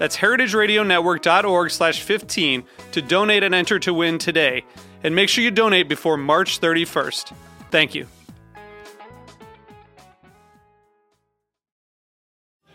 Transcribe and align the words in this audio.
That's 0.00 0.16
heritageradionetwork.org 0.16 1.70
slash 1.70 2.00
15 2.00 2.64
to 2.92 3.02
donate 3.02 3.42
and 3.42 3.54
enter 3.54 3.78
to 3.80 3.92
win 3.92 4.16
today. 4.16 4.64
And 5.04 5.14
make 5.14 5.28
sure 5.28 5.44
you 5.44 5.50
donate 5.50 5.90
before 5.90 6.16
March 6.16 6.58
31st. 6.58 7.34
Thank 7.70 7.94
you. 7.94 8.06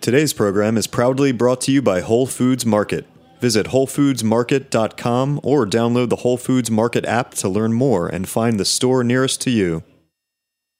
Today's 0.01 0.33
program 0.33 0.77
is 0.77 0.85
proudly 0.85 1.31
brought 1.31 1.61
to 1.61 1.71
you 1.71 1.81
by 1.81 2.01
Whole 2.01 2.27
Foods 2.27 2.63
Market. 2.63 3.07
Visit 3.41 3.67
WholeFoodsMarket.com 3.67 5.39
or 5.41 5.65
download 5.65 6.09
the 6.09 6.17
Whole 6.17 6.37
Foods 6.37 6.69
Market 6.69 7.05
app 7.05 7.33
to 7.35 7.49
learn 7.49 7.73
more 7.73 8.07
and 8.07 8.29
find 8.29 8.59
the 8.59 8.65
store 8.65 9.03
nearest 9.03 9.41
to 9.41 9.49
you. 9.49 9.83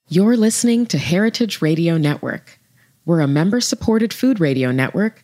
You're 0.10 0.38
listening 0.38 0.86
to 0.88 1.00
Heritage 1.00 1.64
Radio 1.64 1.98
Network. 1.98 2.60
We're 3.04 3.22
a 3.22 3.28
member 3.28 3.62
supported 3.62 4.14
food 4.14 4.40
radio 4.40 4.72
network 4.72 5.24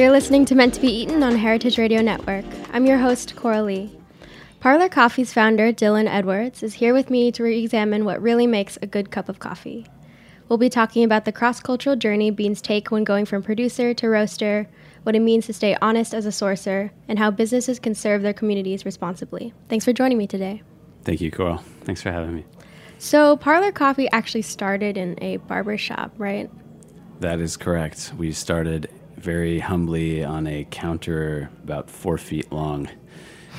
You're 0.00 0.10
listening 0.10 0.46
to 0.46 0.54
Meant 0.54 0.72
to 0.72 0.80
Be 0.80 0.88
Eaten 0.88 1.22
on 1.22 1.36
Heritage 1.36 1.76
Radio 1.76 2.00
Network. 2.00 2.46
I'm 2.72 2.86
your 2.86 2.96
host, 2.96 3.36
Coralie. 3.36 4.00
Parlor 4.58 4.88
Coffee's 4.88 5.34
founder, 5.34 5.72
Dillon 5.72 6.08
Edwards, 6.08 6.62
is 6.62 6.72
here 6.72 6.94
with 6.94 7.10
me 7.10 7.30
to 7.32 7.42
re 7.42 7.62
examine 7.62 8.06
what 8.06 8.22
really 8.22 8.46
makes 8.46 8.78
a 8.80 8.86
good 8.86 9.10
cup 9.10 9.28
of 9.28 9.40
coffee. 9.40 9.86
We'll 10.48 10.56
be 10.56 10.70
talking 10.70 11.04
about 11.04 11.26
the 11.26 11.32
cross 11.32 11.60
cultural 11.60 11.96
journey 11.96 12.30
beans 12.30 12.62
take 12.62 12.90
when 12.90 13.04
going 13.04 13.26
from 13.26 13.42
producer 13.42 13.92
to 13.92 14.08
roaster, 14.08 14.66
what 15.02 15.16
it 15.16 15.20
means 15.20 15.44
to 15.48 15.52
stay 15.52 15.76
honest 15.82 16.14
as 16.14 16.24
a 16.24 16.30
sourcer, 16.30 16.88
and 17.06 17.18
how 17.18 17.30
businesses 17.30 17.78
can 17.78 17.94
serve 17.94 18.22
their 18.22 18.32
communities 18.32 18.86
responsibly. 18.86 19.52
Thanks 19.68 19.84
for 19.84 19.92
joining 19.92 20.16
me 20.16 20.26
today. 20.26 20.62
Thank 21.04 21.20
you, 21.20 21.30
Coral. 21.30 21.58
Thanks 21.82 22.00
for 22.00 22.10
having 22.10 22.36
me. 22.36 22.46
So, 22.96 23.36
Parlor 23.36 23.72
Coffee 23.72 24.08
actually 24.12 24.42
started 24.42 24.96
in 24.96 25.22
a 25.22 25.36
barber 25.36 25.76
shop, 25.76 26.14
right? 26.16 26.50
That 27.20 27.38
is 27.38 27.58
correct. 27.58 28.14
We 28.16 28.32
started 28.32 28.88
very 29.20 29.58
humbly 29.58 30.24
on 30.24 30.46
a 30.46 30.66
counter 30.70 31.50
about 31.62 31.90
four 31.90 32.18
feet 32.18 32.50
long 32.50 32.88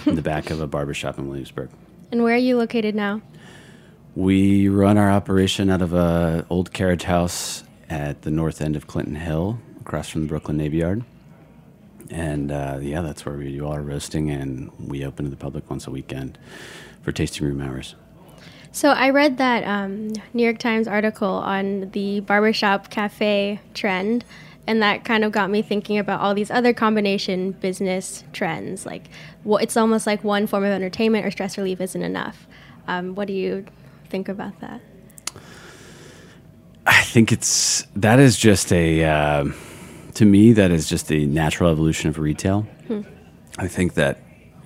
in 0.06 0.16
the 0.16 0.22
back 0.22 0.50
of 0.50 0.60
a 0.60 0.68
barbershop 0.68 1.18
in 1.18 1.28
Williamsburg. 1.28 1.70
And 2.12 2.24
where 2.24 2.34
are 2.34 2.38
you 2.38 2.58
located 2.58 2.96
now? 2.96 3.22
We 4.16 4.68
run 4.68 4.98
our 4.98 5.10
operation 5.10 5.70
out 5.70 5.82
of 5.82 5.94
a 5.94 6.46
old 6.50 6.74
carriage 6.74 7.04
house 7.04 7.64
at 7.90 8.24
the 8.24 8.32
north 8.32 8.62
end 8.62 8.76
of 8.76 8.88
Clinton 8.88 9.16
Hill, 9.16 9.60
across 9.80 10.10
from 10.10 10.22
the 10.22 10.28
Brooklyn 10.28 10.58
Navy 10.58 10.78
Yard. 10.78 11.04
And 12.10 12.52
uh, 12.52 12.80
yeah, 12.82 13.02
that's 13.02 13.26
where 13.26 13.38
we 13.38 13.56
do 13.56 13.66
all 13.66 13.74
our 13.74 13.82
roasting, 13.82 14.30
and 14.30 14.72
we 14.80 15.06
open 15.06 15.26
to 15.26 15.32
the 15.32 15.38
public 15.38 15.70
once 15.70 15.88
a 15.88 15.92
weekend 15.92 16.38
for 17.02 17.12
tasting 17.12 17.48
room 17.48 17.62
hours. 17.62 17.96
So 18.74 18.90
I 18.90 19.10
read 19.10 19.38
that 19.38 19.64
um, 19.66 20.14
New 20.34 20.44
York 20.44 20.58
Times 20.58 20.88
article 20.88 21.28
on 21.28 21.92
the 21.92 22.22
barbershop 22.22 22.90
cafe 22.90 23.60
trend, 23.74 24.24
and 24.68 24.82
that 24.82 25.04
kind 25.04 25.24
of 25.24 25.32
got 25.32 25.50
me 25.50 25.62
thinking 25.62 25.98
about 25.98 26.22
all 26.22 26.34
these 26.34 26.52
other 26.52 26.74
combination 26.74 27.52
business 27.54 28.24
trends. 28.34 28.86
Like, 28.86 29.10
well, 29.44 29.58
it's 29.58 29.76
almost 29.76 30.06
like 30.06 30.24
one 30.24 30.48
form 30.48 30.64
of 30.64 30.72
entertainment 30.72 31.26
or 31.26 31.32
stress 31.32 31.58
relief 31.58 31.82
isn't 31.82 32.02
enough. 32.02 32.48
Um, 32.88 33.16
what 33.16 33.28
do 33.28 33.34
you 33.34 33.66
think 34.10 34.30
about 34.30 34.60
that? 34.60 34.82
I 36.86 37.04
think 37.04 37.32
it's 37.32 37.86
that 37.96 38.20
is 38.20 38.38
just 38.38 38.72
a 38.74 39.04
uh, 39.04 39.46
to 40.16 40.26
me 40.26 40.54
that 40.54 40.72
is 40.72 40.90
just 40.90 41.08
the 41.08 41.26
natural 41.28 41.72
evolution 41.72 42.10
of 42.10 42.18
retail. 42.18 42.62
Hmm. 42.88 43.02
I 43.58 43.68
think 43.68 43.94
that 43.96 44.20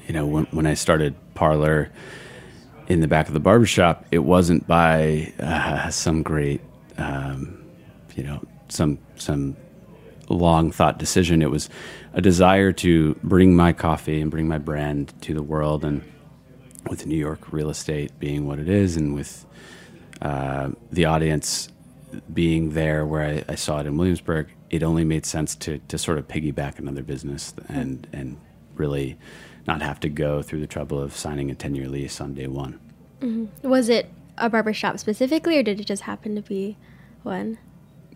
you 0.07 0.13
know 0.13 0.25
when 0.25 0.45
when 0.45 0.65
I 0.65 0.75
started 0.75 1.15
Parlor 1.33 1.91
in 2.87 3.01
the 3.01 3.07
back 3.07 3.27
of 3.27 3.33
the 3.33 3.39
barbershop, 3.39 4.05
it 4.11 4.19
wasn't 4.19 4.65
by 4.67 5.33
uh, 5.39 5.89
some 5.89 6.23
great 6.23 6.61
um, 6.97 7.63
you 8.15 8.23
know 8.23 8.41
some 8.69 8.97
some 9.17 9.57
long 10.29 10.71
thought 10.71 10.97
decision. 10.97 11.41
It 11.41 11.51
was 11.51 11.69
a 12.13 12.21
desire 12.21 12.71
to 12.73 13.15
bring 13.23 13.55
my 13.55 13.73
coffee 13.73 14.21
and 14.21 14.31
bring 14.31 14.47
my 14.47 14.57
brand 14.57 15.13
to 15.21 15.33
the 15.33 15.43
world. 15.43 15.83
And 15.85 16.03
with 16.89 17.05
New 17.05 17.17
York 17.17 17.51
real 17.51 17.69
estate 17.69 18.17
being 18.19 18.47
what 18.47 18.59
it 18.59 18.69
is, 18.69 18.95
and 18.97 19.13
with 19.13 19.45
uh, 20.21 20.69
the 20.91 21.05
audience 21.05 21.69
being 22.33 22.71
there 22.71 23.05
where 23.05 23.23
I, 23.23 23.43
I, 23.49 23.55
saw 23.55 23.79
it 23.79 23.87
in 23.87 23.97
Williamsburg, 23.97 24.47
it 24.69 24.83
only 24.83 25.03
made 25.03 25.25
sense 25.25 25.55
to, 25.57 25.79
to 25.79 25.97
sort 25.97 26.17
of 26.17 26.27
piggyback 26.27 26.79
another 26.79 27.03
business 27.03 27.53
and, 27.67 28.07
and 28.13 28.37
really 28.75 29.17
not 29.67 29.81
have 29.81 29.99
to 30.01 30.09
go 30.09 30.41
through 30.41 30.61
the 30.61 30.67
trouble 30.67 31.01
of 31.01 31.15
signing 31.15 31.51
a 31.51 31.55
10 31.55 31.75
year 31.75 31.89
lease 31.89 32.21
on 32.21 32.33
day 32.33 32.47
one. 32.47 32.79
Mm-hmm. 33.19 33.67
Was 33.67 33.89
it 33.89 34.09
a 34.37 34.49
barbershop 34.49 34.99
specifically, 34.99 35.57
or 35.57 35.63
did 35.63 35.79
it 35.79 35.85
just 35.85 36.03
happen 36.03 36.35
to 36.35 36.41
be 36.41 36.77
one? 37.23 37.57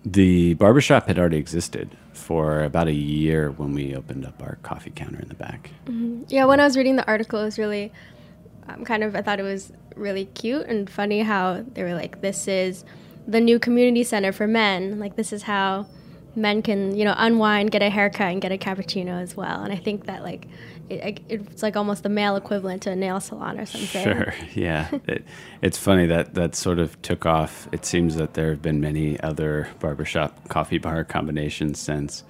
The 0.05 0.53
barbershop 0.53 1.07
had 1.07 1.19
already 1.19 1.37
existed 1.37 1.97
for 2.13 2.63
about 2.63 2.87
a 2.87 2.93
year 2.93 3.51
when 3.51 3.73
we 3.73 3.95
opened 3.95 4.25
up 4.25 4.41
our 4.41 4.55
coffee 4.63 4.91
counter 4.91 5.19
in 5.19 5.27
the 5.27 5.35
back. 5.35 5.71
Mm-hmm. 5.85 6.23
Yeah, 6.27 6.45
when 6.45 6.59
I 6.59 6.65
was 6.65 6.75
reading 6.75 6.95
the 6.95 7.07
article, 7.07 7.41
it 7.41 7.45
was 7.45 7.57
really 7.57 7.91
um, 8.67 8.85
kind 8.85 9.03
of, 9.03 9.15
I 9.15 9.21
thought 9.21 9.39
it 9.39 9.43
was 9.43 9.71
really 9.95 10.25
cute 10.25 10.65
and 10.67 10.89
funny 10.89 11.21
how 11.21 11.63
they 11.73 11.83
were 11.83 11.93
like, 11.93 12.21
this 12.21 12.47
is 12.47 12.85
the 13.27 13.39
new 13.39 13.59
community 13.59 14.03
center 14.03 14.31
for 14.31 14.47
men. 14.47 14.99
Like, 14.99 15.15
this 15.15 15.31
is 15.31 15.43
how 15.43 15.87
men 16.39 16.61
can, 16.61 16.95
you 16.95 17.05
know, 17.05 17.13
unwind, 17.17 17.71
get 17.71 17.81
a 17.81 17.89
haircut, 17.89 18.31
and 18.31 18.41
get 18.41 18.51
a 18.51 18.57
cappuccino 18.57 19.21
as 19.21 19.35
well. 19.35 19.63
And 19.63 19.71
I 19.71 19.75
think 19.75 20.05
that, 20.05 20.23
like, 20.23 20.47
it, 20.89 21.21
it's 21.29 21.61
like 21.61 21.75
almost 21.75 22.03
the 22.03 22.09
male 22.09 22.35
equivalent 22.35 22.81
to 22.83 22.91
a 22.91 22.95
nail 22.95 23.19
salon 23.19 23.59
or 23.59 23.65
something. 23.65 24.03
Sure, 24.03 24.33
yeah. 24.55 24.89
it, 25.07 25.23
it's 25.61 25.77
funny 25.77 26.07
that 26.07 26.33
that 26.33 26.55
sort 26.55 26.79
of 26.79 26.99
took 27.01 27.25
off. 27.25 27.67
It 27.71 27.85
seems 27.85 28.15
that 28.15 28.33
there 28.33 28.49
have 28.49 28.61
been 28.61 28.81
many 28.81 29.19
other 29.19 29.69
barbershop 29.79 30.49
coffee 30.49 30.79
bar 30.79 31.03
combinations 31.03 31.79
since. 31.79 32.23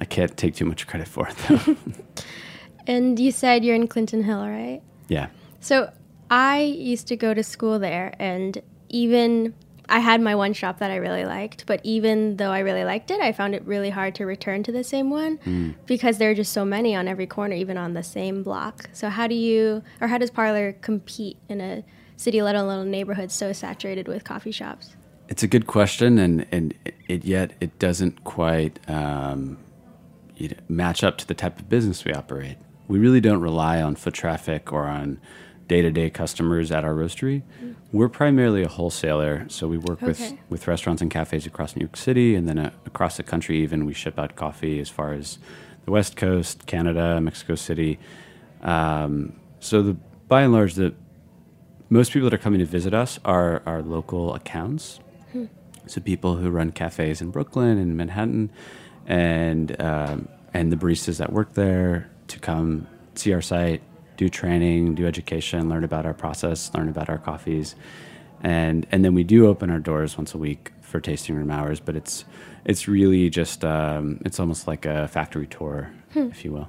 I 0.00 0.04
can't 0.04 0.36
take 0.36 0.54
too 0.54 0.66
much 0.66 0.86
credit 0.86 1.08
for 1.08 1.28
it 1.28 1.36
though. 1.48 1.76
and 2.86 3.18
you 3.18 3.32
said 3.32 3.64
you're 3.64 3.74
in 3.74 3.88
Clinton 3.88 4.22
Hill, 4.22 4.46
right? 4.46 4.82
Yeah. 5.08 5.28
So 5.60 5.90
I 6.30 6.60
used 6.60 7.08
to 7.08 7.16
go 7.16 7.34
to 7.34 7.42
school 7.42 7.78
there, 7.78 8.14
and 8.18 8.60
even 8.88 9.54
I 9.88 10.00
had 10.00 10.20
my 10.20 10.34
one 10.34 10.52
shop 10.52 10.78
that 10.78 10.90
I 10.90 10.96
really 10.96 11.24
liked, 11.24 11.66
but 11.66 11.80
even 11.84 12.36
though 12.36 12.50
I 12.50 12.60
really 12.60 12.84
liked 12.84 13.10
it, 13.10 13.20
I 13.20 13.32
found 13.32 13.54
it 13.54 13.64
really 13.64 13.90
hard 13.90 14.14
to 14.16 14.26
return 14.26 14.62
to 14.64 14.72
the 14.72 14.84
same 14.84 15.10
one 15.10 15.38
mm. 15.38 15.74
because 15.86 16.18
there 16.18 16.30
are 16.30 16.34
just 16.34 16.52
so 16.52 16.64
many 16.64 16.94
on 16.94 17.08
every 17.08 17.26
corner, 17.26 17.54
even 17.54 17.76
on 17.76 17.94
the 17.94 18.02
same 18.02 18.42
block. 18.42 18.88
So 18.92 19.08
how 19.08 19.26
do 19.26 19.34
you, 19.34 19.82
or 20.00 20.08
how 20.08 20.18
does 20.18 20.30
Parlor 20.30 20.72
compete 20.74 21.38
in 21.48 21.60
a 21.60 21.84
city, 22.16 22.42
let 22.42 22.56
alone 22.56 22.86
a 22.86 22.90
neighborhood 22.90 23.30
so 23.30 23.52
saturated 23.52 24.08
with 24.08 24.24
coffee 24.24 24.50
shops? 24.50 24.96
It's 25.28 25.42
a 25.42 25.48
good 25.48 25.66
question, 25.66 26.18
and 26.18 26.46
and 26.52 26.72
it 27.08 27.24
yet 27.24 27.54
it 27.60 27.78
doesn't 27.80 28.22
quite 28.22 28.78
um, 28.88 29.58
you 30.36 30.48
know, 30.48 30.56
match 30.68 31.02
up 31.02 31.18
to 31.18 31.26
the 31.26 31.34
type 31.34 31.58
of 31.58 31.68
business 31.68 32.04
we 32.04 32.12
operate. 32.12 32.58
We 32.86 33.00
really 33.00 33.20
don't 33.20 33.40
rely 33.40 33.82
on 33.82 33.96
foot 33.96 34.14
traffic 34.14 34.72
or 34.72 34.84
on 34.84 35.20
day 35.66 35.82
to 35.82 35.90
day 35.90 36.10
customers 36.10 36.70
at 36.70 36.84
our 36.84 36.94
roastery. 36.94 37.42
We're 37.96 38.10
primarily 38.10 38.62
a 38.62 38.68
wholesaler, 38.68 39.46
so 39.48 39.68
we 39.68 39.78
work 39.78 40.02
with, 40.02 40.20
Okay. 40.20 40.38
with 40.50 40.68
restaurants 40.68 41.00
and 41.00 41.10
cafes 41.10 41.46
across 41.46 41.74
New 41.74 41.80
York 41.80 41.96
City, 41.96 42.34
and 42.34 42.46
then 42.46 42.58
uh, 42.58 42.70
across 42.84 43.16
the 43.16 43.22
country. 43.22 43.56
Even 43.62 43.86
we 43.86 43.94
ship 43.94 44.18
out 44.18 44.36
coffee 44.36 44.80
as 44.80 44.90
far 44.90 45.14
as 45.14 45.38
the 45.86 45.90
West 45.90 46.14
Coast, 46.14 46.66
Canada, 46.66 47.18
Mexico 47.22 47.54
City. 47.54 47.98
Um, 48.60 49.40
so 49.60 49.80
the 49.80 49.96
by 50.28 50.42
and 50.42 50.52
large, 50.52 50.74
the 50.74 50.94
most 51.88 52.12
people 52.12 52.28
that 52.28 52.34
are 52.34 52.42
coming 52.42 52.58
to 52.58 52.66
visit 52.66 52.92
us 52.92 53.18
are 53.24 53.62
our 53.64 53.80
local 53.80 54.34
accounts. 54.34 55.00
So 55.86 56.00
people 56.00 56.36
who 56.36 56.50
run 56.50 56.72
cafes 56.72 57.22
in 57.22 57.30
Brooklyn 57.30 57.78
and 57.78 57.96
Manhattan, 57.96 58.50
and 59.06 59.80
um, 59.80 60.28
and 60.52 60.70
the 60.70 60.76
baristas 60.76 61.16
that 61.16 61.32
work 61.32 61.54
there 61.54 62.10
to 62.28 62.38
come 62.40 62.88
see 63.14 63.32
our 63.32 63.40
site, 63.40 63.80
do 64.16 64.28
training, 64.28 64.94
do 64.94 65.06
education, 65.06 65.68
learn 65.68 65.84
about 65.84 66.06
our 66.06 66.14
process, 66.14 66.70
learn 66.74 66.88
about 66.88 67.08
our 67.08 67.18
coffees, 67.18 67.74
and 68.42 68.86
and 68.90 69.04
then 69.04 69.14
we 69.14 69.24
do 69.24 69.46
open 69.46 69.70
our 69.70 69.78
doors 69.78 70.16
once 70.16 70.34
a 70.34 70.38
week 70.38 70.72
for 70.80 71.00
tasting 71.00 71.36
room 71.36 71.50
hours. 71.50 71.80
But 71.80 71.96
it's 71.96 72.24
it's 72.64 72.88
really 72.88 73.30
just 73.30 73.64
um, 73.64 74.20
it's 74.24 74.40
almost 74.40 74.66
like 74.66 74.86
a 74.86 75.08
factory 75.08 75.46
tour, 75.46 75.90
if 76.14 76.44
you 76.44 76.52
will. 76.52 76.68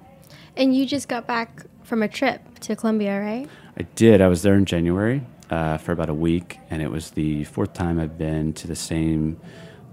And 0.55 0.75
you 0.75 0.85
just 0.85 1.07
got 1.07 1.27
back 1.27 1.65
from 1.83 2.03
a 2.03 2.07
trip 2.07 2.59
to 2.61 2.75
Colombia, 2.75 3.19
right? 3.19 3.47
I 3.77 3.83
did. 3.95 4.21
I 4.21 4.27
was 4.27 4.41
there 4.41 4.55
in 4.55 4.65
January 4.65 5.21
uh, 5.49 5.77
for 5.77 5.91
about 5.91 6.09
a 6.09 6.13
week, 6.13 6.59
and 6.69 6.81
it 6.81 6.91
was 6.91 7.11
the 7.11 7.43
fourth 7.45 7.73
time 7.73 7.99
I've 7.99 8.17
been 8.17 8.53
to 8.53 8.67
the 8.67 8.75
same 8.75 9.39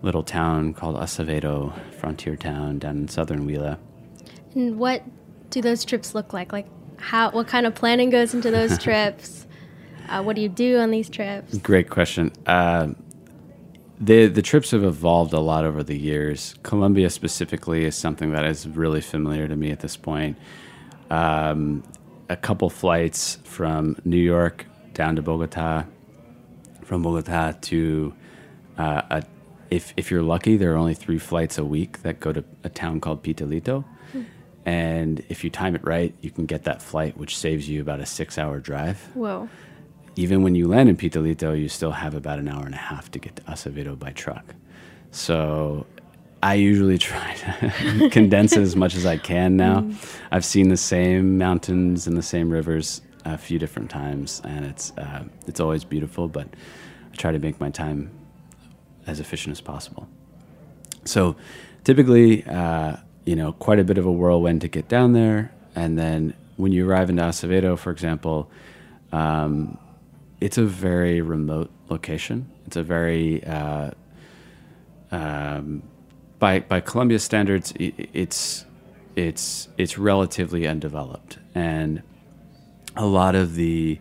little 0.03 0.23
town 0.23 0.75
called 0.75 0.97
Acevedo, 0.97 1.73
frontier 1.95 2.37
town 2.37 2.79
down 2.79 2.97
in 2.97 3.09
southern 3.09 3.47
Huila. 3.47 3.79
And 4.55 4.79
what 4.79 5.03
do 5.51 5.63
those 5.63 5.85
trips 5.85 6.15
look 6.15 6.33
like? 6.33 6.53
Like, 6.53 6.67
how? 7.05 7.31
What 7.31 7.47
kind 7.47 7.67
of 7.67 7.75
planning 7.75 8.11
goes 8.11 8.35
into 8.35 8.51
those 8.51 8.79
trips? 8.87 9.47
Uh, 10.09 10.23
what 10.23 10.37
do 10.37 10.43
you 10.43 10.49
do 10.49 10.79
on 10.79 10.91
these 10.91 11.09
trips? 11.09 11.57
Great 11.59 11.91
question. 11.91 12.33
Uh, 12.47 12.89
the 14.01 14.27
the 14.27 14.43
trips 14.43 14.73
have 14.73 14.83
evolved 14.85 15.33
a 15.33 15.41
lot 15.41 15.65
over 15.65 15.83
the 15.83 15.97
years. 15.97 16.55
Colombia 16.63 17.11
specifically 17.11 17.85
is 17.85 17.95
something 17.95 18.33
that 18.33 18.45
is 18.45 18.67
really 18.67 19.01
familiar 19.01 19.47
to 19.49 19.57
me 19.57 19.71
at 19.71 19.81
this 19.81 19.97
point. 19.97 20.37
Um, 21.11 21.83
a 22.29 22.37
couple 22.37 22.71
flights 22.71 23.39
from 23.45 23.97
New 24.05 24.17
York 24.19 24.67
down 24.95 25.17
to 25.17 25.23
Bogota, 25.23 25.85
from 26.83 27.03
Bogota 27.03 27.53
to 27.63 28.15
uh, 28.79 29.03
a, 29.11 29.23
if 29.71 29.95
if 29.97 30.11
you're 30.11 30.23
lucky, 30.23 30.57
there 30.57 30.73
are 30.73 30.77
only 30.77 30.95
three 30.95 31.19
flights 31.19 31.59
a 31.59 31.65
week 31.65 32.03
that 32.03 32.21
go 32.21 32.33
to 32.33 32.45
a 32.65 32.69
town 32.69 33.01
called 33.01 33.23
Pitalito. 33.23 33.85
And 34.67 35.23
if 35.29 35.45
you 35.45 35.51
time 35.51 35.75
it 35.75 35.85
right, 35.87 36.15
you 36.21 36.31
can 36.31 36.47
get 36.47 36.65
that 36.65 36.81
flight, 36.81 37.17
which 37.17 37.37
saves 37.37 37.69
you 37.69 37.81
about 37.83 38.01
a 38.01 38.07
six-hour 38.07 38.61
drive 38.61 38.99
Whoa. 39.15 39.49
even 40.17 40.43
when 40.43 40.55
you 40.55 40.69
land 40.69 40.89
in 40.89 40.97
Pitalito, 40.97 41.59
you 41.59 41.69
still 41.69 41.91
have 41.91 42.15
about 42.15 42.39
an 42.39 42.49
hour 42.49 42.65
and 42.65 42.75
a 42.75 42.79
half 42.79 43.11
to 43.11 43.19
get 43.19 43.37
to 43.37 43.43
Acevedo 43.43 43.99
by 43.99 44.11
truck. 44.13 44.55
So 45.11 45.87
I 46.43 46.55
usually 46.55 46.99
try 47.11 47.35
to 47.35 48.09
condense 48.13 48.53
it 48.53 48.61
as 48.61 48.77
much 48.77 48.95
as 48.95 49.07
I 49.07 49.17
can 49.17 49.57
now. 49.57 49.89
I've 50.31 50.45
seen 50.45 50.69
the 50.69 50.77
same 50.77 51.39
mountains 51.39 52.07
and 52.07 52.17
the 52.17 52.23
same 52.23 52.51
rivers 52.51 53.03
a 53.25 53.39
few 53.39 53.59
different 53.59 53.91
times, 53.91 54.43
and 54.45 54.67
it's 54.67 54.93
uh, 54.99 55.25
it's 55.47 55.59
always 55.59 55.85
beautiful. 55.85 56.29
But 56.29 56.49
I 57.13 57.17
try 57.17 57.33
to 57.33 57.39
make 57.39 57.59
my 57.59 57.71
time 57.71 58.11
as 59.07 59.21
efficient 59.21 59.53
as 59.53 59.61
possible. 59.61 60.07
So 61.05 61.37
typically, 61.85 62.45
uh, 62.45 62.97
you 63.25 63.37
know, 63.37 63.53
quite 63.53 63.79
a 63.79 63.85
bit 63.85 63.99
of 63.99 64.07
a 64.07 64.13
whirlwind 64.13 64.61
to 64.63 64.69
get 64.69 64.89
down 64.89 65.13
there. 65.13 65.53
And 65.75 65.99
then 65.99 66.35
when 66.57 66.73
you 66.73 66.89
arrive 66.89 67.11
in 67.11 67.17
Acevedo, 67.17 67.79
for 67.79 67.91
example, 67.91 68.51
um, 69.13 69.79
it's 70.41 70.59
a 70.59 70.65
very 70.65 71.21
remote 71.21 71.71
location. 71.89 72.51
It's 72.67 72.77
a 72.77 72.83
very, 72.83 73.45
uh, 73.45 73.91
um, 75.11 75.83
by, 76.39 76.61
by 76.61 76.81
Colombia 76.81 77.19
standards, 77.19 77.73
it's, 77.79 78.67
it's, 79.17 79.69
it's 79.79 79.97
relatively 79.97 80.67
undeveloped. 80.67 81.39
And 81.55 82.03
a 82.97 83.07
lot 83.07 83.35
of 83.35 83.55
the, 83.55 84.01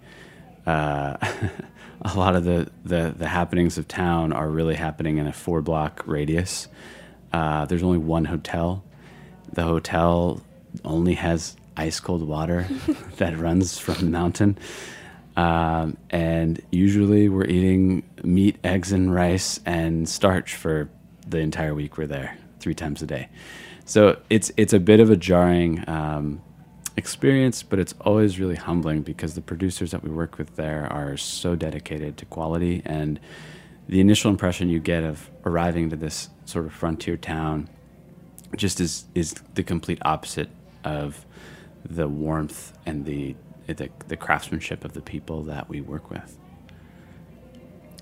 uh, 0.65 1.17
a 2.01 2.17
lot 2.17 2.35
of 2.35 2.43
the, 2.43 2.69
the, 2.83 3.13
the 3.17 3.27
happenings 3.27 3.77
of 3.77 3.87
town 3.87 4.33
are 4.33 4.49
really 4.49 4.75
happening 4.75 5.17
in 5.17 5.27
a 5.27 5.33
four 5.33 5.61
block 5.61 6.03
radius. 6.05 6.67
Uh, 7.31 7.65
there's 7.65 7.83
only 7.83 7.97
one 7.97 8.25
hotel. 8.25 8.83
The 9.53 9.63
hotel 9.63 10.41
only 10.83 11.13
has 11.15 11.55
ice 11.77 11.99
cold 11.99 12.27
water 12.27 12.67
that 13.17 13.37
runs 13.37 13.77
from 13.77 13.95
the 13.95 14.05
mountain. 14.05 14.57
Um, 15.35 15.97
and 16.11 16.61
usually 16.71 17.27
we're 17.29 17.45
eating 17.45 18.03
meat, 18.23 18.57
eggs, 18.63 18.91
and 18.91 19.13
rice 19.13 19.59
and 19.65 20.07
starch 20.07 20.55
for 20.55 20.89
the 21.27 21.39
entire 21.39 21.73
week 21.73 21.97
we're 21.97 22.07
there, 22.07 22.37
three 22.59 22.75
times 22.75 23.01
a 23.01 23.07
day. 23.07 23.29
So 23.85 24.19
it's 24.29 24.51
it's 24.57 24.73
a 24.73 24.79
bit 24.79 24.99
of 24.99 25.09
a 25.09 25.17
jarring 25.17 25.83
um, 25.89 26.41
experience, 26.95 27.63
but 27.63 27.79
it's 27.79 27.95
always 28.01 28.39
really 28.39 28.55
humbling 28.55 29.01
because 29.01 29.33
the 29.33 29.41
producers 29.41 29.91
that 29.91 30.03
we 30.03 30.09
work 30.09 30.37
with 30.37 30.55
there 30.55 30.87
are 30.91 31.17
so 31.17 31.55
dedicated 31.55 32.17
to 32.17 32.25
quality 32.25 32.81
and 32.85 33.19
the 33.87 33.99
initial 33.99 34.29
impression 34.31 34.69
you 34.69 34.79
get 34.79 35.03
of 35.03 35.29
arriving 35.45 35.89
to 35.89 35.95
this 35.95 36.29
sort 36.45 36.65
of 36.65 36.73
frontier 36.73 37.17
town 37.17 37.67
just 38.55 38.79
is 38.79 39.05
is 39.15 39.33
the 39.55 39.63
complete 39.63 39.99
opposite 40.03 40.49
of 40.83 41.25
the 41.85 42.07
warmth 42.07 42.77
and 42.85 43.05
the 43.05 43.35
the, 43.67 43.89
the 44.07 44.17
craftsmanship 44.17 44.83
of 44.83 44.93
the 44.93 45.01
people 45.01 45.43
that 45.43 45.69
we 45.69 45.81
work 45.81 46.09
with. 46.09 46.37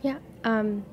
Yeah. 0.02 0.18
Um, 0.44 0.84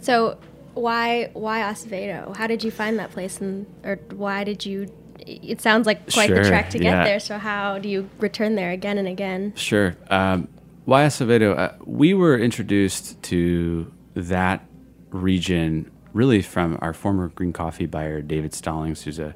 so 0.00 0.38
why 0.74 1.30
why 1.32 1.60
Acevedo? 1.60 2.36
How 2.36 2.46
did 2.46 2.64
you 2.64 2.70
find 2.70 2.98
that 2.98 3.10
place, 3.10 3.40
and 3.40 3.66
or 3.84 3.96
why 4.12 4.44
did 4.44 4.66
you? 4.66 4.92
It 5.26 5.60
sounds 5.60 5.86
like 5.86 6.10
quite 6.12 6.30
the 6.30 6.42
trek 6.42 6.70
to 6.70 6.78
get 6.78 6.90
yeah. 6.90 7.04
there. 7.04 7.20
So 7.20 7.38
how 7.38 7.78
do 7.78 7.88
you 7.88 8.08
return 8.18 8.54
there 8.54 8.70
again 8.70 8.98
and 8.98 9.06
again? 9.06 9.52
Sure. 9.54 9.96
Um, 10.08 10.48
why 10.86 11.04
Acevedo? 11.04 11.56
Uh, 11.56 11.72
we 11.84 12.14
were 12.14 12.38
introduced 12.38 13.22
to 13.24 13.92
that 14.14 14.64
region 15.10 15.90
really 16.12 16.42
from 16.42 16.78
our 16.80 16.92
former 16.92 17.28
green 17.28 17.52
coffee 17.52 17.86
buyer, 17.86 18.20
David 18.22 18.54
Stallings, 18.54 19.02
who's 19.02 19.18
a 19.18 19.34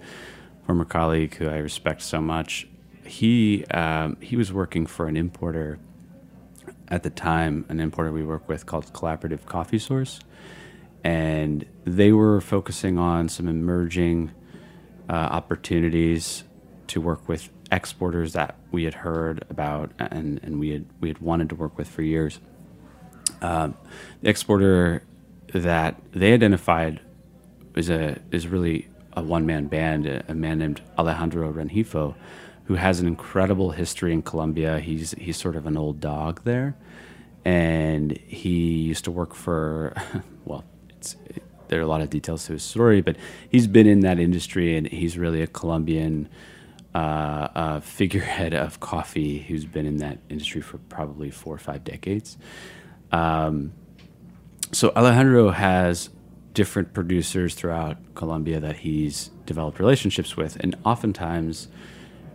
former 0.66 0.84
colleague 0.84 1.34
who 1.36 1.48
I 1.48 1.58
respect 1.58 2.02
so 2.02 2.20
much. 2.20 2.66
He 3.04 3.64
um, 3.66 4.16
he 4.20 4.36
was 4.36 4.52
working 4.52 4.86
for 4.86 5.06
an 5.06 5.16
importer 5.16 5.78
at 6.88 7.02
the 7.02 7.10
time, 7.10 7.64
an 7.68 7.80
importer 7.80 8.12
we 8.12 8.22
work 8.22 8.48
with 8.48 8.66
called 8.66 8.92
Collaborative 8.92 9.44
Coffee 9.46 9.78
Source, 9.78 10.20
and 11.02 11.66
they 11.84 12.12
were 12.12 12.40
focusing 12.40 12.98
on 12.98 13.28
some 13.28 13.48
emerging 13.48 14.32
uh, 15.08 15.12
opportunities 15.12 16.44
to 16.88 17.00
work 17.00 17.28
with 17.28 17.50
exporters 17.72 18.32
that 18.34 18.56
we 18.70 18.84
had 18.84 18.94
heard 18.94 19.44
about 19.50 19.90
and, 19.98 20.40
and 20.42 20.60
we 20.60 20.70
had 20.70 20.86
we 21.00 21.08
had 21.08 21.18
wanted 21.18 21.48
to 21.48 21.54
work 21.54 21.76
with 21.76 21.88
for 21.88 22.02
years. 22.02 22.40
Um, 23.42 23.76
the 24.22 24.30
exporter 24.30 25.02
that 25.60 26.00
they 26.12 26.32
identified 26.32 27.00
is 27.76 27.90
a 27.90 28.18
is 28.30 28.46
really 28.46 28.88
a 29.16 29.22
one 29.22 29.46
man 29.46 29.66
band, 29.66 30.06
a, 30.06 30.24
a 30.28 30.34
man 30.34 30.58
named 30.58 30.80
Alejandro 30.98 31.52
Rengifo, 31.52 32.14
who 32.64 32.74
has 32.74 33.00
an 33.00 33.06
incredible 33.06 33.70
history 33.70 34.12
in 34.12 34.22
Colombia. 34.22 34.80
He's 34.80 35.12
he's 35.12 35.36
sort 35.36 35.56
of 35.56 35.66
an 35.66 35.76
old 35.76 36.00
dog 36.00 36.42
there, 36.44 36.76
and 37.44 38.12
he 38.12 38.82
used 38.82 39.04
to 39.04 39.10
work 39.10 39.34
for 39.34 39.94
well, 40.44 40.64
it's 40.90 41.16
there 41.68 41.78
are 41.80 41.82
a 41.82 41.86
lot 41.86 42.00
of 42.00 42.10
details 42.10 42.46
to 42.46 42.52
his 42.52 42.62
story, 42.62 43.00
but 43.00 43.16
he's 43.48 43.66
been 43.66 43.86
in 43.86 44.00
that 44.00 44.18
industry 44.18 44.76
and 44.76 44.86
he's 44.86 45.16
really 45.16 45.42
a 45.42 45.46
Colombian 45.46 46.28
uh, 46.94 46.98
uh, 47.54 47.80
figurehead 47.80 48.54
of 48.54 48.80
coffee 48.80 49.38
who's 49.38 49.64
been 49.64 49.86
in 49.86 49.96
that 49.96 50.18
industry 50.28 50.60
for 50.60 50.78
probably 50.78 51.30
four 51.30 51.54
or 51.54 51.58
five 51.58 51.82
decades. 51.82 52.36
Um, 53.12 53.72
so 54.74 54.92
Alejandro 54.96 55.50
has 55.50 56.10
different 56.52 56.92
producers 56.92 57.54
throughout 57.54 57.96
Colombia 58.14 58.60
that 58.60 58.78
he's 58.78 59.30
developed 59.46 59.78
relationships 59.78 60.36
with, 60.36 60.56
and 60.60 60.76
oftentimes 60.84 61.68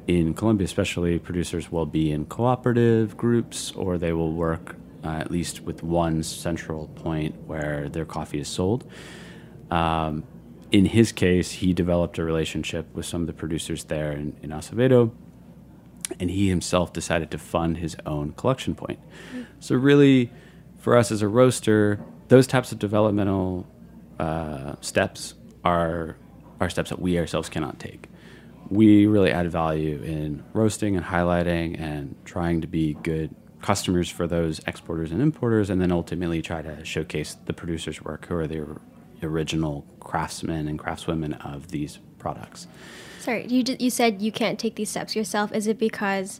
in 0.07 0.33
Colombia, 0.33 0.65
especially, 0.65 1.19
producers 1.19 1.71
will 1.71 1.85
be 1.85 2.11
in 2.11 2.25
cooperative 2.25 3.15
groups 3.15 3.71
or 3.73 3.97
they 3.97 4.11
will 4.11 4.33
work 4.33 4.75
uh, 5.03 5.09
at 5.09 5.31
least 5.31 5.61
with 5.61 5.83
one 5.83 6.23
central 6.23 6.87
point 6.87 7.35
where 7.45 7.87
their 7.89 8.05
coffee 8.05 8.39
is 8.39 8.47
sold. 8.47 8.89
Um, 9.71 10.23
in 10.71 10.85
his 10.85 11.11
case, 11.11 11.51
he 11.51 11.73
developed 11.73 12.17
a 12.17 12.23
relationship 12.23 12.93
with 12.93 13.05
some 13.05 13.21
of 13.21 13.27
the 13.27 13.33
producers 13.33 13.85
there 13.85 14.11
in, 14.11 14.35
in 14.41 14.49
Acevedo, 14.49 15.11
and 16.19 16.29
he 16.29 16.49
himself 16.49 16.91
decided 16.91 17.31
to 17.31 17.37
fund 17.37 17.77
his 17.77 17.95
own 18.05 18.33
collection 18.33 18.75
point. 18.75 18.99
So, 19.59 19.75
really, 19.75 20.31
for 20.79 20.97
us 20.97 21.11
as 21.11 21.21
a 21.21 21.27
roaster, 21.27 21.99
those 22.29 22.47
types 22.47 22.71
of 22.71 22.79
developmental 22.79 23.67
uh, 24.19 24.75
steps 24.81 25.33
are 25.63 26.15
are 26.61 26.69
steps 26.69 26.89
that 26.89 26.99
we 26.99 27.17
ourselves 27.19 27.49
cannot 27.49 27.79
take. 27.79 28.07
we 28.69 29.07
really 29.07 29.31
add 29.31 29.51
value 29.51 30.01
in 30.03 30.43
roasting 30.53 30.95
and 30.95 31.05
highlighting 31.05 31.79
and 31.79 32.15
trying 32.25 32.61
to 32.61 32.67
be 32.67 32.93
good 33.03 33.33
customers 33.61 34.09
for 34.09 34.27
those 34.27 34.59
exporters 34.67 35.11
and 35.11 35.21
importers, 35.21 35.69
and 35.69 35.81
then 35.81 35.91
ultimately 35.91 36.41
try 36.41 36.61
to 36.61 36.85
showcase 36.85 37.35
the 37.45 37.53
producers' 37.53 38.01
work, 38.01 38.25
who 38.27 38.35
are 38.35 38.47
the 38.47 38.65
original 39.23 39.85
craftsmen 39.99 40.67
and 40.67 40.79
craftswomen 40.79 41.33
of 41.45 41.69
these 41.69 41.99
products. 42.19 42.67
Sorry, 43.19 43.45
you 43.47 43.63
you 43.79 43.89
said 43.89 44.21
you 44.21 44.31
can't 44.31 44.57
take 44.59 44.75
these 44.75 44.89
steps 44.89 45.15
yourself. 45.15 45.51
Is 45.53 45.67
it 45.67 45.77
because 45.77 46.39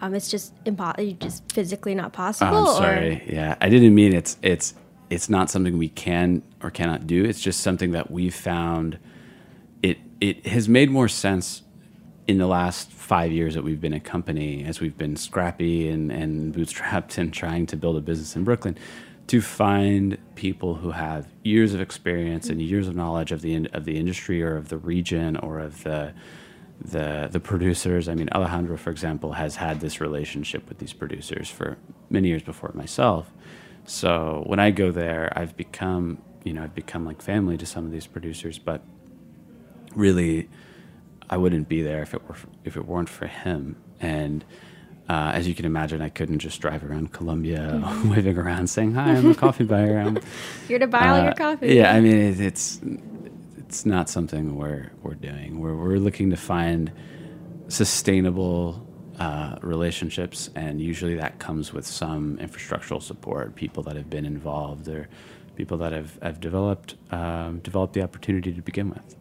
um, 0.00 0.14
it's 0.14 0.30
just 0.30 0.52
impossible, 0.64 1.12
just 1.18 1.50
physically 1.52 1.94
not 1.94 2.12
possible? 2.12 2.56
Oh, 2.56 2.76
I'm 2.76 2.82
sorry. 2.82 3.24
Or? 3.26 3.34
Yeah, 3.34 3.56
I 3.60 3.68
didn't 3.68 3.94
mean 3.94 4.12
it's 4.12 4.36
it's 4.42 4.74
it's 5.10 5.28
not 5.28 5.50
something 5.50 5.76
we 5.76 5.88
can 5.88 6.42
or 6.62 6.70
cannot 6.70 7.06
do. 7.06 7.24
It's 7.24 7.40
just 7.40 7.60
something 7.60 7.90
that 7.90 8.10
we've 8.10 8.34
found. 8.34 8.98
It 9.82 9.98
it 10.20 10.46
has 10.46 10.68
made 10.68 10.90
more 10.90 11.08
sense 11.08 11.62
in 12.28 12.38
the 12.38 12.46
last 12.46 12.92
five 12.92 13.32
years 13.32 13.54
that 13.54 13.64
we've 13.64 13.80
been 13.80 13.92
a 13.92 14.00
company, 14.00 14.64
as 14.64 14.80
we've 14.80 14.96
been 14.96 15.16
scrappy 15.16 15.88
and, 15.88 16.12
and 16.12 16.54
bootstrapped 16.54 17.18
and 17.18 17.34
trying 17.34 17.66
to 17.66 17.76
build 17.76 17.96
a 17.96 18.00
business 18.00 18.36
in 18.36 18.44
Brooklyn, 18.44 18.78
to 19.26 19.40
find 19.40 20.16
people 20.36 20.76
who 20.76 20.92
have 20.92 21.26
years 21.42 21.74
of 21.74 21.80
experience 21.80 22.48
and 22.48 22.62
years 22.62 22.86
of 22.86 22.94
knowledge 22.94 23.32
of 23.32 23.40
the 23.42 23.68
of 23.72 23.84
the 23.84 23.98
industry 23.98 24.42
or 24.42 24.56
of 24.56 24.68
the 24.68 24.78
region 24.78 25.36
or 25.38 25.58
of 25.58 25.82
the 25.82 26.12
the 26.80 27.28
the 27.30 27.40
producers. 27.40 28.08
I 28.08 28.14
mean, 28.14 28.28
Alejandro, 28.32 28.76
for 28.76 28.90
example, 28.90 29.32
has 29.32 29.56
had 29.56 29.80
this 29.80 30.00
relationship 30.00 30.68
with 30.68 30.78
these 30.78 30.92
producers 30.92 31.50
for 31.50 31.78
many 32.08 32.28
years 32.28 32.42
before 32.42 32.70
myself. 32.74 33.32
So 33.90 34.44
when 34.46 34.60
I 34.60 34.70
go 34.70 34.92
there, 34.92 35.32
I've 35.36 35.56
become 35.56 36.22
you 36.44 36.52
know 36.52 36.62
I've 36.62 36.76
become 36.76 37.04
like 37.04 37.20
family 37.20 37.56
to 37.56 37.66
some 37.66 37.84
of 37.84 37.90
these 37.90 38.06
producers, 38.06 38.56
but 38.56 38.82
really 39.96 40.48
I 41.28 41.36
wouldn't 41.36 41.68
be 41.68 41.82
there 41.82 42.00
if 42.00 42.14
it 42.14 42.26
were 42.28 42.36
if 42.64 42.76
it 42.76 42.86
weren't 42.86 43.08
for 43.08 43.26
him. 43.26 43.74
And 43.98 44.44
uh, 45.08 45.32
as 45.34 45.48
you 45.48 45.56
can 45.56 45.64
imagine, 45.64 46.00
I 46.00 46.08
couldn't 46.08 46.38
just 46.38 46.60
drive 46.60 46.88
around 46.88 47.12
Colombia 47.12 47.80
mm-hmm. 47.82 48.10
waving 48.14 48.38
around 48.38 48.68
saying, 48.68 48.94
"Hi, 48.94 49.10
I'm 49.10 49.28
a 49.28 49.34
coffee 49.34 49.64
buyer." 49.64 49.98
I'm 50.06 50.20
here 50.68 50.78
to 50.78 50.86
buy 50.86 51.00
uh, 51.00 51.12
all 51.12 51.22
your 51.22 51.32
uh, 51.32 51.34
coffee. 51.34 51.74
Yeah, 51.74 51.92
I 51.92 52.00
mean 52.00 52.16
it, 52.16 52.40
it's 52.40 52.80
it's 53.58 53.84
not 53.84 54.08
something 54.08 54.54
we're 54.54 54.92
we're 55.02 55.14
doing. 55.14 55.58
We're 55.58 55.74
we're 55.74 55.98
looking 55.98 56.30
to 56.30 56.36
find 56.36 56.92
sustainable 57.66 58.86
uh, 59.20 59.56
relationships, 59.60 60.48
and 60.54 60.80
usually 60.80 61.14
that 61.14 61.38
comes 61.38 61.72
with 61.74 61.86
some 61.86 62.38
infrastructural 62.38 63.02
support, 63.02 63.54
people 63.54 63.82
that 63.82 63.94
have 63.94 64.08
been 64.08 64.24
involved, 64.24 64.88
or 64.88 65.08
people 65.56 65.76
that 65.76 65.92
have 65.92 66.18
have 66.22 66.40
developed 66.40 66.96
um, 67.10 67.58
developed 67.58 67.92
the 67.92 68.02
opportunity 68.02 68.50
to 68.52 68.62
begin 68.62 68.88
with. 68.88 69.16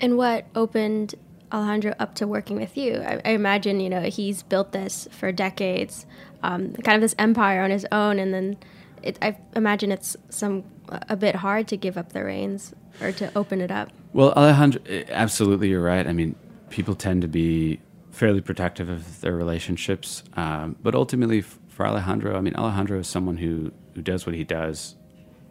And 0.00 0.16
what 0.16 0.46
opened 0.54 1.14
Alejandro 1.52 1.94
up 1.98 2.14
to 2.16 2.26
working 2.26 2.56
with 2.56 2.76
you? 2.76 3.02
I, 3.02 3.20
I 3.22 3.30
imagine 3.32 3.80
you 3.80 3.90
know 3.90 4.00
he's 4.00 4.42
built 4.42 4.72
this 4.72 5.06
for 5.10 5.30
decades, 5.30 6.06
um, 6.42 6.72
kind 6.72 6.96
of 6.96 7.02
this 7.02 7.14
empire 7.18 7.62
on 7.62 7.70
his 7.70 7.86
own, 7.92 8.18
and 8.18 8.32
then 8.32 8.56
it, 9.02 9.18
I 9.20 9.36
imagine 9.54 9.92
it's 9.92 10.16
some 10.30 10.64
a 11.08 11.16
bit 11.16 11.34
hard 11.34 11.68
to 11.68 11.76
give 11.76 11.98
up 11.98 12.14
the 12.14 12.24
reins 12.24 12.74
or 13.02 13.12
to 13.12 13.30
open 13.36 13.60
it 13.60 13.70
up. 13.70 13.90
Well, 14.14 14.32
Alejandro, 14.32 14.80
absolutely, 15.10 15.68
you're 15.68 15.82
right. 15.82 16.06
I 16.06 16.14
mean, 16.14 16.34
people 16.70 16.94
tend 16.94 17.20
to 17.20 17.28
be 17.28 17.80
fairly 18.18 18.40
protective 18.40 18.88
of 18.88 19.20
their 19.20 19.36
relationships, 19.36 20.24
um, 20.34 20.74
but 20.82 20.94
ultimately, 20.94 21.40
for 21.40 21.86
Alejandro, 21.86 22.36
I 22.36 22.40
mean, 22.40 22.56
Alejandro 22.56 22.98
is 22.98 23.06
someone 23.06 23.36
who 23.36 23.72
who 23.94 24.02
does 24.02 24.26
what 24.26 24.34
he 24.34 24.44
does, 24.44 24.96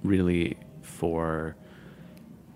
really 0.04 0.58
for. 0.82 1.56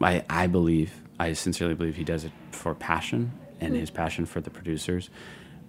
I 0.01 0.23
I 0.29 0.47
believe 0.47 0.91
I 1.19 1.33
sincerely 1.33 1.75
believe 1.75 1.95
he 1.95 2.03
does 2.03 2.25
it 2.25 2.33
for 2.51 2.75
passion 2.75 3.31
and 3.61 3.75
his 3.75 3.89
passion 3.89 4.25
for 4.25 4.41
the 4.41 4.49
producers 4.49 5.09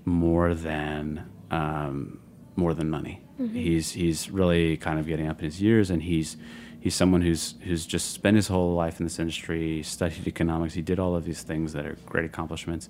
more 0.05 0.55
than 0.55 1.31
um, 1.51 2.19
more 2.57 2.75
than 2.75 2.91
money. 2.91 3.21
Mm-hmm. 3.41 3.55
He's 3.55 3.93
he's 3.93 4.31
really 4.31 4.77
kind 4.77 4.99
of 4.99 5.07
getting 5.07 5.29
up 5.29 5.39
in 5.39 5.45
his 5.45 5.63
years, 5.63 5.89
and 5.91 6.03
he's 6.03 6.37
he's 6.81 6.97
someone 6.97 7.23
who's 7.23 7.55
who's 7.63 7.87
just 7.87 8.11
spent 8.11 8.35
his 8.35 8.49
whole 8.49 8.75
life 8.75 8.99
in 8.99 9.07
this 9.07 9.21
industry, 9.21 9.83
studied 9.85 10.27
economics. 10.27 10.75
He 10.75 10.83
did 10.83 10.99
all 10.99 11.15
of 11.15 11.25
these 11.25 11.43
things 11.43 11.73
that 11.75 11.87
are 11.87 11.97
great 12.07 12.25
accomplishments, 12.25 12.89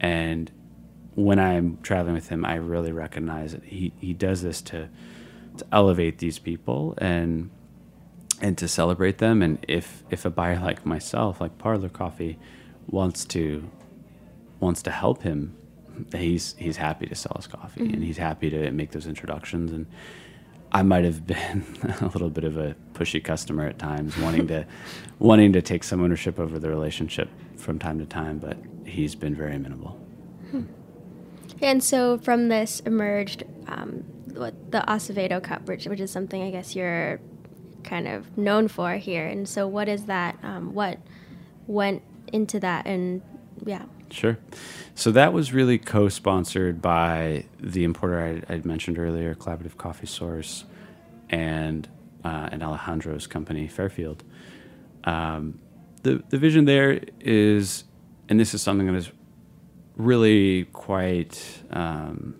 and 0.00 0.50
when 1.18 1.40
I'm 1.40 1.78
traveling 1.82 2.14
with 2.14 2.28
him, 2.28 2.44
I 2.44 2.54
really 2.54 2.92
recognize 2.92 3.50
that 3.50 3.64
he 3.64 3.92
he 3.98 4.12
does 4.12 4.42
this 4.42 4.62
to 4.62 4.88
to 5.56 5.66
elevate 5.72 6.18
these 6.18 6.38
people 6.38 6.94
and 6.98 7.50
and 8.40 8.56
to 8.58 8.68
celebrate 8.68 9.18
them. 9.18 9.42
And 9.42 9.58
if 9.66 10.04
if 10.10 10.24
a 10.24 10.30
buyer 10.30 10.60
like 10.60 10.86
myself, 10.86 11.40
like 11.40 11.58
Parlor 11.58 11.88
Coffee, 11.88 12.38
wants 12.86 13.24
to 13.26 13.68
wants 14.60 14.80
to 14.82 14.92
help 14.92 15.22
him, 15.22 15.56
he's 16.14 16.54
he's 16.56 16.76
happy 16.76 17.06
to 17.06 17.16
sell 17.16 17.32
his 17.34 17.48
coffee 17.48 17.80
mm-hmm. 17.80 17.94
and 17.94 18.04
he's 18.04 18.18
happy 18.18 18.48
to 18.50 18.70
make 18.70 18.92
those 18.92 19.08
introductions. 19.08 19.72
And 19.72 19.86
I 20.70 20.82
might 20.82 21.04
have 21.04 21.26
been 21.34 21.64
a 22.00 22.06
little 22.06 22.30
bit 22.30 22.44
of 22.44 22.56
a 22.56 22.76
pushy 22.92 23.22
customer 23.22 23.66
at 23.66 23.80
times, 23.80 24.16
wanting 24.18 24.46
to 24.48 24.66
wanting 25.18 25.52
to 25.54 25.62
take 25.62 25.82
some 25.82 26.00
ownership 26.00 26.38
over 26.38 26.60
the 26.60 26.68
relationship 26.68 27.28
from 27.56 27.80
time 27.80 27.98
to 27.98 28.06
time, 28.06 28.38
but 28.38 28.56
he's 28.86 29.16
been 29.16 29.34
very 29.34 29.56
amenable. 29.56 29.98
Hmm. 30.52 30.62
And 31.60 31.82
so 31.82 32.18
from 32.18 32.48
this 32.48 32.80
emerged 32.80 33.44
um, 33.66 34.04
what 34.34 34.70
the 34.70 34.84
Acevedo 34.86 35.42
Cup, 35.42 35.66
which, 35.66 35.86
which 35.86 36.00
is 36.00 36.10
something 36.10 36.42
I 36.42 36.50
guess 36.50 36.76
you're 36.76 37.20
kind 37.84 38.06
of 38.06 38.36
known 38.36 38.68
for 38.68 38.94
here. 38.94 39.26
And 39.26 39.48
so, 39.48 39.66
what 39.66 39.88
is 39.88 40.06
that? 40.06 40.38
Um, 40.42 40.74
what 40.74 40.98
went 41.66 42.02
into 42.32 42.60
that? 42.60 42.86
And 42.86 43.22
yeah. 43.64 43.84
Sure. 44.10 44.38
So 44.94 45.10
that 45.12 45.32
was 45.32 45.52
really 45.52 45.78
co-sponsored 45.78 46.80
by 46.80 47.44
the 47.60 47.84
importer 47.84 48.42
I, 48.48 48.54
I 48.54 48.60
mentioned 48.64 48.98
earlier, 48.98 49.34
Collaborative 49.34 49.76
Coffee 49.76 50.06
Source, 50.06 50.64
and 51.28 51.88
uh, 52.24 52.48
and 52.50 52.62
Alejandro's 52.62 53.26
company, 53.26 53.68
Fairfield. 53.68 54.24
Um, 55.04 55.60
the 56.02 56.22
the 56.30 56.38
vision 56.38 56.64
there 56.64 57.00
is, 57.20 57.84
and 58.28 58.40
this 58.40 58.54
is 58.54 58.62
something 58.62 58.86
that 58.86 58.96
is 58.96 59.10
really 59.98 60.64
quite. 60.72 61.62
Um, 61.70 62.36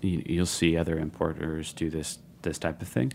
you, 0.00 0.22
you'll 0.24 0.46
see 0.46 0.76
other 0.76 0.98
importers 0.98 1.74
do 1.74 1.90
this 1.90 2.18
this 2.40 2.58
type 2.58 2.80
of 2.82 2.88
thing 2.88 3.12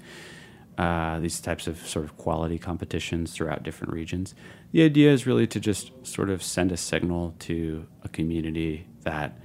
uh, 0.77 1.19
these 1.19 1.39
types 1.39 1.67
of 1.67 1.85
sort 1.87 2.05
of 2.05 2.17
quality 2.17 2.59
competitions 2.59 3.33
throughout 3.33 3.63
different 3.63 3.93
regions. 3.93 4.35
The 4.71 4.83
idea 4.83 5.11
is 5.11 5.25
really 5.25 5.47
to 5.47 5.59
just 5.59 5.91
sort 6.05 6.29
of 6.29 6.43
send 6.43 6.71
a 6.71 6.77
signal 6.77 7.35
to 7.39 7.87
a 8.03 8.09
community 8.09 8.87
that 9.01 9.39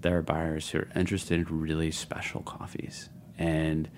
there 0.00 0.18
are 0.18 0.22
buyers 0.22 0.70
who 0.70 0.78
are 0.78 0.88
interested 0.96 1.38
in 1.38 1.60
really 1.60 1.92
special 1.92 2.40
coffees. 2.42 3.08
And 3.38 3.88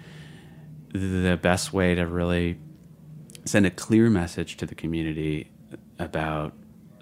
the 0.93 1.39
best 1.41 1.73
way 1.73 1.95
to 1.95 2.07
really 2.07 2.59
send 3.47 3.65
a 3.65 3.71
clear 3.71 4.11
message 4.11 4.59
to 4.59 4.67
the 4.67 4.75
community 4.75 5.51
about 5.99 6.53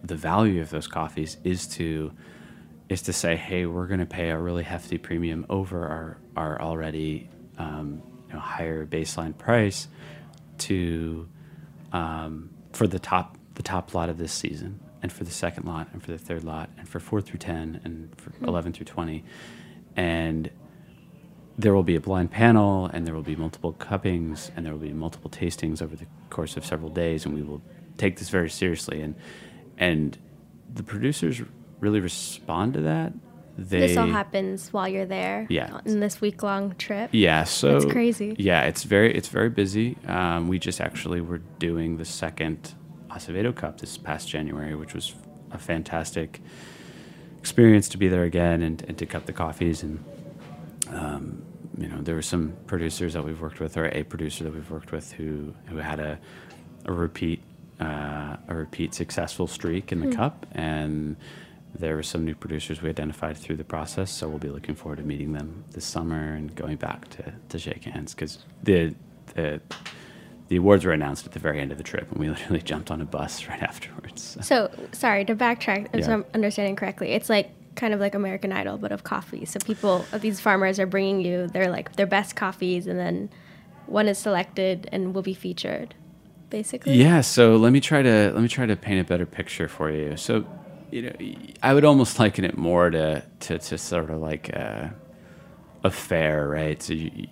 the 0.02 0.14
value 0.14 0.60
of 0.60 0.70
those 0.70 0.86
coffees 0.86 1.38
is 1.42 1.66
to 1.66 2.12
is 2.92 3.02
to 3.02 3.12
say, 3.12 3.36
hey, 3.36 3.66
we're 3.66 3.86
going 3.86 4.00
to 4.00 4.06
pay 4.06 4.30
a 4.30 4.38
really 4.38 4.62
hefty 4.62 4.98
premium 4.98 5.46
over 5.48 5.86
our 5.86 6.18
our 6.36 6.60
already 6.60 7.28
um, 7.58 8.02
know, 8.32 8.40
higher 8.40 8.86
baseline 8.86 9.36
price 9.36 9.88
to 10.58 11.28
um, 11.92 12.50
for 12.72 12.86
the 12.86 12.98
top 12.98 13.36
the 13.54 13.62
top 13.62 13.94
lot 13.94 14.08
of 14.08 14.18
this 14.18 14.32
season 14.32 14.80
and 15.02 15.12
for 15.12 15.24
the 15.24 15.30
second 15.30 15.66
lot 15.66 15.88
and 15.92 16.02
for 16.02 16.10
the 16.10 16.18
third 16.18 16.44
lot 16.44 16.70
and 16.78 16.88
for 16.88 17.00
four 17.00 17.20
through 17.20 17.38
ten 17.38 17.80
and 17.84 18.14
for 18.16 18.30
mm-hmm. 18.30 18.46
eleven 18.46 18.72
through 18.72 18.86
twenty, 18.86 19.24
and 19.96 20.50
there 21.58 21.74
will 21.74 21.82
be 21.82 21.96
a 21.96 22.00
blind 22.00 22.30
panel 22.30 22.86
and 22.86 23.06
there 23.06 23.14
will 23.14 23.22
be 23.22 23.36
multiple 23.36 23.74
cuppings 23.74 24.50
and 24.56 24.64
there 24.64 24.72
will 24.72 24.80
be 24.80 24.92
multiple 24.92 25.30
tastings 25.30 25.82
over 25.82 25.94
the 25.94 26.06
course 26.30 26.56
of 26.56 26.64
several 26.64 26.88
days 26.88 27.26
and 27.26 27.34
we 27.34 27.42
will 27.42 27.60
take 27.98 28.18
this 28.18 28.30
very 28.30 28.48
seriously 28.48 29.02
and 29.02 29.14
and 29.76 30.16
the 30.72 30.82
producers 30.82 31.42
really 31.82 32.00
respond 32.00 32.74
to 32.74 32.80
that 32.80 33.12
they, 33.58 33.80
this 33.80 33.96
all 33.96 34.06
happens 34.06 34.72
while 34.72 34.88
you're 34.88 35.06
there. 35.06 35.46
Yeah. 35.50 35.80
In 35.84 36.00
this 36.00 36.20
week 36.20 36.42
long 36.42 36.74
trip. 36.76 37.10
Yeah. 37.12 37.44
So 37.44 37.76
it's 37.76 37.84
crazy. 37.84 38.34
Yeah, 38.38 38.62
it's 38.62 38.84
very 38.84 39.14
it's 39.14 39.28
very 39.28 39.50
busy. 39.50 39.96
Um, 40.06 40.48
we 40.48 40.58
just 40.58 40.80
actually 40.80 41.20
were 41.20 41.38
doing 41.58 41.98
the 41.98 42.04
second 42.04 42.74
Acevedo 43.10 43.54
Cup 43.54 43.80
this 43.80 43.98
past 43.98 44.28
January, 44.28 44.74
which 44.74 44.94
was 44.94 45.14
a 45.50 45.58
fantastic 45.58 46.40
experience 47.38 47.88
to 47.90 47.98
be 47.98 48.08
there 48.08 48.22
again 48.22 48.62
and, 48.62 48.82
and 48.88 48.96
to 48.96 49.04
cup 49.04 49.26
the 49.26 49.32
coffees 49.32 49.82
and 49.82 50.02
um, 50.90 51.42
you 51.76 51.88
know 51.88 52.00
there 52.00 52.14
were 52.14 52.22
some 52.22 52.54
producers 52.68 53.14
that 53.14 53.24
we've 53.24 53.40
worked 53.40 53.58
with 53.58 53.76
or 53.76 53.86
a 53.86 54.04
producer 54.04 54.44
that 54.44 54.54
we've 54.54 54.70
worked 54.70 54.92
with 54.92 55.10
who 55.12 55.52
who 55.66 55.76
had 55.76 55.98
a 55.98 56.18
a 56.84 56.92
repeat 56.92 57.42
uh, 57.80 58.36
a 58.48 58.54
repeat 58.54 58.94
successful 58.94 59.48
streak 59.48 59.90
in 59.90 60.00
the 60.00 60.06
mm. 60.06 60.16
cup 60.16 60.46
and 60.52 61.16
there 61.74 61.96
were 61.96 62.02
some 62.02 62.24
new 62.24 62.34
producers 62.34 62.82
we 62.82 62.88
identified 62.90 63.36
through 63.36 63.56
the 63.56 63.64
process, 63.64 64.10
so 64.10 64.28
we'll 64.28 64.38
be 64.38 64.50
looking 64.50 64.74
forward 64.74 64.96
to 64.98 65.02
meeting 65.04 65.32
them 65.32 65.64
this 65.72 65.84
summer 65.84 66.34
and 66.34 66.54
going 66.54 66.76
back 66.76 67.08
to, 67.10 67.32
to 67.48 67.58
shake 67.58 67.84
hands 67.84 68.14
because 68.14 68.38
the, 68.62 68.94
the 69.34 69.60
the 70.48 70.56
awards 70.56 70.84
were 70.84 70.92
announced 70.92 71.24
at 71.24 71.32
the 71.32 71.38
very 71.38 71.60
end 71.60 71.72
of 71.72 71.78
the 71.78 71.84
trip, 71.84 72.10
and 72.10 72.20
we 72.20 72.28
literally 72.34 72.60
jumped 72.60 72.90
on 72.90 73.00
a 73.00 73.06
bus 73.06 73.46
right 73.48 73.62
afterwards. 73.62 74.36
So, 74.42 74.70
sorry 74.92 75.24
to 75.24 75.34
backtrack, 75.34 75.88
if 75.94 76.00
Yeah. 76.00 76.12
I'm 76.12 76.24
understanding 76.34 76.76
correctly, 76.76 77.12
it's 77.12 77.30
like 77.30 77.50
kind 77.74 77.94
of 77.94 78.00
like 78.00 78.14
American 78.14 78.52
Idol, 78.52 78.76
but 78.76 78.92
of 78.92 79.02
coffee. 79.02 79.46
So 79.46 79.58
people, 79.64 80.04
these 80.20 80.40
farmers 80.40 80.78
are 80.78 80.84
bringing 80.86 81.22
you 81.22 81.46
their 81.46 81.70
like 81.70 81.96
their 81.96 82.06
best 82.06 82.36
coffees, 82.36 82.86
and 82.86 82.98
then 82.98 83.30
one 83.86 84.08
is 84.08 84.18
selected 84.18 84.88
and 84.92 85.14
will 85.14 85.22
be 85.22 85.32
featured, 85.32 85.94
basically. 86.50 86.94
Yeah, 86.96 87.22
so 87.22 87.56
let 87.56 87.72
me 87.72 87.80
try 87.80 88.02
to 88.02 88.30
let 88.34 88.42
me 88.42 88.48
try 88.48 88.66
to 88.66 88.76
paint 88.76 89.00
a 89.00 89.04
better 89.04 89.24
picture 89.24 89.68
for 89.68 89.90
you. 89.90 90.18
So, 90.18 90.44
you 90.92 91.02
know, 91.02 91.12
I 91.62 91.72
would 91.72 91.84
almost 91.84 92.18
liken 92.18 92.44
it 92.44 92.56
more 92.56 92.90
to 92.90 93.22
to, 93.40 93.58
to 93.58 93.78
sort 93.78 94.10
of 94.10 94.20
like 94.20 94.50
a, 94.50 94.94
a 95.82 95.90
fair, 95.90 96.48
right? 96.48 96.80
So, 96.82 96.92
you, 96.92 97.28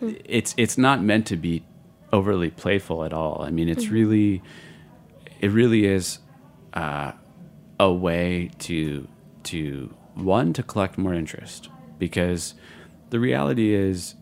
it's 0.00 0.54
it's 0.56 0.78
not 0.78 1.02
meant 1.02 1.26
to 1.26 1.36
be 1.36 1.64
overly 2.12 2.50
playful 2.50 3.04
at 3.04 3.12
all. 3.12 3.42
I 3.42 3.50
mean, 3.50 3.68
it's 3.68 3.88
really, 3.88 4.42
it 5.40 5.50
really 5.50 5.84
is 5.84 6.20
uh, 6.72 7.12
a 7.80 7.92
way 7.92 8.50
to 8.60 9.08
to 9.44 9.94
one 10.14 10.52
to 10.52 10.62
collect 10.62 10.98
more 10.98 11.14
interest 11.14 11.68
because 11.98 12.54
the 13.10 13.18
reality 13.18 13.74
is 13.74 14.14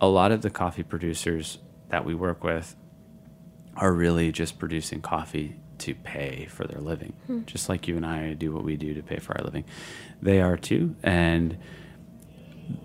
a 0.00 0.06
lot 0.06 0.30
of 0.30 0.42
the 0.42 0.50
coffee 0.50 0.82
producers 0.82 1.58
that 1.88 2.04
we 2.04 2.14
work 2.14 2.44
with 2.44 2.76
are 3.76 3.92
really 3.92 4.30
just 4.30 4.58
producing 4.58 5.00
coffee 5.00 5.56
to 5.84 5.94
pay 5.94 6.46
for 6.50 6.64
their 6.66 6.80
living, 6.80 7.12
just 7.46 7.68
like 7.68 7.88
you 7.88 7.96
and 7.96 8.06
I 8.06 8.34
do 8.34 8.52
what 8.52 8.64
we 8.64 8.76
do 8.76 8.94
to 8.94 9.02
pay 9.02 9.18
for 9.18 9.36
our 9.36 9.44
living. 9.44 9.64
They 10.22 10.40
are 10.40 10.56
too, 10.56 10.94
and 11.02 11.58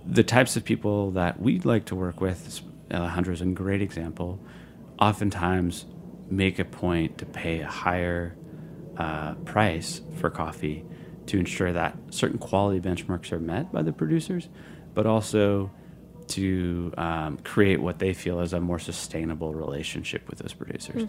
the 0.05 0.23
types 0.23 0.55
of 0.57 0.63
people 0.65 1.11
that 1.11 1.39
we'd 1.39 1.65
like 1.65 1.85
to 1.85 1.95
work 1.95 2.19
with, 2.21 2.61
Alejandro's 2.91 3.41
a 3.41 3.45
great 3.45 3.81
example, 3.81 4.39
oftentimes 4.99 5.85
make 6.29 6.59
a 6.59 6.65
point 6.65 7.17
to 7.19 7.25
pay 7.25 7.61
a 7.61 7.67
higher 7.67 8.35
uh, 8.97 9.33
price 9.45 10.01
for 10.17 10.29
coffee 10.29 10.85
to 11.27 11.37
ensure 11.39 11.71
that 11.71 11.95
certain 12.09 12.37
quality 12.39 12.79
benchmarks 12.81 13.31
are 13.31 13.39
met 13.39 13.71
by 13.71 13.81
the 13.81 13.93
producers, 13.93 14.49
but 14.93 15.05
also 15.05 15.71
to 16.27 16.93
um, 16.97 17.37
create 17.37 17.79
what 17.81 17.99
they 17.99 18.13
feel 18.13 18.41
is 18.41 18.53
a 18.53 18.59
more 18.59 18.79
sustainable 18.79 19.53
relationship 19.53 20.27
with 20.29 20.39
those 20.39 20.53
producers. 20.53 21.07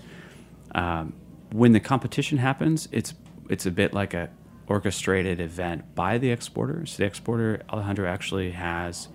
Um, 0.74 1.12
when 1.52 1.72
the 1.72 1.80
competition 1.80 2.38
happens, 2.38 2.88
it's 2.92 3.14
it's 3.48 3.66
a 3.66 3.70
bit 3.70 3.92
like 3.92 4.14
a 4.14 4.30
orchestrated 4.66 5.40
event 5.40 5.94
by 5.94 6.16
the 6.18 6.30
exporter. 6.30 6.86
So 6.86 6.98
the 6.98 7.04
exporter 7.04 7.62
Alejandro 7.70 8.08
actually 8.08 8.52
has 8.52 9.08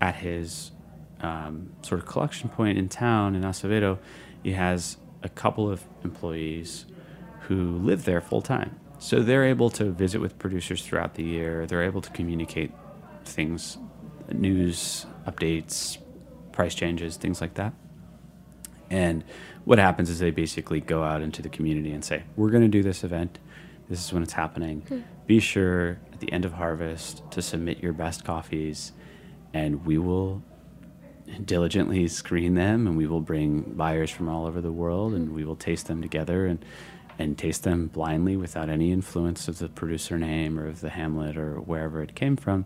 at 0.00 0.16
his 0.16 0.70
um, 1.20 1.72
sort 1.82 2.00
of 2.00 2.06
collection 2.06 2.50
point 2.50 2.78
in 2.78 2.88
town 2.88 3.34
in 3.34 3.42
Acevedo, 3.42 3.98
he 4.42 4.52
has 4.52 4.98
a 5.22 5.28
couple 5.28 5.70
of 5.70 5.82
employees 6.04 6.84
who 7.42 7.78
live 7.78 8.04
there 8.04 8.20
full 8.20 8.42
time. 8.42 8.78
So 8.98 9.22
they're 9.22 9.44
able 9.44 9.70
to 9.70 9.90
visit 9.90 10.20
with 10.20 10.38
producers 10.38 10.84
throughout 10.84 11.14
the 11.14 11.22
year. 11.22 11.66
They're 11.66 11.84
able 11.84 12.02
to 12.02 12.10
communicate 12.10 12.72
things, 13.24 13.78
news, 14.30 15.06
updates, 15.26 15.98
price 16.52 16.74
changes, 16.74 17.16
things 17.16 17.40
like 17.40 17.54
that. 17.54 17.72
And 18.90 19.24
what 19.66 19.78
happens 19.78 20.08
is 20.08 20.20
they 20.20 20.30
basically 20.30 20.80
go 20.80 21.02
out 21.02 21.20
into 21.20 21.42
the 21.42 21.48
community 21.48 21.90
and 21.90 22.02
say, 22.02 22.22
We're 22.36 22.50
going 22.50 22.62
to 22.62 22.68
do 22.68 22.82
this 22.82 23.02
event. 23.04 23.38
This 23.90 24.02
is 24.02 24.12
when 24.12 24.22
it's 24.22 24.32
happening. 24.32 24.82
Hmm. 24.82 25.00
Be 25.26 25.40
sure 25.40 25.98
at 26.12 26.20
the 26.20 26.32
end 26.32 26.44
of 26.44 26.52
harvest 26.52 27.28
to 27.32 27.42
submit 27.42 27.82
your 27.82 27.92
best 27.92 28.24
coffees, 28.24 28.92
and 29.52 29.84
we 29.84 29.98
will 29.98 30.42
diligently 31.44 32.06
screen 32.06 32.54
them 32.54 32.86
and 32.86 32.96
we 32.96 33.08
will 33.08 33.20
bring 33.20 33.62
buyers 33.74 34.08
from 34.08 34.28
all 34.28 34.46
over 34.46 34.60
the 34.60 34.70
world 34.70 35.12
and 35.12 35.28
hmm. 35.28 35.34
we 35.34 35.44
will 35.44 35.56
taste 35.56 35.88
them 35.88 36.00
together 36.00 36.46
and 36.46 36.64
and 37.18 37.38
taste 37.38 37.64
them 37.64 37.86
blindly 37.86 38.36
without 38.36 38.68
any 38.68 38.92
influence 38.92 39.48
of 39.48 39.58
the 39.58 39.68
producer 39.70 40.18
name 40.18 40.58
or 40.58 40.68
of 40.68 40.82
the 40.82 40.90
hamlet 40.90 41.36
or 41.36 41.56
wherever 41.56 42.02
it 42.02 42.14
came 42.14 42.36
from 42.36 42.64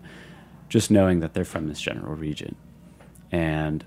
just 0.68 0.90
knowing 0.90 1.20
that 1.20 1.32
they're 1.32 1.44
from 1.44 1.68
this 1.68 1.80
general 1.80 2.14
region 2.14 2.54
and 3.32 3.84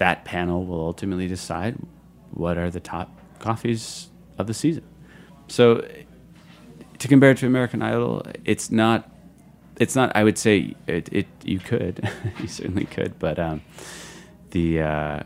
that 0.00 0.24
panel 0.24 0.66
will 0.66 0.80
ultimately 0.80 1.28
decide 1.28 1.76
what 2.32 2.58
are 2.58 2.70
the 2.70 2.80
top 2.80 3.08
coffees 3.38 4.10
of 4.38 4.46
the 4.46 4.54
season 4.54 4.84
so 5.48 5.86
to 6.98 7.08
compare 7.08 7.30
it 7.30 7.38
to 7.38 7.46
american 7.46 7.80
idol 7.82 8.22
it's 8.44 8.70
not 8.70 9.10
it's 9.80 9.96
not. 9.96 10.14
I 10.14 10.22
would 10.22 10.38
say 10.38 10.76
it. 10.86 11.08
it 11.10 11.26
you 11.42 11.58
could, 11.58 12.08
you 12.40 12.46
certainly 12.46 12.84
could, 12.84 13.18
but 13.18 13.38
um, 13.38 13.62
the 14.50 14.82
uh, 14.82 15.20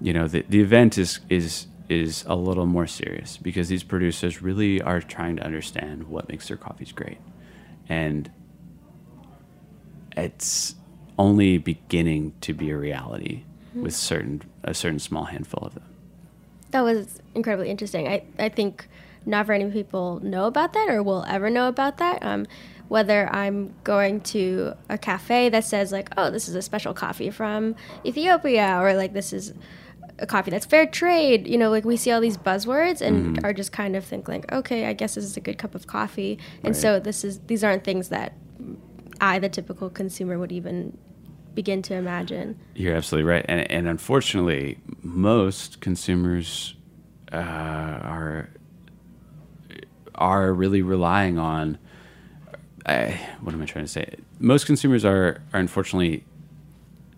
you 0.00 0.12
know 0.12 0.28
the 0.28 0.44
the 0.48 0.60
event 0.60 0.98
is 0.98 1.20
is 1.30 1.66
is 1.88 2.24
a 2.28 2.36
little 2.36 2.66
more 2.66 2.86
serious 2.86 3.36
because 3.38 3.68
these 3.68 3.82
producers 3.82 4.42
really 4.42 4.82
are 4.82 5.00
trying 5.00 5.36
to 5.36 5.42
understand 5.42 6.04
what 6.04 6.28
makes 6.28 6.48
their 6.48 6.58
coffees 6.58 6.92
great, 6.92 7.18
and 7.88 8.30
it's 10.16 10.74
only 11.18 11.56
beginning 11.56 12.34
to 12.42 12.52
be 12.52 12.70
a 12.70 12.76
reality 12.76 13.42
with 13.82 13.94
certain 13.94 14.42
a 14.64 14.74
certain 14.74 14.98
small 14.98 15.24
handful 15.24 15.62
of 15.66 15.74
them. 15.74 15.84
That 16.70 16.82
was 16.82 17.20
incredibly 17.34 17.70
interesting. 17.70 18.08
I, 18.08 18.24
I 18.38 18.48
think 18.48 18.88
not 19.24 19.46
very 19.46 19.58
many 19.58 19.70
people 19.70 20.20
know 20.22 20.46
about 20.46 20.72
that 20.72 20.88
or 20.88 21.02
will 21.02 21.24
ever 21.28 21.50
know 21.50 21.68
about 21.68 21.98
that. 21.98 22.22
Um, 22.22 22.46
whether 22.88 23.28
I'm 23.32 23.74
going 23.82 24.20
to 24.20 24.74
a 24.88 24.96
cafe 24.96 25.48
that 25.48 25.64
says 25.64 25.90
like, 25.90 26.08
oh, 26.16 26.30
this 26.30 26.48
is 26.48 26.54
a 26.54 26.62
special 26.62 26.94
coffee 26.94 27.30
from 27.30 27.74
Ethiopia, 28.04 28.78
or 28.80 28.94
like 28.94 29.12
this 29.12 29.32
is 29.32 29.52
a 30.18 30.26
coffee 30.26 30.50
that's 30.50 30.66
fair 30.66 30.86
trade. 30.86 31.48
You 31.48 31.58
know, 31.58 31.70
like 31.70 31.84
we 31.84 31.96
see 31.96 32.12
all 32.12 32.20
these 32.20 32.38
buzzwords 32.38 33.00
and 33.00 33.44
are 33.44 33.52
just 33.52 33.72
kind 33.72 33.96
of 33.96 34.04
think 34.04 34.28
like, 34.28 34.50
okay, 34.52 34.86
I 34.86 34.92
guess 34.92 35.16
this 35.16 35.24
is 35.24 35.36
a 35.36 35.40
good 35.40 35.58
cup 35.58 35.74
of 35.74 35.86
coffee. 35.86 36.38
And 36.62 36.76
so 36.76 37.00
this 37.00 37.24
is 37.24 37.40
these 37.40 37.64
aren't 37.64 37.84
things 37.84 38.08
that 38.10 38.34
I, 39.20 39.38
the 39.38 39.48
typical 39.48 39.90
consumer, 39.90 40.38
would 40.38 40.52
even 40.52 40.96
begin 41.56 41.82
to 41.82 41.94
imagine. 41.94 42.56
You're 42.76 42.94
absolutely 42.94 43.28
right, 43.28 43.44
and 43.48 43.68
and 43.68 43.88
unfortunately, 43.88 44.78
most 45.02 45.80
consumers 45.80 46.76
uh, 47.32 47.36
are 47.36 48.50
are 50.14 50.52
really 50.52 50.82
relying 50.82 51.38
on. 51.38 51.78
I, 52.88 53.18
what 53.40 53.52
am 53.52 53.60
I 53.60 53.66
trying 53.66 53.84
to 53.84 53.90
say? 53.90 54.14
Most 54.38 54.66
consumers 54.66 55.04
are 55.04 55.42
are 55.52 55.58
unfortunately 55.58 56.24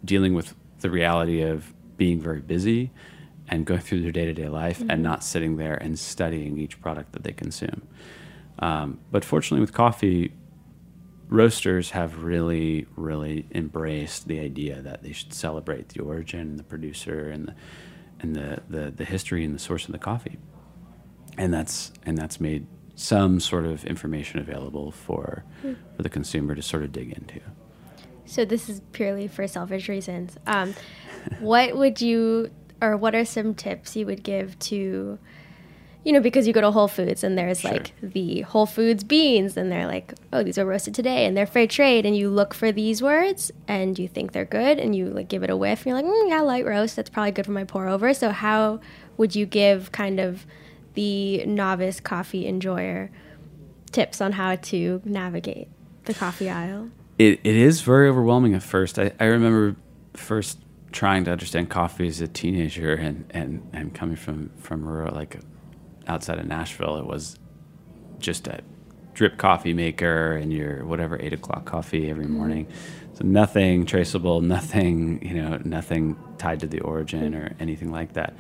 dealing 0.03 0.33
with 0.33 0.55
the 0.81 0.89
reality 0.89 1.43
of 1.43 1.75
being 1.99 2.21
very 2.21 2.41
busy 2.41 2.91
and 3.49 3.67
going 3.67 3.81
through 3.81 4.01
their 4.01 4.13
day 4.13 4.25
to 4.25 4.33
day 4.33 4.49
life 4.49 4.83
and 4.89 5.03
not 5.03 5.25
sitting 5.25 5.57
there 5.57 5.75
and 5.75 5.99
studying 5.99 6.59
each 6.59 6.81
product 6.81 7.13
that 7.13 7.25
they 7.25 7.33
consume. 7.33 7.83
Um, 8.61 8.99
but 9.11 9.25
fortunately, 9.25 9.61
with 9.61 9.73
coffee, 9.73 10.33
roasters 11.29 11.91
have 11.91 12.23
really, 12.23 12.87
really 12.97 13.47
embraced 13.55 14.29
the 14.29 14.41
idea 14.41 14.83
that 14.83 15.03
they 15.03 15.13
should 15.13 15.33
celebrate 15.33 15.91
the 15.91 16.01
origin, 16.01 16.57
the 16.57 16.65
producer, 16.65 17.31
and 17.31 17.49
the 17.49 17.55
and 18.21 18.35
the, 18.35 18.61
the, 18.69 18.91
the 18.91 19.05
history 19.05 19.45
and 19.45 19.55
the 19.55 19.61
source 19.61 19.85
of 19.87 19.93
the 19.93 19.99
coffee. 19.99 20.39
And 21.37 21.55
that's 21.55 21.93
and 22.05 22.19
that's 22.19 22.41
made 22.41 22.67
some 22.97 23.39
sort 23.39 23.65
of 23.65 23.85
information 23.85 24.41
available 24.41 24.91
for 24.91 25.45
for 25.97 26.03
the 26.03 26.09
consumer 26.09 26.55
to 26.55 26.63
sort 26.63 26.83
of 26.83 26.91
dig 26.91 27.13
into. 27.13 27.41
So 28.25 28.45
this 28.45 28.69
is 28.69 28.83
purely 28.93 29.29
for 29.29 29.47
selfish 29.47 29.89
reasons. 29.89 30.37
Um, 30.47 30.75
what 31.41 31.77
would 31.77 32.01
you, 32.03 32.51
or 32.83 32.97
what 32.97 33.15
are 33.15 33.25
some 33.25 33.55
tips 33.55 33.97
you 33.97 34.05
would 34.05 34.23
give 34.23 34.59
to, 34.59 35.19
you 36.09 36.15
know, 36.15 36.21
because 36.21 36.47
you 36.47 36.55
go 36.55 36.63
to 36.63 36.71
Whole 36.71 36.89
Foods 36.89 37.23
and 37.23 37.37
there's 37.37 37.61
Sure. 37.61 37.71
like 37.71 37.93
the 38.03 38.41
Whole 38.41 38.65
Foods 38.65 39.05
beans 39.05 39.59
and 39.59 39.71
they're 39.71 39.87
like, 39.87 40.15
oh, 40.33 40.43
these 40.43 40.57
are 40.57 40.65
roasted 40.65 40.95
today 40.95 41.27
and 41.27 41.37
they're 41.37 41.45
fair 41.45 41.67
trade, 41.67 42.07
and 42.07 42.17
you 42.17 42.31
look 42.31 42.55
for 42.55 42.73
these 42.73 43.03
words 43.03 43.53
and 43.67 43.99
you 43.99 44.09
think 44.09 44.33
they're 44.33 44.47
good 44.47 44.79
and 44.79 44.97
you 44.97 45.05
like 45.11 45.29
give 45.29 45.43
it 45.43 45.51
a 45.51 45.57
whiff 45.57 45.81
and 45.81 45.87
you're 45.89 45.97
like, 45.97 46.07
mm, 46.07 46.29
yeah, 46.31 46.41
light 46.41 46.65
roast, 46.65 46.97
that's 46.97 47.11
probably 47.11 47.33
good 47.33 47.45
for 47.45 47.53
my 47.53 47.65
pour 47.65 47.87
over. 47.89 48.15
So 48.15 48.31
how 48.31 48.81
would 49.19 49.37
you 49.37 49.45
give 49.45 49.93
kind 49.93 50.19
of 50.19 50.47
the 50.95 51.45
novice 51.45 52.01
coffee 52.01 52.47
enjoyer 52.47 53.11
tips 53.93 54.23
on 54.23 54.33
how 54.33 54.57
to 54.57 55.03
navigate 55.05 55.69
the 56.07 56.15
coffee 56.15 56.49
aisle? 56.49 56.89
It, 57.19 57.39
it 57.45 57.55
is 57.55 57.83
very 57.83 58.09
overwhelming 58.09 58.55
at 58.55 58.63
first. 58.63 58.99
I, 58.99 59.13
I 59.21 59.27
remember 59.27 59.77
first 60.15 60.59
trying 60.91 61.25
to 61.25 61.33
understand 61.33 61.69
coffee 61.69 62.09
as 62.09 62.23
a 62.23 62.29
teenager 62.29 62.95
and, 62.95 63.27
and, 63.29 63.69
and 63.75 63.95
coming 63.95 64.17
from, 64.17 64.51
from 64.57 64.89
rural, 64.89 65.15
like 65.15 65.39
outside 66.09 66.39
of 66.39 66.47
Nashville, 66.47 66.97
it 66.97 67.07
was 67.07 67.39
just 68.19 68.49
a 68.49 68.61
drip 69.15 69.37
coffee 69.37 69.73
maker 69.73 70.37
and 70.37 70.53
your 70.53 70.85
whatever 70.87 71.21
eight 71.21 71.33
o'clock 71.33 71.65
coffee 71.65 72.11
every 72.11 72.25
mm-hmm. 72.25 72.35
morning. 72.35 72.67
So 73.15 73.25
nothing 73.25 73.85
traceable, 73.85 74.41
nothing, 74.41 75.25
you 75.27 75.35
know, 75.35 75.61
nothing 75.65 76.17
tied 76.39 76.61
to 76.61 76.67
the 76.67 76.81
origin 76.81 77.35
or 77.35 77.55
anything 77.59 77.91
like 77.91 78.13
that. 78.13 78.37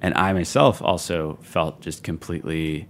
And 0.00 0.14
I 0.14 0.32
myself 0.32 0.82
also 0.82 1.38
felt 1.42 1.80
just 1.80 2.02
completely 2.04 2.88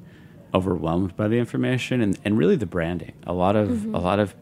overwhelmed 0.52 1.16
by 1.16 1.28
the 1.28 1.36
information 1.36 2.00
and, 2.00 2.18
and 2.24 2.36
really 2.36 2.56
the 2.56 2.66
branding. 2.66 3.12
A 3.26 3.32
lot 3.32 3.56
of 3.56 3.68
mm-hmm. 3.68 3.94
a 3.94 4.00
lot 4.00 4.18
of 4.18 4.34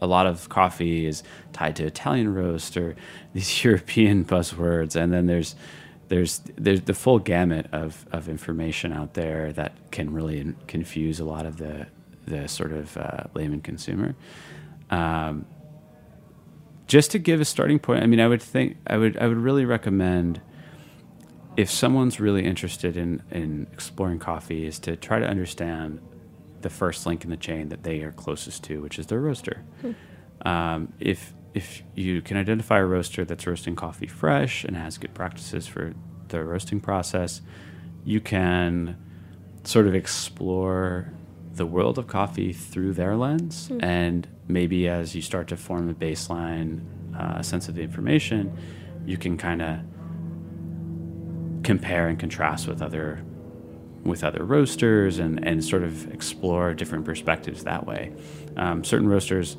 a 0.00 0.06
lot 0.06 0.26
of 0.26 0.48
coffee 0.48 1.06
is 1.06 1.22
tied 1.52 1.76
to 1.76 1.84
Italian 1.84 2.34
roast 2.34 2.76
or 2.76 2.96
these 3.32 3.64
European 3.64 4.24
buzzwords, 4.24 4.96
and 4.96 5.12
then 5.12 5.26
there's 5.26 5.56
there's 6.08 6.40
there's 6.56 6.82
the 6.82 6.94
full 6.94 7.18
gamut 7.18 7.68
of, 7.72 8.06
of 8.12 8.28
information 8.28 8.92
out 8.92 9.14
there 9.14 9.52
that 9.52 9.90
can 9.90 10.12
really 10.12 10.54
confuse 10.66 11.20
a 11.20 11.24
lot 11.24 11.46
of 11.46 11.56
the 11.56 11.86
the 12.26 12.48
sort 12.48 12.72
of 12.72 12.96
uh, 12.96 13.24
layman 13.34 13.60
consumer. 13.60 14.14
Um, 14.90 15.46
just 16.86 17.10
to 17.12 17.18
give 17.18 17.40
a 17.40 17.44
starting 17.44 17.78
point, 17.78 18.02
I 18.02 18.06
mean, 18.06 18.20
I 18.20 18.28
would 18.28 18.42
think 18.42 18.76
I 18.86 18.96
would 18.96 19.16
I 19.16 19.26
would 19.26 19.38
really 19.38 19.64
recommend 19.64 20.40
if 21.56 21.70
someone's 21.70 22.20
really 22.20 22.44
interested 22.44 22.96
in 22.96 23.22
in 23.30 23.66
exploring 23.72 24.18
coffee 24.18 24.66
is 24.66 24.78
to 24.80 24.96
try 24.96 25.18
to 25.18 25.26
understand 25.26 26.00
the 26.62 26.70
first 26.70 27.06
link 27.06 27.24
in 27.24 27.30
the 27.30 27.36
chain 27.36 27.68
that 27.68 27.82
they 27.82 28.02
are 28.02 28.12
closest 28.12 28.64
to, 28.64 28.80
which 28.80 28.98
is 28.98 29.06
their 29.06 29.20
roaster. 29.20 29.62
Hmm. 29.80 30.48
Um, 30.48 30.92
if 31.00 31.34
if 31.56 31.82
you 31.94 32.20
can 32.20 32.36
identify 32.36 32.78
a 32.78 32.84
roaster 32.84 33.24
that's 33.24 33.46
roasting 33.46 33.74
coffee 33.74 34.06
fresh 34.06 34.62
and 34.62 34.76
has 34.76 34.98
good 34.98 35.14
practices 35.14 35.66
for 35.66 35.94
the 36.28 36.44
roasting 36.44 36.80
process, 36.80 37.40
you 38.04 38.20
can 38.20 38.94
sort 39.64 39.86
of 39.86 39.94
explore 39.94 41.10
the 41.54 41.64
world 41.64 41.96
of 41.96 42.06
coffee 42.06 42.52
through 42.52 42.92
their 42.92 43.16
lens. 43.16 43.68
Hmm. 43.68 43.82
And 43.82 44.28
maybe 44.46 44.86
as 44.86 45.14
you 45.14 45.22
start 45.22 45.48
to 45.48 45.56
form 45.56 45.88
a 45.88 45.94
baseline 45.94 46.82
uh, 47.18 47.40
sense 47.40 47.68
of 47.68 47.74
the 47.74 47.80
information, 47.80 48.54
you 49.06 49.16
can 49.16 49.38
kind 49.38 49.62
of 49.62 49.78
compare 51.62 52.06
and 52.06 52.18
contrast 52.18 52.68
with 52.68 52.82
other 52.82 53.24
with 54.04 54.22
other 54.22 54.44
roasters 54.44 55.18
and, 55.18 55.44
and 55.44 55.64
sort 55.64 55.82
of 55.82 56.12
explore 56.12 56.74
different 56.74 57.04
perspectives 57.04 57.64
that 57.64 57.86
way. 57.86 58.12
Um, 58.56 58.84
certain 58.84 59.08
roasters 59.08 59.56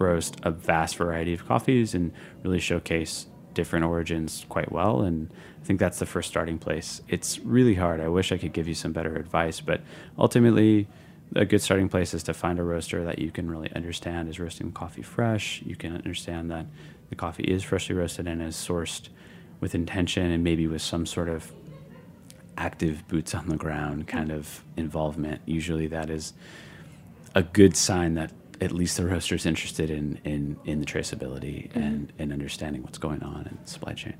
roast 0.00 0.36
a 0.42 0.50
vast 0.50 0.96
variety 0.96 1.32
of 1.32 1.46
coffees 1.46 1.94
and 1.94 2.12
really 2.42 2.60
showcase 2.60 3.26
different 3.54 3.84
origins 3.84 4.44
quite 4.48 4.70
well. 4.70 5.02
And 5.02 5.30
I 5.60 5.64
think 5.64 5.80
that's 5.80 5.98
the 5.98 6.06
first 6.06 6.28
starting 6.28 6.58
place. 6.58 7.00
It's 7.08 7.38
really 7.40 7.74
hard. 7.74 8.00
I 8.00 8.08
wish 8.08 8.30
I 8.30 8.38
could 8.38 8.52
give 8.52 8.68
you 8.68 8.74
some 8.74 8.92
better 8.92 9.16
advice, 9.16 9.60
but 9.60 9.80
ultimately, 10.18 10.86
a 11.34 11.44
good 11.44 11.60
starting 11.60 11.88
place 11.88 12.14
is 12.14 12.22
to 12.24 12.34
find 12.34 12.58
a 12.58 12.62
roaster 12.62 13.04
that 13.04 13.18
you 13.18 13.32
can 13.32 13.50
really 13.50 13.72
understand 13.74 14.28
is 14.28 14.38
roasting 14.38 14.70
coffee 14.70 15.02
fresh. 15.02 15.60
You 15.66 15.74
can 15.74 15.96
understand 15.96 16.50
that 16.52 16.66
the 17.08 17.16
coffee 17.16 17.42
is 17.44 17.64
freshly 17.64 17.96
roasted 17.96 18.28
and 18.28 18.40
is 18.40 18.54
sourced 18.54 19.08
with 19.60 19.74
intention 19.74 20.30
and 20.30 20.44
maybe 20.44 20.66
with 20.66 20.82
some 20.82 21.04
sort 21.04 21.28
of 21.28 21.52
active 22.56 23.06
boots 23.08 23.34
on 23.34 23.48
the 23.48 23.56
ground 23.56 24.06
kind 24.06 24.30
of 24.30 24.64
involvement. 24.76 25.40
Usually, 25.46 25.86
that 25.88 26.10
is 26.10 26.32
a 27.34 27.42
good 27.42 27.76
sign 27.76 28.14
that 28.14 28.32
at 28.60 28.72
least 28.72 28.96
the 28.96 29.06
roaster 29.06 29.34
is 29.34 29.46
interested 29.46 29.90
in 29.90 30.20
in, 30.24 30.58
in 30.64 30.80
the 30.80 30.86
traceability 30.86 31.68
mm-hmm. 31.68 31.78
and, 31.78 32.12
and 32.18 32.32
understanding 32.32 32.82
what's 32.82 32.98
going 32.98 33.22
on 33.22 33.46
in 33.46 33.58
the 33.62 33.70
supply 33.70 33.92
chain. 33.94 34.14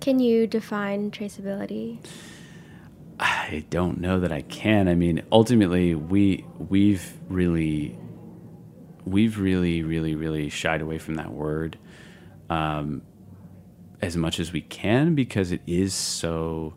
Can 0.00 0.20
you 0.20 0.46
define 0.46 1.10
traceability? 1.10 1.98
I 3.18 3.64
don't 3.70 4.00
know 4.00 4.20
that 4.20 4.30
I 4.30 4.42
can. 4.42 4.88
I 4.88 4.94
mean, 4.94 5.22
ultimately, 5.32 5.94
we 5.94 6.44
we've 6.58 7.14
really 7.28 7.98
we've 9.04 9.38
really 9.38 9.82
really 9.82 10.14
really 10.14 10.48
shied 10.48 10.82
away 10.82 10.98
from 10.98 11.14
that 11.14 11.30
word 11.30 11.78
um, 12.50 13.02
as 14.02 14.16
much 14.16 14.38
as 14.38 14.52
we 14.52 14.60
can 14.60 15.14
because 15.14 15.52
it 15.52 15.62
is 15.66 15.94
so 15.94 16.74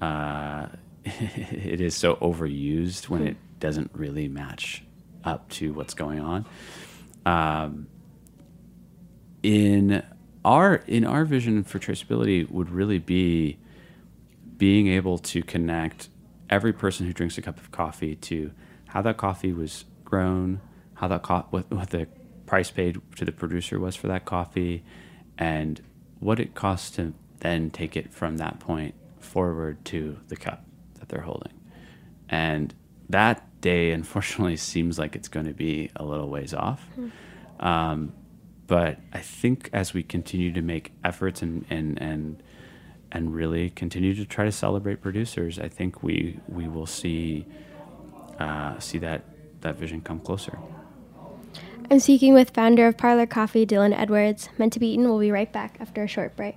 uh, 0.00 0.66
it 1.04 1.80
is 1.80 1.94
so 1.94 2.16
overused 2.16 3.08
when 3.08 3.26
it 3.26 3.36
doesn't 3.60 3.90
really 3.94 4.26
match 4.26 4.82
up 5.24 5.48
to 5.50 5.72
what's 5.72 5.94
going 5.94 6.20
on. 6.20 6.46
Um, 7.26 7.88
in 9.42 10.02
our 10.44 10.76
in 10.86 11.04
our 11.04 11.24
vision 11.24 11.64
for 11.64 11.78
traceability 11.78 12.50
would 12.50 12.70
really 12.70 12.98
be 12.98 13.58
being 14.56 14.88
able 14.88 15.18
to 15.18 15.42
connect 15.42 16.08
every 16.48 16.72
person 16.72 17.06
who 17.06 17.12
drinks 17.12 17.38
a 17.38 17.42
cup 17.42 17.58
of 17.58 17.70
coffee 17.70 18.16
to 18.16 18.50
how 18.88 19.00
that 19.02 19.16
coffee 19.16 19.52
was 19.52 19.84
grown, 20.04 20.60
how 20.94 21.08
that 21.08 21.22
co- 21.22 21.46
what, 21.50 21.70
what 21.70 21.90
the 21.90 22.06
price 22.46 22.70
paid 22.70 23.00
to 23.16 23.24
the 23.24 23.32
producer 23.32 23.78
was 23.78 23.94
for 23.96 24.08
that 24.08 24.24
coffee, 24.24 24.82
and 25.38 25.80
what 26.18 26.40
it 26.40 26.54
costs 26.54 26.90
to 26.90 27.14
then 27.38 27.70
take 27.70 27.96
it 27.96 28.12
from 28.12 28.36
that 28.36 28.58
point 28.60 28.94
forward 29.18 29.82
to 29.84 30.18
the 30.28 30.36
cup 30.36 30.64
that 30.98 31.08
they're 31.08 31.22
holding. 31.22 31.52
And 32.28 32.74
that 33.08 33.46
day, 33.60 33.92
unfortunately, 33.92 34.56
seems 34.72 34.98
like 34.98 35.16
it's 35.16 35.28
going 35.28 35.46
to 35.46 35.54
be 35.54 35.90
a 35.96 36.04
little 36.04 36.28
ways 36.28 36.54
off. 36.54 36.86
Mm. 36.98 37.10
Um, 37.64 38.12
but 38.66 38.98
I 39.12 39.18
think 39.18 39.68
as 39.72 39.92
we 39.92 40.02
continue 40.02 40.52
to 40.52 40.62
make 40.62 40.92
efforts 41.04 41.42
and, 41.42 41.66
and, 41.70 42.00
and, 42.00 42.42
and 43.10 43.34
really 43.34 43.70
continue 43.70 44.14
to 44.14 44.24
try 44.24 44.44
to 44.44 44.52
celebrate 44.52 45.00
producers, 45.00 45.58
I 45.58 45.68
think 45.68 46.02
we, 46.02 46.38
we 46.46 46.68
will 46.68 46.86
see, 46.86 47.46
uh, 48.38 48.78
see 48.78 48.98
that, 48.98 49.24
that 49.62 49.76
vision 49.76 50.00
come 50.00 50.20
closer. 50.20 50.58
I'm 51.90 51.98
speaking 51.98 52.34
with 52.34 52.50
founder 52.50 52.86
of 52.86 52.96
Parlor 52.96 53.26
Coffee, 53.26 53.66
Dillon 53.66 53.92
Edwards. 53.92 54.48
Meant 54.58 54.72
to 54.74 54.78
be 54.78 54.92
eaten. 54.92 55.08
We'll 55.08 55.18
be 55.18 55.32
right 55.32 55.52
back 55.52 55.76
after 55.80 56.04
a 56.04 56.06
short 56.06 56.36
break. 56.36 56.56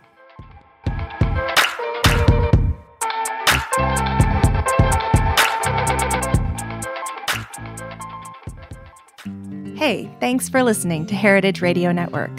Hey, 9.91 10.09
thanks 10.21 10.47
for 10.47 10.63
listening 10.63 11.05
to 11.07 11.15
Heritage 11.15 11.61
Radio 11.61 11.91
Network. 11.91 12.31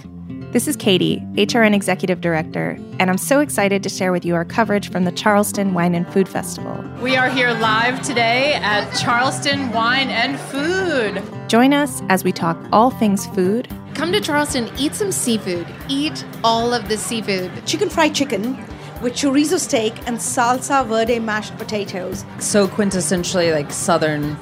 This 0.52 0.66
is 0.66 0.74
Katie, 0.74 1.18
HRN 1.34 1.74
Executive 1.74 2.22
Director, 2.22 2.78
and 2.98 3.10
I'm 3.10 3.18
so 3.18 3.40
excited 3.40 3.82
to 3.82 3.90
share 3.90 4.10
with 4.10 4.24
you 4.24 4.34
our 4.34 4.46
coverage 4.46 4.90
from 4.90 5.04
the 5.04 5.12
Charleston 5.12 5.74
Wine 5.74 5.94
and 5.94 6.10
Food 6.14 6.30
Festival. 6.30 6.82
We 7.02 7.14
are 7.14 7.28
here 7.28 7.50
live 7.52 8.00
today 8.00 8.54
at 8.54 8.90
Charleston 8.94 9.70
Wine 9.70 10.08
and 10.08 10.40
Food. 10.40 11.22
Join 11.50 11.74
us 11.74 12.00
as 12.08 12.24
we 12.24 12.32
talk 12.32 12.56
all 12.72 12.88
things 12.88 13.26
food. 13.26 13.68
Come 13.92 14.12
to 14.12 14.20
Charleston, 14.22 14.70
eat 14.78 14.94
some 14.94 15.12
seafood, 15.12 15.66
eat 15.90 16.24
all 16.42 16.72
of 16.72 16.88
the 16.88 16.96
seafood. 16.96 17.66
Chicken 17.66 17.90
fried 17.90 18.14
chicken 18.14 18.56
with 19.02 19.12
chorizo 19.12 19.58
steak 19.58 19.92
and 20.08 20.16
salsa 20.16 20.86
verde 20.86 21.18
mashed 21.18 21.54
potatoes. 21.58 22.24
So 22.38 22.66
quintessentially 22.66 23.52
like 23.52 23.70
southern 23.70 24.36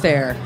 fare 0.00 0.36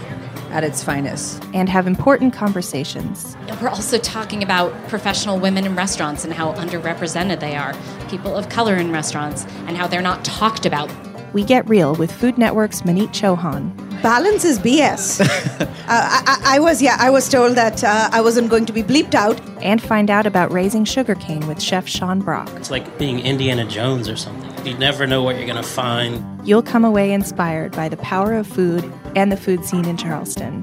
at 0.51 0.65
its 0.65 0.83
finest. 0.83 1.45
And 1.55 1.69
have 1.69 1.87
important 1.87 2.33
conversations. 2.33 3.37
We're 3.61 3.69
also 3.69 3.99
talking 3.99 4.43
about 4.43 4.73
professional 4.89 5.39
women 5.39 5.65
in 5.67 5.75
restaurants 5.75 6.25
and 6.25 6.33
how 6.33 6.53
underrepresented 6.55 7.41
they 7.41 7.57
are, 7.57 7.75
people 8.09 8.37
of 8.37 8.49
color 8.49 8.77
in 8.77 8.93
restaurants, 8.93 9.45
and 9.67 9.77
how 9.77 9.87
they're 9.87 10.03
not 10.03 10.25
talked 10.25 10.67
about. 10.67 10.91
We 11.33 11.45
get 11.45 11.69
real 11.69 11.95
with 11.95 12.11
Food 12.11 12.39
Network's 12.39 12.83
Maneet 12.83 13.09
Chauhan. 13.09 13.77
Balance 14.03 14.45
is 14.45 14.59
BS. 14.59 15.21
uh, 15.61 15.67
I, 15.89 16.41
I, 16.45 16.59
was, 16.59 16.81
yeah, 16.81 16.97
I 16.99 17.11
was 17.11 17.29
told 17.29 17.57
that 17.57 17.85
uh, 17.85 18.09
I 18.13 18.21
wasn't 18.21 18.49
going 18.49 18.65
to 18.67 18.73
be 18.73 18.83
bleeped 18.83 19.15
out. 19.15 19.41
And 19.61 19.83
find 19.83 20.09
out 20.09 20.25
about 20.25 20.53
raising 20.53 20.85
sugarcane 20.85 21.47
with 21.49 21.61
Chef 21.61 21.89
Sean 21.89 22.21
Brock. 22.21 22.49
It's 22.55 22.71
like 22.71 22.97
being 22.97 23.21
Indiana 23.21 23.65
Jones 23.65 24.09
or 24.09 24.17
something. 24.17 24.48
You 24.69 24.77
never 24.77 25.07
know 25.07 25.23
what 25.23 25.37
you're 25.37 25.47
going 25.47 25.57
to 25.57 25.63
find. 25.63 26.47
You'll 26.47 26.63
come 26.63 26.85
away 26.85 27.11
inspired 27.11 27.73
by 27.73 27.89
the 27.89 27.97
power 27.97 28.35
of 28.35 28.47
food 28.47 28.85
and 29.17 29.33
the 29.33 29.37
food 29.39 29.65
scene 29.65 29.87
in 29.87 29.97
Charleston. 29.97 30.63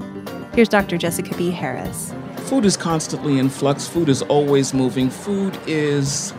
Here's 0.54 0.68
Dr. 0.68 0.96
Jessica 0.96 1.36
B. 1.36 1.50
Harris. 1.50 2.14
food 2.36 2.64
is 2.64 2.76
constantly 2.76 3.36
in 3.36 3.48
flux. 3.48 3.88
Food 3.88 4.08
is 4.08 4.22
always 4.22 4.72
moving. 4.72 5.10
Food 5.10 5.58
is 5.66 6.32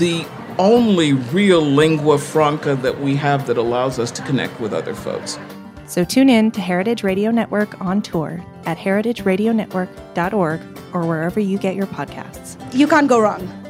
the 0.00 0.26
only 0.58 1.12
real 1.12 1.60
lingua 1.60 2.18
franca 2.18 2.74
that 2.74 3.00
we 3.00 3.14
have 3.14 3.46
that 3.46 3.58
allows 3.58 4.00
us 4.00 4.10
to 4.10 4.22
connect 4.22 4.58
with 4.58 4.74
other 4.74 4.92
folks. 4.94 5.38
So 5.86 6.02
tune 6.02 6.28
in 6.28 6.50
to 6.50 6.60
Heritage 6.60 7.04
Radio 7.04 7.30
Network 7.30 7.80
on 7.80 8.02
tour 8.02 8.44
at 8.64 8.76
heritageradionetwork.org 8.76 10.60
or 10.92 11.06
wherever 11.06 11.38
you 11.38 11.58
get 11.58 11.76
your 11.76 11.86
podcasts. 11.86 12.74
You 12.74 12.88
can't 12.88 13.06
go 13.06 13.20
wrong. 13.20 13.65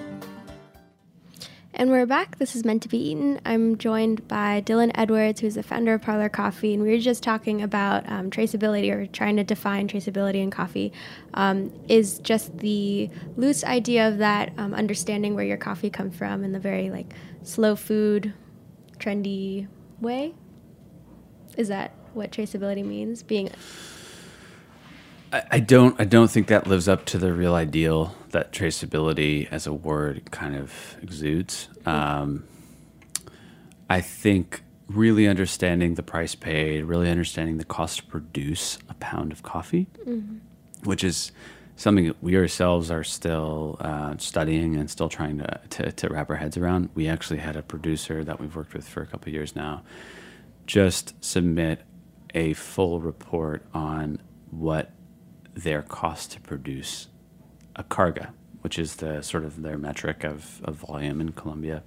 And 1.79 1.91
we're 1.91 2.07
back. 2.07 2.39
This 2.39 2.57
is 2.57 2.65
Meant 2.65 2.83
to 2.85 2.89
Be 2.89 2.97
Eaten. 2.97 3.39
I'm 3.45 3.77
joined 3.77 4.27
by 4.27 4.61
Dillon 4.61 4.91
Edwards, 4.95 5.43
who's 5.43 5.57
the 5.57 5.62
founder 5.62 5.93
of 5.93 6.01
Parlor 6.01 6.31
Coffee, 6.31 6.73
and 6.73 6.83
we 6.83 6.89
were 6.89 6.97
just 6.97 7.23
talking 7.23 7.61
about 7.61 8.11
um, 8.11 8.31
traceability 8.31 8.91
or 8.91 9.07
trying 9.07 9.37
to 9.37 9.45
define 9.45 9.87
traceability 9.87 10.37
in 10.37 10.51
coffee. 10.51 10.91
Um, 11.35 11.71
is 11.87 12.19
just 12.21 12.57
the 12.61 13.11
loose 13.37 13.62
idea 13.62 14.09
of 14.09 14.17
that, 14.19 14.55
um, 14.57 14.73
understanding 14.73 15.35
where 15.35 15.45
your 15.45 15.59
coffee 15.59 15.91
comes 15.91 16.17
from 16.17 16.45
in 16.45 16.53
the 16.53 16.59
very 16.59 16.89
like 16.89 17.12
slow 17.43 17.77
food, 17.77 18.33
trendy 18.97 19.69
way. 20.01 20.33
Is 21.59 21.69
that 21.69 21.93
what 22.15 22.33
traceability 22.33 22.87
means? 22.87 23.23
Being 23.23 23.51
I, 25.33 25.43
I 25.53 25.61
don't. 25.61 25.99
I 26.01 26.05
don't 26.05 26.31
think 26.31 26.47
that 26.49 26.67
lives 26.67 26.89
up 26.89 27.05
to 27.07 27.19
the 27.19 27.33
real 27.33 27.55
ideal 27.55 28.15
that 28.31 28.53
traceability 28.53 29.49
as 29.51 29.67
a 29.67 29.73
word 29.73 30.31
kind 30.31 30.57
of 30.57 30.97
exudes. 31.03 31.69
Um, 31.85 32.45
I 33.89 34.01
think 34.01 34.62
really 34.89 35.27
understanding 35.27 35.95
the 35.95 36.03
price 36.03 36.35
paid, 36.35 36.85
really 36.85 37.11
understanding 37.11 37.59
the 37.59 37.65
cost 37.65 37.99
to 37.99 38.05
produce 38.05 38.79
a 38.89 38.95
pound 38.95 39.33
of 39.33 39.43
coffee, 39.43 39.87
Mhm. 40.07 40.39
which 40.85 41.03
is 41.03 41.33
something 41.75 42.07
that 42.07 42.23
we 42.23 42.37
ourselves 42.37 42.91
are 42.91 43.03
still 43.05 43.77
uh, 43.81 44.15
studying 44.19 44.77
and 44.77 44.89
still 44.89 45.09
trying 45.09 45.39
to, 45.39 45.61
to, 45.71 45.93
to 45.93 46.09
wrap 46.09 46.31
our 46.31 46.37
heads 46.37 46.57
around. 46.57 46.89
We 46.95 47.09
actually 47.09 47.41
had 47.41 47.57
a 47.57 47.62
producer 47.62 48.23
that 48.25 48.41
we've 48.41 48.55
worked 48.55 48.75
with 48.75 48.89
for 48.89 49.03
a 49.03 49.07
couple 49.07 49.29
of 49.29 49.35
years 49.35 49.55
now 49.57 49.83
just 50.67 51.15
submit 51.25 51.83
a 52.35 52.53
full 52.55 53.01
report 53.01 53.65
on 53.75 54.21
what 54.51 54.91
their 55.57 55.83
cost 55.83 56.33
to 56.33 56.40
produce 56.40 57.09
a 57.75 57.83
carga, 57.83 58.31
which 58.61 58.79
is 58.79 58.97
the 58.97 59.23
sort 59.23 59.45
of 59.45 59.62
their 59.62 59.79
metric 59.79 60.23
of, 60.23 60.61
of 60.64 60.77
volume 60.77 61.21
in 61.21 61.33
Colombia, 61.33 61.83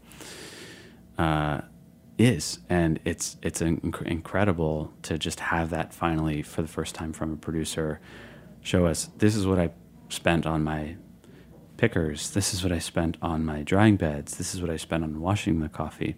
uh, 1.18 1.62
is. 2.18 2.60
And 2.70 3.00
it's 3.06 3.38
it's 3.42 3.62
inc- 3.62 4.02
incredible 4.02 4.92
to 5.04 5.18
just 5.18 5.40
have 5.40 5.70
that 5.70 5.94
finally 5.94 6.42
for 6.42 6.62
the 6.62 6.68
first 6.68 6.96
time 6.96 7.14
from 7.14 7.34
a 7.34 7.38
producer 7.38 8.00
show 8.62 8.86
us 8.86 9.10
this 9.18 9.36
is 9.36 9.48
what 9.48 9.60
I 9.60 9.72
spent 10.10 10.46
on 10.46 10.64
my 10.64 10.96
pickers, 11.78 12.32
this 12.32 12.54
is 12.54 12.62
what 12.62 12.74
I 12.74 12.80
spent 12.80 13.16
on 13.22 13.46
my 13.46 13.64
drying 13.64 13.96
beds, 13.96 14.38
this 14.38 14.54
is 14.54 14.62
what 14.62 14.70
I 14.70 14.76
spent 14.76 15.04
on 15.04 15.22
washing 15.22 15.62
the 15.62 15.70
coffee. 15.70 16.16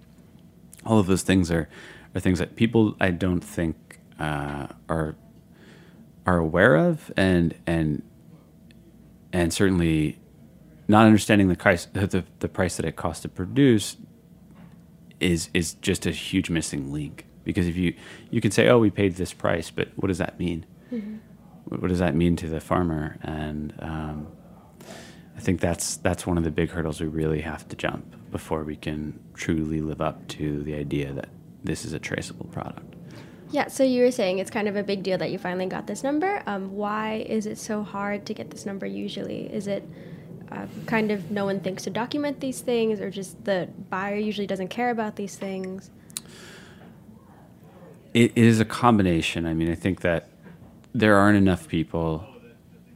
All 0.86 0.98
of 0.98 1.06
those 1.06 1.22
things 1.22 1.52
are, 1.52 1.70
are 2.16 2.20
things 2.20 2.40
that 2.40 2.56
people 2.56 2.96
I 3.00 3.12
don't 3.12 3.42
think 3.42 4.00
uh, 4.20 4.68
are 4.90 5.16
are 6.26 6.38
aware 6.38 6.76
of 6.76 7.12
and 7.18 7.56
and 7.66 8.04
and 9.34 9.54
certainly 9.54 10.20
not 10.88 11.06
understanding 11.06 11.48
the 11.48 11.56
price 11.56 11.86
the, 11.86 12.24
the 12.40 12.48
price 12.50 12.78
that 12.78 12.86
it 12.86 12.96
costs 12.96 13.22
to 13.24 13.30
produce 13.30 13.98
is 15.20 15.50
is 15.54 15.76
just 15.76 16.06
a 16.06 16.12
huge 16.12 16.50
missing 16.50 16.92
link. 16.92 17.26
Because 17.44 17.68
if 17.68 17.76
you 17.76 17.96
you 18.30 18.42
can 18.42 18.52
say 18.52 18.68
oh 18.70 18.80
we 18.80 18.90
paid 18.90 19.16
this 19.16 19.34
price 19.34 19.72
but 19.72 19.90
what 19.96 20.08
does 20.08 20.18
that 20.20 20.40
mean? 20.40 20.66
Mhm. 20.92 21.20
what, 21.66 21.82
what 21.82 21.88
does 21.88 22.00
that 22.00 22.16
mean 22.16 22.36
to 22.38 22.48
the 22.48 22.60
farmer? 22.60 23.18
And 23.22 23.74
um, 23.80 24.28
I 25.38 25.40
think 25.40 25.60
that's 25.60 25.98
that's 25.98 26.28
one 26.28 26.38
of 26.38 26.44
the 26.44 26.52
big 26.52 26.70
hurdles 26.70 27.00
we 27.02 27.08
really 27.08 27.42
have 27.42 27.68
to 27.70 27.76
jump 27.76 28.16
before 28.32 28.64
we 28.64 28.76
can 28.76 29.20
truly 29.34 29.82
live 29.82 30.02
up 30.02 30.28
to 30.30 30.62
the 30.64 30.76
idea 30.76 31.14
that 31.14 31.30
this 31.64 31.86
is 31.86 31.94
a 31.94 32.00
traceable 32.00 32.46
product 32.48 32.96
Yeah, 33.52 33.68
so 33.68 33.84
you 33.84 34.04
were 34.04 34.12
saying 34.12 34.40
it's 34.40 34.50
kind 34.50 34.70
of 34.70 34.78
a 34.78 34.84
big 34.84 35.04
deal 35.04 35.18
that 35.18 35.30
you 35.30 35.38
finally 35.38 35.66
got 35.66 35.86
this 35.86 36.04
number. 36.04 36.42
Um, 36.46 36.74
why 36.74 37.26
is 37.28 37.46
it 37.46 37.58
so 37.58 37.84
hard 37.84 38.26
to 38.28 38.34
get 38.34 38.50
this 38.50 38.66
number 38.66 38.86
usually? 38.86 39.54
Is 39.54 39.68
it 39.68 39.84
uh, 40.52 40.68
kind 40.86 41.12
of 41.12 41.32
no 41.32 41.44
one 41.44 41.60
thinks 41.60 41.84
to 41.84 41.90
document 41.90 42.40
these 42.40 42.62
things, 42.62 43.02
or 43.02 43.10
just 43.10 43.44
the 43.44 43.68
buyer 43.90 44.16
usually 44.16 44.48
doesn't 44.48 44.70
care 44.70 44.90
about 44.90 45.18
these 45.18 45.36
things? 45.36 45.92
It, 48.14 48.38
is 48.38 48.62
a 48.62 48.66
combination. 48.66 49.46
I 49.46 49.54
mean, 49.54 49.70
I 49.70 49.76
think 49.76 50.00
that 50.02 50.30
there 50.94 51.18
aren't 51.18 51.38
enough 51.38 51.68
people 51.68 52.26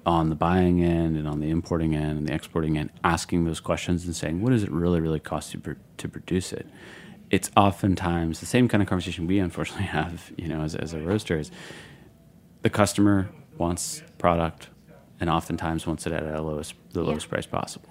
on 0.05 0.29
the 0.29 0.35
buying 0.35 0.83
end 0.83 1.17
and 1.17 1.27
on 1.27 1.39
the 1.39 1.49
importing 1.49 1.95
end 1.95 2.17
and 2.17 2.27
the 2.27 2.33
exporting 2.33 2.77
end 2.77 2.91
asking 3.03 3.43
those 3.43 3.59
questions 3.59 4.05
and 4.05 4.15
saying, 4.15 4.41
what 4.41 4.51
does 4.51 4.63
it 4.63 4.71
really, 4.71 5.01
really 5.01 5.19
cost 5.19 5.53
you 5.53 5.59
pr- 5.59 5.73
to 5.97 6.07
produce 6.07 6.53
it? 6.53 6.67
It's 7.35 7.51
oftentimes 7.57 8.39
the 8.39 8.45
same 8.45 8.69
kind 8.69 8.81
of 8.81 8.87
conversation 8.87 9.27
we 9.27 9.39
unfortunately 9.39 9.87
have, 9.99 10.31
you 10.37 10.47
know, 10.47 10.61
as, 10.61 10.73
as 10.73 10.93
a 10.93 10.99
roaster 11.01 11.37
is 11.37 11.51
the 12.61 12.69
customer 12.69 13.29
wants 13.57 14.01
product 14.17 14.69
and 15.19 15.29
oftentimes 15.29 15.85
wants 15.85 16.07
it 16.07 16.13
at 16.13 16.23
a 16.23 16.41
lowest, 16.41 16.75
the 16.93 17.01
Yeah. 17.01 17.09
lowest 17.09 17.27
price 17.29 17.45
possible. 17.45 17.89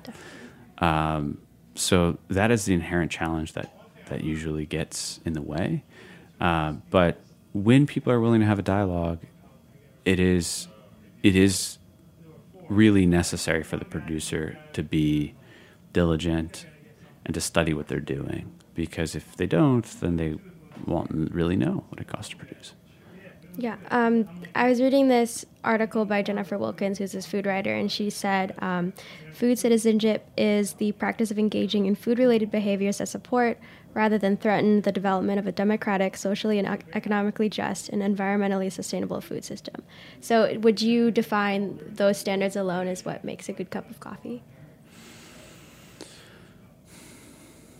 Um, 0.78 1.42
so 1.74 2.16
that 2.28 2.50
is 2.50 2.64
the 2.64 2.72
inherent 2.72 3.10
challenge 3.10 3.52
that, 3.52 3.68
that 4.06 4.24
usually 4.24 4.64
gets 4.64 5.20
in 5.26 5.34
the 5.34 5.42
way. 5.42 5.84
Uh, 6.40 6.74
but 6.88 7.20
when 7.52 7.86
people 7.86 8.10
are 8.14 8.20
willing 8.20 8.40
to 8.40 8.46
have 8.46 8.58
a 8.58 8.62
dialogue, 8.62 9.18
it 10.06 10.18
is 10.18 10.68
it 11.22 11.36
is 11.36 11.78
really 12.70 13.04
necessary 13.04 13.62
for 13.62 13.76
the 13.76 13.84
producer 13.84 14.58
to 14.72 14.82
be 14.82 15.34
diligent 15.92 16.66
and 17.26 17.34
to 17.34 17.40
study 17.42 17.74
what 17.74 17.88
they're 17.88 18.00
doing 18.18 18.50
because 18.74 19.14
if 19.14 19.36
they 19.36 19.46
don't, 19.46 19.84
then 20.00 20.16
they 20.16 20.36
won't 20.86 21.32
really 21.32 21.56
know 21.56 21.84
what 21.88 22.00
it 22.00 22.08
costs 22.08 22.30
to 22.30 22.36
produce. 22.36 22.74
Yeah, 23.56 23.76
um, 23.90 24.28
I 24.56 24.68
was 24.68 24.80
reading 24.80 25.06
this 25.06 25.46
article 25.62 26.04
by 26.04 26.22
Jennifer 26.22 26.58
Wilkins, 26.58 26.98
who's 26.98 27.12
this 27.12 27.24
food 27.24 27.46
writer, 27.46 27.72
and 27.72 27.90
she 27.90 28.10
said 28.10 28.54
um, 28.58 28.92
food 29.32 29.58
citizenship 29.58 30.28
is 30.36 30.74
the 30.74 30.90
practice 30.92 31.30
of 31.30 31.38
engaging 31.38 31.86
in 31.86 31.94
food 31.94 32.18
related 32.18 32.50
behaviors 32.50 32.98
that 32.98 33.06
support 33.06 33.58
rather 33.92 34.18
than 34.18 34.36
threaten 34.36 34.80
the 34.80 34.90
development 34.90 35.38
of 35.38 35.46
a 35.46 35.52
democratic, 35.52 36.16
socially 36.16 36.58
and 36.58 36.82
economically 36.94 37.48
just, 37.48 37.88
and 37.90 38.02
environmentally 38.02 38.72
sustainable 38.72 39.20
food 39.20 39.44
system. 39.44 39.82
So, 40.20 40.58
would 40.58 40.82
you 40.82 41.12
define 41.12 41.78
those 41.86 42.18
standards 42.18 42.56
alone 42.56 42.88
as 42.88 43.04
what 43.04 43.22
makes 43.22 43.48
a 43.48 43.52
good 43.52 43.70
cup 43.70 43.88
of 43.88 44.00
coffee? 44.00 44.42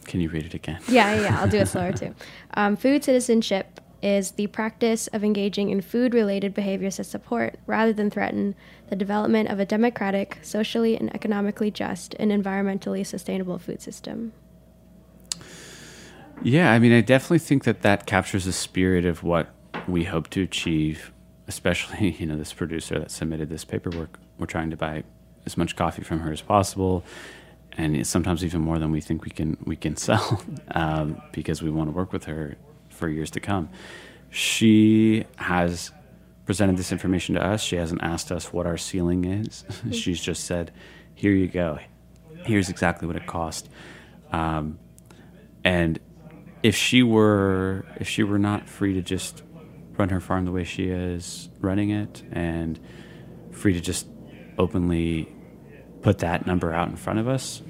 Can 0.05 0.21
you 0.21 0.29
read 0.29 0.47
it 0.47 0.55
again? 0.55 0.81
Yeah, 0.89 1.21
yeah, 1.21 1.41
I'll 1.41 1.49
do 1.49 1.59
it 1.59 1.69
slower 1.69 1.93
too. 1.93 2.15
Um, 2.57 2.77
food 2.77 3.03
citizenship 3.03 3.81
is 4.01 4.33
the 4.33 4.47
practice 4.49 5.09
of 5.09 5.25
engaging 5.25 5.71
in 5.71 5.81
food 5.81 6.15
related 6.15 6.55
behaviors 6.55 6.99
that 6.99 7.05
support, 7.05 7.57
rather 7.67 7.93
than 7.93 8.11
threaten, 8.11 8.55
the 8.89 8.95
development 8.95 9.49
of 9.49 9.59
a 9.59 9.65
democratic, 9.65 10.39
socially 10.43 10.95
and 10.97 11.13
economically 11.15 11.71
just, 11.71 12.15
and 12.21 12.31
environmentally 12.31 13.05
sustainable 13.05 13.59
food 13.59 13.81
system. 13.81 14.33
Yeah, 16.43 16.71
I 16.71 16.79
mean, 16.79 16.93
I 16.93 17.01
definitely 17.01 17.39
think 17.39 17.65
that 17.65 17.81
that 17.83 18.05
captures 18.05 18.45
the 18.45 18.53
spirit 18.53 19.07
of 19.07 19.23
what 19.23 19.49
we 19.89 20.05
hope 20.05 20.29
to 20.31 20.43
achieve. 20.43 21.11
Especially, 21.49 22.11
you 22.19 22.27
know, 22.27 22.37
this 22.37 22.53
producer 22.53 22.99
that 22.99 23.11
submitted 23.11 23.49
this 23.49 23.65
paperwork. 23.65 24.19
We're 24.39 24.47
trying 24.47 24.71
to 24.71 24.77
buy 24.77 25.05
as 25.47 25.57
much 25.57 25.77
coffee 25.77 26.03
from 26.03 26.21
her 26.21 26.33
as 26.33 26.43
possible, 26.43 27.05
and 27.77 28.07
sometimes 28.07 28.45
even 28.45 28.61
more 28.61 28.79
than 28.79 28.91
we 28.91 29.01
think 29.01 29.25
we 29.25 29.31
can 29.31 29.57
we 29.65 29.77
can 29.77 29.97
sell, 29.97 30.43
um, 30.73 31.21
because 31.33 31.63
we 31.63 31.71
want 31.71 31.89
to 31.89 31.93
work 31.93 32.13
with 32.13 32.25
her 32.25 32.57
for 32.89 33.09
years 33.09 33.31
to 33.33 33.41
come. 33.41 33.69
She 34.31 35.25
has 35.37 35.91
presented 36.47 36.77
this 36.77 36.93
information 36.93 37.35
to 37.37 37.45
us. 37.45 37.63
She 37.63 37.77
hasn't 37.77 38.03
asked 38.03 38.31
us 38.31 38.53
what 38.53 38.67
our 38.67 38.77
ceiling 38.77 39.25
is. 39.25 39.65
She's 39.93 40.21
just 40.21 40.45
said, 40.45 40.73
"Here 41.15 41.33
you 41.33 41.49
go. 41.49 41.79
Here's 42.45 42.69
exactly 42.69 43.07
what 43.07 43.17
it 43.17 43.27
cost." 43.27 43.69
Um, 44.33 44.79
and 45.65 45.99
if 46.63 46.75
she 46.75 47.03
were 47.03 47.85
if 47.97 48.09
she 48.09 48.23
were 48.23 48.39
not 48.39 48.69
free 48.69 48.95
to 48.95 49.03
just 49.03 49.43
run 49.97 50.09
her 50.09 50.21
farm 50.21 50.45
the 50.45 50.51
way 50.51 50.65
she 50.65 50.89
is 50.89 51.49
running 51.61 51.91
it 51.91 52.23
and 52.33 52.79
free 53.53 53.73
to 53.73 53.81
just 53.81 54.07
openly 54.59 55.34
put 56.05 56.19
that 56.19 56.47
number 56.47 56.73
out 56.79 56.89
in 56.89 56.97
front 56.97 57.19
of 57.19 57.27
us 57.37 57.63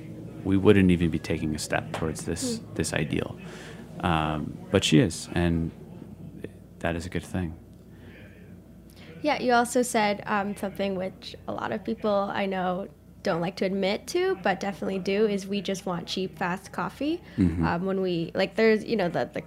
we 0.44 0.56
wouldn't 0.64 0.90
even 0.90 1.08
be 1.10 1.18
taking 1.18 1.54
a 1.54 1.58
step 1.58 1.84
towards 1.92 2.20
this 2.26 2.58
Hmm. 2.58 2.74
this 2.74 2.92
ideal 2.92 3.30
um, 4.00 4.40
but 4.72 4.84
she 4.84 4.98
is 4.98 5.28
and 5.32 5.70
that 6.80 6.96
is 6.96 7.06
a 7.06 7.08
good 7.16 7.24
thing 7.34 7.54
Yeah, 9.22 9.40
you 9.40 9.52
also 9.54 9.80
said 9.82 10.22
um, 10.26 10.54
something 10.56 10.96
which 10.96 11.34
a 11.48 11.52
lot 11.60 11.72
of 11.72 11.82
people 11.82 12.28
I 12.42 12.44
know 12.46 12.88
don't 13.22 13.40
like 13.40 13.56
to 13.56 13.64
admit 13.64 14.06
to, 14.08 14.36
but 14.42 14.60
definitely 14.60 14.98
do, 14.98 15.26
is 15.26 15.46
we 15.46 15.62
just 15.62 15.86
want 15.86 16.06
cheap, 16.06 16.36
fast 16.36 16.72
coffee. 16.72 17.22
Mhm. 17.38 17.64
Um, 17.64 17.86
when 17.86 18.02
we, 18.02 18.30
like, 18.34 18.54
there's, 18.54 18.84
you 18.84 18.96
know, 19.00 19.08
the, 19.08 19.24
the 19.32 19.42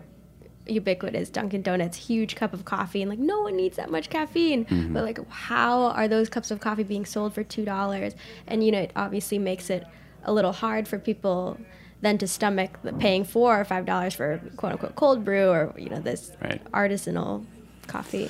ubiquitous 0.69 1.29
Dunkin' 1.29 1.61
Donuts 1.61 1.97
huge 1.97 2.35
cup 2.35 2.53
of 2.53 2.65
coffee 2.65 3.01
and 3.01 3.09
like 3.09 3.19
no 3.19 3.41
one 3.41 3.55
needs 3.55 3.77
that 3.77 3.89
much 3.91 4.09
caffeine. 4.09 4.65
Mhm. 4.65 4.93
But 4.93 5.03
like 5.03 5.19
how 5.29 5.87
are 5.87 6.07
those 6.07 6.29
cups 6.29 6.51
of 6.51 6.59
coffee 6.59 6.83
being 6.83 7.05
sold 7.05 7.33
for 7.33 7.43
two 7.43 7.65
dollars? 7.65 8.13
And 8.47 8.63
you 8.63 8.71
know, 8.71 8.79
it 8.81 8.91
obviously 8.95 9.39
makes 9.39 9.69
it 9.69 9.85
a 10.23 10.33
little 10.33 10.51
hard 10.53 10.87
for 10.87 10.99
people 10.99 11.57
then 12.01 12.17
to 12.19 12.27
stomach 12.27 12.77
the 12.83 12.93
paying 12.93 13.23
four 13.23 13.59
or 13.59 13.65
five 13.65 13.85
dollars 13.85 14.13
for 14.13 14.39
quote 14.55 14.73
unquote 14.73 14.95
cold 14.95 15.25
brew 15.25 15.49
or 15.49 15.73
you 15.77 15.89
know 15.89 15.99
this 15.99 16.31
Right. 16.41 16.61
artisanal 16.71 17.45
coffee. 17.87 18.29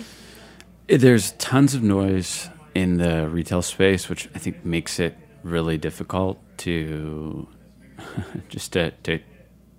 There's 0.87 1.31
tons 1.33 1.73
of 1.75 1.83
noise 1.83 2.49
in 2.73 2.97
the 2.97 3.27
retail 3.27 3.61
space, 3.61 4.07
which 4.07 4.29
I 4.35 4.39
think 4.39 4.63
makes 4.63 4.99
it 4.99 5.17
really 5.43 5.77
difficult 5.77 6.39
to 6.59 7.47
just 8.49 8.73
to, 8.73 8.91
to 9.03 9.19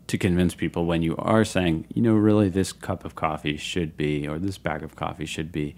to 0.09 0.18
convince 0.18 0.55
people 0.55 0.87
when 0.87 1.03
you 1.03 1.14
are 1.18 1.44
saying, 1.44 1.87
you 1.94 2.03
know, 2.03 2.14
really 2.14 2.49
this 2.49 2.73
cup 2.73 3.05
of 3.05 3.14
coffee 3.14 3.57
should 3.57 3.97
be, 3.97 4.27
or 4.27 4.38
this 4.38 4.59
bag 4.59 4.83
of 4.83 4.97
coffee 4.97 5.27
should 5.27 5.53
be 5.53 5.77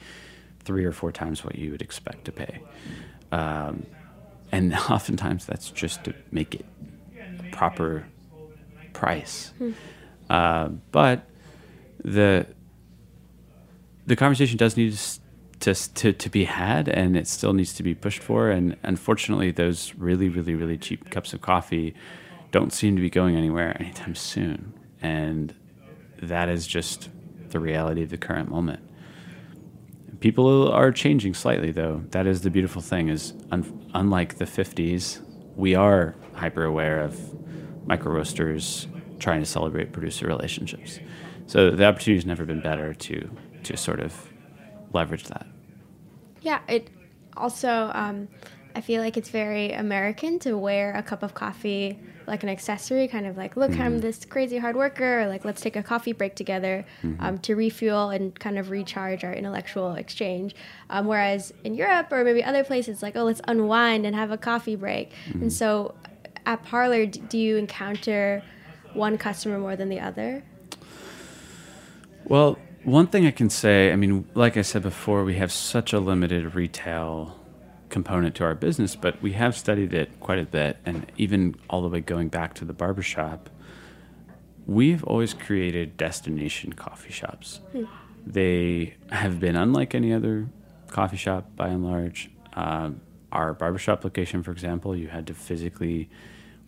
three 0.61 0.85
or 0.85 0.93
four 0.93 1.11
times 1.11 1.45
what 1.45 1.57
you 1.57 1.73
would 1.73 1.83
expect 1.83 2.25
to 2.25 2.33
pay. 2.33 2.63
Um, 3.33 3.87
and 4.53 4.75
oftentimes 4.91 5.47
that's 5.47 5.71
just 5.71 6.05
to 6.05 6.15
make 6.31 6.55
it 6.55 6.65
a 7.41 7.51
proper 7.51 8.07
price. 8.93 9.53
Hmm. 9.59 9.73
Uh, 10.29 10.69
but 10.93 11.29
the 12.03 12.47
the 14.07 14.17
conversation 14.17 14.57
does 14.57 14.77
need 14.77 14.97
to, 15.61 15.75
to 15.75 16.13
to 16.13 16.31
be 16.31 16.45
had, 16.45 16.89
and 16.89 17.17
it 17.17 17.27
still 17.27 17.53
needs 17.53 17.75
to 17.75 17.83
be 17.83 17.97
pushed 17.97 18.23
for. 18.23 18.49
And 18.51 18.77
unfortunately, 18.85 19.51
those 19.51 19.93
really, 19.97 20.29
really, 20.29 20.55
really 20.55 20.79
cheap 20.79 21.11
cups 21.11 21.33
of 21.33 21.41
coffee 21.41 21.95
don't 22.51 22.73
seem 22.73 22.97
to 22.97 23.03
be 23.03 23.11
going 23.11 23.37
anywhere 23.37 23.77
anytime 23.81 24.15
soon. 24.15 24.73
And 25.01 25.55
that 26.23 26.49
is 26.49 26.67
just 26.67 27.09
the 27.51 27.61
reality 27.61 28.03
of 28.03 28.11
the 28.11 28.19
current 28.19 28.49
moment. 28.49 28.81
People 30.21 30.71
are 30.71 30.93
changing 30.93 31.35
slightly, 31.35 31.71
though. 31.71 32.05
That 32.11 32.27
is 32.27 32.43
the 32.43 32.51
beautiful 32.51 32.83
thing. 32.83 33.09
Is 33.09 33.33
un- 33.51 33.91
unlike 33.95 34.37
the 34.37 34.45
'50s, 34.45 35.21
we 35.57 35.75
are 35.75 36.15
hyper 36.35 36.65
aware 36.65 37.01
of 37.01 37.19
micro 37.87 38.13
roasters 38.13 38.87
trying 39.19 39.41
to 39.41 39.47
celebrate 39.47 39.93
producer 39.93 40.27
relationships. 40.27 41.01
So 41.47 41.71
the 41.71 41.87
opportunity 41.87 42.19
has 42.19 42.27
never 42.27 42.45
been 42.45 42.61
better 42.61 42.93
to 42.93 43.31
to 43.63 43.77
sort 43.77 44.01
of 44.01 44.31
leverage 44.93 45.25
that. 45.25 45.47
Yeah, 46.43 46.61
it 46.69 46.91
also 47.37 47.91
um, 47.95 48.29
I 48.75 48.81
feel 48.81 49.03
like 49.03 49.17
it's 49.17 49.31
very 49.31 49.73
American 49.73 50.39
to 50.41 50.57
wear 50.57 50.95
a 50.95 51.03
cup 51.03 51.23
of 51.23 51.35
coffee 51.35 51.99
like 52.31 52.43
an 52.45 52.49
accessory, 52.49 53.07
kind 53.09 53.27
of 53.27 53.37
like 53.37 53.57
look, 53.57 53.73
I'm 53.79 53.99
Mhm. 53.99 54.01
this 54.03 54.25
crazy 54.25 54.59
hard 54.59 54.77
worker, 54.77 55.21
or 55.23 55.27
like 55.27 55.45
let's 55.45 55.61
take 55.61 55.77
a 55.77 55.83
coffee 55.83 56.13
break 56.13 56.35
together 56.37 56.87
Mhm. 57.03 57.17
um, 57.21 57.39
to 57.39 57.55
refuel 57.57 58.09
and 58.11 58.39
kind 58.39 58.57
of 58.59 58.71
recharge 58.71 59.25
our 59.25 59.33
intellectual 59.35 59.95
exchange. 59.97 60.55
Um, 60.89 61.07
whereas 61.07 61.53
in 61.65 61.75
Europe 61.75 62.07
or 62.13 62.25
maybe 62.25 62.43
other 62.43 62.65
places, 62.65 63.03
like 63.03 63.17
oh, 63.17 63.25
let's 63.25 63.41
unwind 63.49 64.07
and 64.07 64.15
have 64.17 64.31
a 64.31 64.39
coffee 64.39 64.77
break. 64.77 65.11
Mhm. 65.29 65.43
And 65.43 65.53
so 65.53 65.95
at 66.47 66.63
Parlor, 66.63 67.05
do 67.07 67.37
you 67.37 67.57
encounter 67.59 68.43
one 68.95 69.19
customer 69.19 69.59
more 69.59 69.77
than 69.77 69.89
the 69.89 70.01
other? 70.01 70.43
Well, 72.25 72.59
one 72.85 73.09
thing 73.09 73.27
I 73.27 73.31
can 73.33 73.51
say, 73.51 73.93
I 73.93 73.97
mean, 73.97 74.25
like 74.35 74.57
I 74.57 74.63
said 74.63 74.83
before, 74.83 75.25
we 75.25 75.35
have 75.35 75.51
such 75.53 75.93
a 75.93 75.99
limited 76.01 76.55
retail 76.55 77.37
component 77.91 78.35
to 78.37 78.45
our 78.45 78.55
business, 78.55 78.97
but 78.97 79.21
we 79.21 79.33
have 79.33 79.57
studied 79.57 79.93
it 79.93 80.19
quite 80.21 80.39
a 80.39 80.45
bit. 80.45 80.79
And 80.87 81.11
even 81.17 81.57
all 81.69 81.83
the 81.83 81.89
way 81.89 82.01
going 82.01 82.29
back 82.29 82.55
to 82.55 82.65
the 82.65 82.73
barbershop, 82.73 83.51
we've 84.67 85.05
always 85.05 85.35
created 85.35 85.97
destination 85.97 86.73
coffee 86.73 87.13
shops. 87.13 87.61
Hmm. 87.73 87.85
They 88.27 88.95
have 89.11 89.41
been 89.41 89.57
unlike 89.57 89.95
any 89.95 90.13
other 90.13 90.49
coffee 90.89 91.17
shop 91.17 91.57
by 91.57 91.69
and 91.69 91.85
large. 91.85 92.31
Um, 92.55 93.01
our 93.33 93.55
barbershop 93.55 94.05
location, 94.05 94.43
for 94.43 94.51
example, 94.51 94.97
you 94.97 95.09
had 95.09 95.27
to 95.29 95.35
physically 95.35 96.09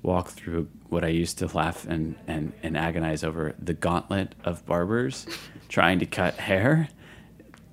walk 0.03 0.29
through 0.29 0.69
what 0.89 1.05
I 1.05 1.09
used 1.09 1.39
to 1.39 1.47
laugh 1.57 1.87
and, 1.87 2.17
and, 2.27 2.53
and 2.63 2.77
agonize 2.77 3.23
over 3.23 3.55
the 3.59 3.75
gauntlet 3.75 4.35
of 4.45 4.65
barbers 4.67 5.27
trying 5.69 6.01
to 6.01 6.07
cut 6.07 6.35
hair 6.35 6.89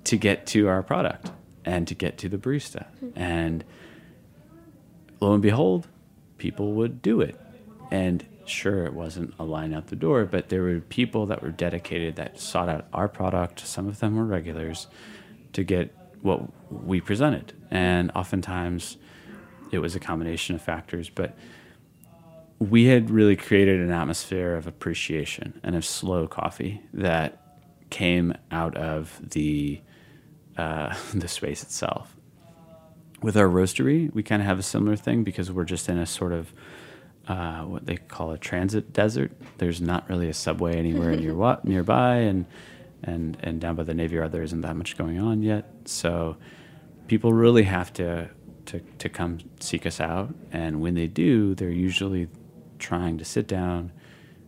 to 0.04 0.16
get 0.16 0.46
to 0.46 0.68
our 0.68 0.82
product 0.82 1.30
and 1.64 1.86
to 1.88 1.94
get 1.94 2.18
to 2.18 2.28
the 2.28 2.38
barista. 2.38 2.86
And 3.14 3.64
lo 5.20 5.32
and 5.34 5.42
behold, 5.42 5.88
people 6.38 6.72
would 6.72 7.02
do 7.02 7.20
it. 7.20 7.38
And 7.90 8.24
sure, 8.46 8.84
it 8.84 8.94
wasn't 8.94 9.34
a 9.38 9.44
line 9.44 9.74
out 9.74 9.88
the 9.88 9.96
door, 9.96 10.24
but 10.24 10.48
there 10.48 10.62
were 10.62 10.80
people 10.80 11.26
that 11.26 11.42
were 11.42 11.50
dedicated 11.50 12.16
that 12.16 12.38
sought 12.40 12.68
out 12.68 12.86
our 12.92 13.08
product. 13.08 13.60
Some 13.66 13.88
of 13.88 14.00
them 14.00 14.16
were 14.16 14.24
regulars 14.24 14.86
to 15.52 15.64
get 15.64 15.94
what 16.22 16.42
we 16.70 17.00
presented. 17.00 17.52
And 17.70 18.10
oftentimes 18.14 18.96
it 19.70 19.78
was 19.78 19.94
a 19.94 20.00
combination 20.00 20.54
of 20.54 20.62
factors, 20.62 21.08
but 21.08 21.36
we 22.58 22.84
had 22.84 23.10
really 23.10 23.36
created 23.36 23.80
an 23.80 23.90
atmosphere 23.90 24.54
of 24.54 24.66
appreciation 24.66 25.58
and 25.62 25.74
of 25.74 25.84
slow 25.84 26.26
coffee 26.26 26.82
that 26.92 27.58
came 27.88 28.34
out 28.50 28.76
of 28.76 29.18
the 29.30 29.80
uh, 30.56 30.94
the 31.14 31.28
space 31.28 31.62
itself. 31.62 32.16
With 33.22 33.36
our 33.36 33.48
roastery, 33.48 34.12
we 34.14 34.22
kind 34.22 34.40
of 34.40 34.46
have 34.46 34.58
a 34.58 34.62
similar 34.62 34.96
thing 34.96 35.24
because 35.24 35.52
we're 35.52 35.64
just 35.64 35.88
in 35.88 35.98
a 35.98 36.06
sort 36.06 36.32
of 36.32 36.52
uh, 37.28 37.62
what 37.62 37.86
they 37.86 37.96
call 37.96 38.32
a 38.32 38.38
transit 38.38 38.92
desert. 38.92 39.30
There's 39.58 39.80
not 39.80 40.08
really 40.08 40.28
a 40.28 40.34
subway 40.34 40.76
anywhere 40.76 41.14
near 41.14 41.34
what 41.42 41.64
nearby, 41.64 42.16
and 42.16 42.46
and 43.02 43.36
and 43.42 43.60
down 43.60 43.76
by 43.76 43.82
the 43.82 43.94
Navy 43.94 44.16
Yard 44.16 44.32
there 44.32 44.42
isn't 44.42 44.62
that 44.62 44.74
much 44.76 44.96
going 44.96 45.20
on 45.20 45.42
yet. 45.42 45.70
So 45.84 46.36
people 47.08 47.32
really 47.32 47.64
have 47.64 47.92
to 47.94 48.30
to 48.66 48.80
to 48.98 49.08
come 49.08 49.38
seek 49.60 49.86
us 49.86 50.00
out, 50.00 50.34
and 50.50 50.80
when 50.80 50.94
they 50.94 51.06
do, 51.06 51.54
they're 51.54 51.70
usually 51.70 52.28
trying 52.78 53.18
to 53.18 53.24
sit 53.24 53.46
down, 53.46 53.92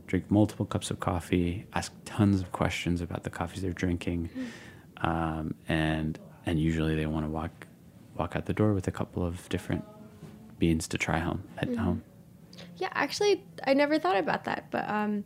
drink 0.07 0.31
multiple 0.31 0.65
cups 0.65 0.91
of 0.91 0.99
coffee, 0.99 1.67
ask 1.75 1.93
tons 2.05 2.41
of 2.41 2.51
questions 2.53 3.01
about 3.01 3.25
the 3.25 3.31
coffees 3.31 3.63
they're 3.63 3.73
drinking, 3.73 4.31
um, 5.03 5.55
and 5.69 6.19
and 6.47 6.59
usually 6.59 6.95
they 6.97 7.07
want 7.07 7.27
to 7.27 7.31
walk 7.31 7.51
walk 8.17 8.35
out 8.37 8.47
the 8.47 8.53
door 8.53 8.73
with 8.75 8.89
a 8.89 8.91
couple 8.93 9.25
of 9.25 9.49
different 9.49 9.85
beans 10.59 10.87
to 10.89 10.99
try 10.99 11.19
home 11.19 11.43
at 11.59 11.69
Mhm. 11.69 11.77
home. 11.77 12.03
Yeah, 12.77 12.89
actually, 12.95 13.43
I 13.67 13.75
never 13.75 13.99
thought 13.99 14.17
about 14.19 14.45
that. 14.45 14.67
But 14.71 14.89
um, 14.89 15.25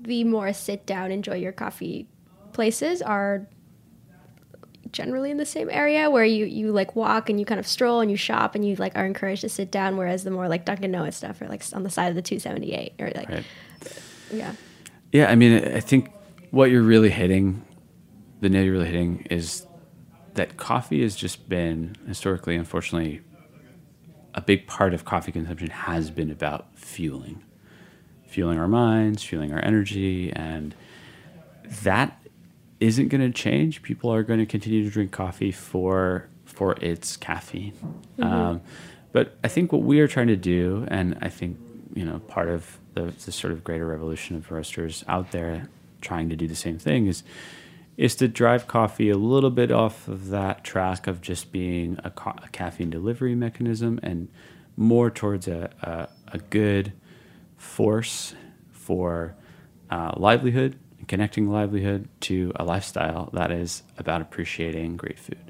the 0.00 0.24
more 0.24 0.52
sit 0.52 0.86
down, 0.86 1.10
enjoy 1.10 1.36
your 1.36 1.52
coffee 1.52 2.06
places 2.52 3.02
are 3.02 3.46
generally 4.92 5.30
in 5.30 5.36
the 5.36 5.44
same 5.46 5.68
area 5.70 6.08
where 6.10 6.24
you, 6.24 6.46
you 6.46 6.72
like 6.72 6.96
walk 6.96 7.28
and 7.28 7.38
you 7.38 7.44
kind 7.44 7.58
of 7.60 7.66
stroll 7.66 8.00
and 8.00 8.10
you 8.10 8.16
shop 8.16 8.54
and 8.54 8.64
you 8.66 8.76
like 8.76 8.96
are 8.96 9.04
encouraged 9.04 9.42
to 9.42 9.48
sit 9.48 9.70
down. 9.70 9.96
Whereas 9.96 10.24
the 10.24 10.30
more 10.30 10.48
like 10.48 10.64
Dunkin' 10.64 10.92
Donuts 10.92 11.16
stuff 11.18 11.40
are 11.42 11.48
like 11.48 11.62
on 11.74 11.82
the 11.82 11.90
side 11.90 12.08
of 12.08 12.14
the 12.14 12.22
278 12.22 12.92
or 12.98 13.10
like, 13.14 13.28
Right. 13.28 13.44
yeah. 14.32 14.52
Yeah, 15.12 15.26
I 15.30 15.34
mean, 15.34 15.62
I 15.74 15.80
think 15.80 16.10
what 16.50 16.70
you're 16.70 16.82
really 16.82 17.10
hitting, 17.10 17.62
the 18.40 18.48
nail 18.48 18.64
you're 18.64 18.72
really 18.74 18.86
hitting, 18.86 19.26
is 19.30 19.66
that 20.34 20.56
coffee 20.56 21.02
has 21.02 21.16
just 21.16 21.48
been 21.48 21.96
historically, 22.06 22.56
unfortunately, 22.56 23.22
a 24.34 24.40
big 24.40 24.66
part 24.66 24.92
of 24.92 25.04
coffee 25.04 25.32
consumption 25.32 25.70
has 25.70 26.10
been 26.10 26.30
about 26.30 26.66
fueling, 26.74 27.42
fueling 28.26 28.58
our 28.58 28.68
minds, 28.68 29.22
fueling 29.22 29.52
our 29.52 29.64
energy, 29.64 30.30
and 30.32 30.74
that 31.82 32.20
isn't 32.80 33.08
going 33.08 33.20
to 33.22 33.30
change. 33.30 33.82
People 33.82 34.12
are 34.12 34.22
going 34.22 34.38
to 34.38 34.46
continue 34.46 34.84
to 34.84 34.90
drink 34.90 35.10
coffee 35.12 35.50
for 35.52 36.28
for 36.44 36.76
its 36.80 37.16
caffeine. 37.16 37.72
Mhm. 38.18 38.24
Um, 38.24 38.60
but 39.12 39.36
I 39.42 39.48
think 39.48 39.72
what 39.72 39.82
we 39.82 40.00
are 40.00 40.08
trying 40.08 40.28
to 40.28 40.36
do, 40.36 40.86
and 40.88 41.16
I 41.22 41.28
think 41.30 41.58
you 41.94 42.04
know 42.04 42.18
part 42.20 42.48
of 42.48 42.78
the, 42.94 43.12
the 43.24 43.32
sort 43.32 43.52
of 43.52 43.64
greater 43.64 43.86
revolution 43.86 44.36
of 44.36 44.50
roasters 44.50 45.04
out 45.08 45.32
there 45.32 45.68
trying 46.02 46.28
to 46.28 46.36
do 46.36 46.46
the 46.46 46.54
same 46.54 46.78
thing 46.78 47.06
is 47.06 47.22
is 47.96 48.14
to 48.16 48.28
drive 48.28 48.66
coffee 48.66 49.10
a 49.10 49.16
little 49.16 49.50
bit 49.50 49.70
off 49.70 50.06
of 50.08 50.28
that 50.28 50.64
track 50.64 51.06
of 51.06 51.20
just 51.20 51.50
being 51.50 51.98
a, 52.04 52.12
a 52.42 52.48
caffeine 52.52 52.90
delivery 52.90 53.34
mechanism 53.34 53.98
and 54.02 54.28
more 54.76 55.10
towards 55.10 55.48
a, 55.48 55.70
a, 55.82 56.08
a 56.34 56.38
good 56.38 56.92
force 57.56 58.34
for 58.70 59.34
uh, 59.90 60.12
livelihood 60.16 60.78
and 60.98 61.08
connecting 61.08 61.48
livelihood 61.48 62.08
to 62.20 62.52
a 62.56 62.64
lifestyle 62.64 63.30
that 63.32 63.50
is 63.50 63.82
about 63.96 64.20
appreciating 64.20 64.96
great 64.96 65.18
food. 65.18 65.46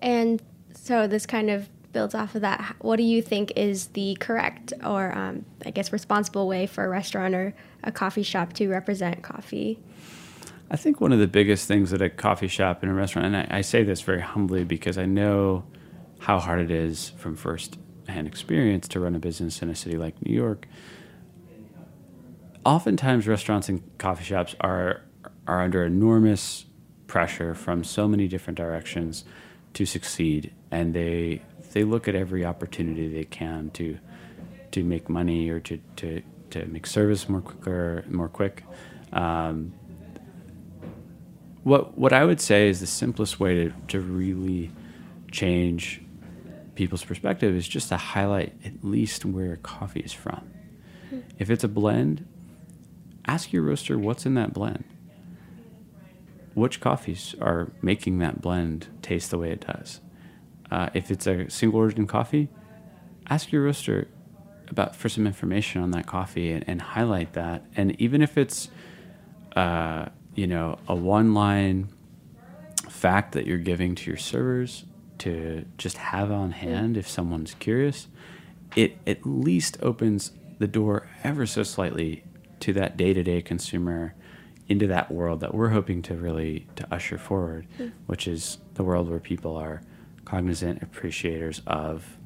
And 0.00 0.42
so 0.74 1.06
this 1.06 1.26
kind 1.26 1.50
of 1.50 1.68
builds 1.92 2.14
off 2.14 2.34
of 2.34 2.42
that. 2.42 2.76
What 2.80 2.96
do 2.96 3.02
you 3.02 3.22
think 3.22 3.52
is 3.56 3.88
the 3.88 4.16
correct 4.20 4.72
or, 4.84 5.16
um, 5.16 5.44
I 5.64 5.70
guess, 5.70 5.92
responsible 5.92 6.46
way 6.46 6.66
for 6.66 6.84
a 6.84 6.88
restaurant 6.88 7.34
or 7.34 7.54
a 7.82 7.90
coffee 7.90 8.22
shop 8.22 8.52
to 8.54 8.68
represent 8.68 9.22
coffee? 9.22 9.80
I 10.70 10.76
think 10.76 11.00
one 11.00 11.12
of 11.12 11.18
the 11.18 11.28
biggest 11.28 11.66
things 11.66 11.92
at 11.92 12.02
a 12.02 12.10
coffee 12.10 12.48
shop 12.48 12.82
and 12.82 12.90
a 12.92 12.94
restaurant, 12.94 13.26
and 13.26 13.36
I, 13.36 13.58
I 13.58 13.60
say 13.62 13.84
this 13.84 14.02
very 14.02 14.20
humbly 14.20 14.64
because 14.64 14.98
I 14.98 15.06
know 15.06 15.64
how 16.20 16.38
hard 16.38 16.60
it 16.60 16.70
is 16.70 17.10
from 17.10 17.36
first 17.36 17.78
hand 18.08 18.26
experience 18.26 18.88
to 18.88 19.00
run 19.00 19.14
a 19.14 19.18
business 19.18 19.62
in 19.62 19.70
a 19.70 19.74
city 19.74 19.96
like 19.96 20.20
New 20.24 20.34
York. 20.34 20.66
oftentimes 22.64 23.26
restaurants 23.26 23.68
and 23.68 23.82
coffee 23.98 24.24
shops 24.24 24.54
are 24.60 25.02
are 25.46 25.62
under 25.62 25.84
enormous 25.84 26.66
pressure 27.06 27.54
from 27.54 27.82
so 27.84 28.06
many 28.06 28.28
different 28.28 28.56
directions 28.58 29.24
to 29.74 29.86
succeed, 29.86 30.52
and 30.70 30.94
they 30.94 31.42
they 31.72 31.84
look 31.84 32.08
at 32.08 32.14
every 32.14 32.44
opportunity 32.44 33.08
they 33.08 33.24
can 33.24 33.70
to 33.70 33.98
to 34.72 34.82
make 34.84 35.08
money 35.08 35.48
or 35.48 35.60
to 35.60 35.78
to, 35.96 36.22
to 36.50 36.66
make 36.66 36.86
service 36.86 37.28
more 37.28 37.40
quicker, 37.40 38.04
more 38.08 38.28
quick. 38.28 38.64
Um, 39.12 39.72
what 41.68 41.98
what 41.98 42.12
I 42.12 42.24
would 42.24 42.40
say 42.40 42.68
is 42.68 42.80
the 42.80 42.86
simplest 42.86 43.38
way 43.38 43.54
to, 43.54 43.72
to 43.88 44.00
really 44.00 44.70
change 45.30 46.00
people's 46.74 47.04
perspective 47.04 47.54
is 47.54 47.68
just 47.68 47.90
to 47.90 47.96
highlight 47.96 48.54
at 48.64 48.82
least 48.82 49.24
where 49.24 49.56
coffee 49.56 50.00
is 50.00 50.12
from. 50.12 50.50
If 51.38 51.50
it's 51.50 51.64
a 51.64 51.68
blend, 51.68 52.26
ask 53.26 53.52
your 53.52 53.62
roaster 53.62 53.98
what's 53.98 54.24
in 54.24 54.34
that 54.34 54.54
blend. 54.54 54.84
Which 56.54 56.80
coffees 56.80 57.34
are 57.40 57.70
making 57.82 58.18
that 58.18 58.40
blend 58.40 58.88
taste 59.02 59.30
the 59.30 59.38
way 59.38 59.50
it 59.50 59.66
does? 59.66 60.00
Uh, 60.70 60.88
if 60.94 61.10
it's 61.10 61.26
a 61.26 61.50
single 61.50 61.80
origin 61.80 62.06
coffee, 62.06 62.48
ask 63.28 63.52
your 63.52 63.64
roaster 63.64 64.08
about 64.68 64.96
for 64.96 65.08
some 65.08 65.26
information 65.26 65.82
on 65.82 65.90
that 65.92 66.06
coffee 66.06 66.52
and, 66.52 66.64
and 66.66 66.80
highlight 66.80 67.34
that. 67.34 67.64
And 67.76 68.00
even 68.00 68.22
if 68.22 68.38
it's, 68.38 68.68
uh, 69.56 70.06
you 70.38 70.46
know, 70.46 70.78
a 70.86 70.94
one 70.94 71.34
line 71.34 71.88
fact 72.88 73.32
that 73.32 73.44
you're 73.44 73.58
giving 73.58 73.96
to 73.96 74.08
your 74.08 74.16
servers 74.16 74.84
to 75.18 75.64
just 75.78 75.96
have 75.96 76.30
on 76.30 76.52
hand 76.52 76.96
if 76.96 77.08
someone's 77.08 77.54
curious, 77.54 78.06
it 78.76 78.98
at 79.04 79.26
least 79.26 79.78
opens 79.82 80.30
the 80.60 80.68
door 80.68 81.08
ever 81.24 81.44
so 81.44 81.64
slightly 81.64 82.22
to 82.60 82.72
that 82.72 82.96
day 82.96 83.12
to 83.12 83.24
day 83.24 83.42
consumer 83.42 84.14
into 84.68 84.86
that 84.86 85.10
world 85.10 85.40
that 85.40 85.52
we're 85.52 85.70
hoping 85.70 86.02
to 86.02 86.14
really 86.14 86.68
to 86.76 86.86
usher 86.94 87.18
forward, 87.18 87.66
mm. 87.76 87.90
which 88.06 88.28
is 88.28 88.58
the 88.74 88.84
world 88.84 89.10
where 89.10 89.18
people 89.18 89.56
are 89.56 89.82
cognizant 90.24 90.80
appreciators 90.84 91.62
of 91.66 92.16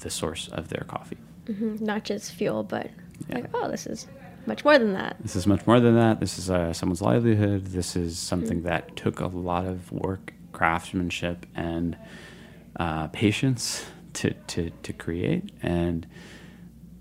the 0.00 0.10
source 0.10 0.48
of 0.48 0.68
their 0.68 0.84
coffee. 0.86 1.16
Mm-hmm. 1.46 1.82
Not 1.82 2.04
just 2.04 2.32
fuel, 2.32 2.62
but 2.62 2.90
yeah. 3.30 3.36
like, 3.36 3.50
oh, 3.54 3.70
this 3.70 3.86
is 3.86 4.06
much 4.46 4.64
more 4.64 4.78
than 4.78 4.92
that. 4.94 5.16
This 5.20 5.36
is 5.36 5.46
much 5.46 5.66
more 5.66 5.80
than 5.80 5.94
that. 5.96 6.20
This 6.20 6.38
is 6.38 6.50
uh, 6.50 6.72
someone's 6.72 7.02
livelihood. 7.02 7.66
This 7.66 7.96
is 7.96 8.18
something 8.18 8.60
mm. 8.60 8.64
that 8.64 8.96
took 8.96 9.20
a 9.20 9.26
lot 9.26 9.66
of 9.66 9.90
work, 9.92 10.32
craftsmanship, 10.52 11.46
and 11.54 11.96
uh, 12.78 13.08
patience 13.08 13.84
to, 14.14 14.32
to, 14.48 14.70
to 14.70 14.92
create. 14.92 15.50
And 15.62 16.06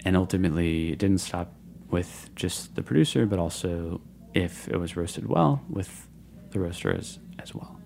and 0.06 0.18
ultimately, 0.18 0.92
it 0.92 1.00
didn't 1.00 1.20
stop 1.20 1.54
with 1.90 2.30
just 2.36 2.76
the 2.76 2.84
producer, 2.84 3.26
but 3.26 3.40
also 3.40 4.02
if 4.34 4.68
it 4.68 4.78
was 4.78 4.98
roasted 4.98 5.28
well 5.28 5.62
with 5.70 6.08
the 6.50 6.60
roaster 6.60 6.92
as, 6.92 7.20
as 7.40 7.54
well. 7.56 7.80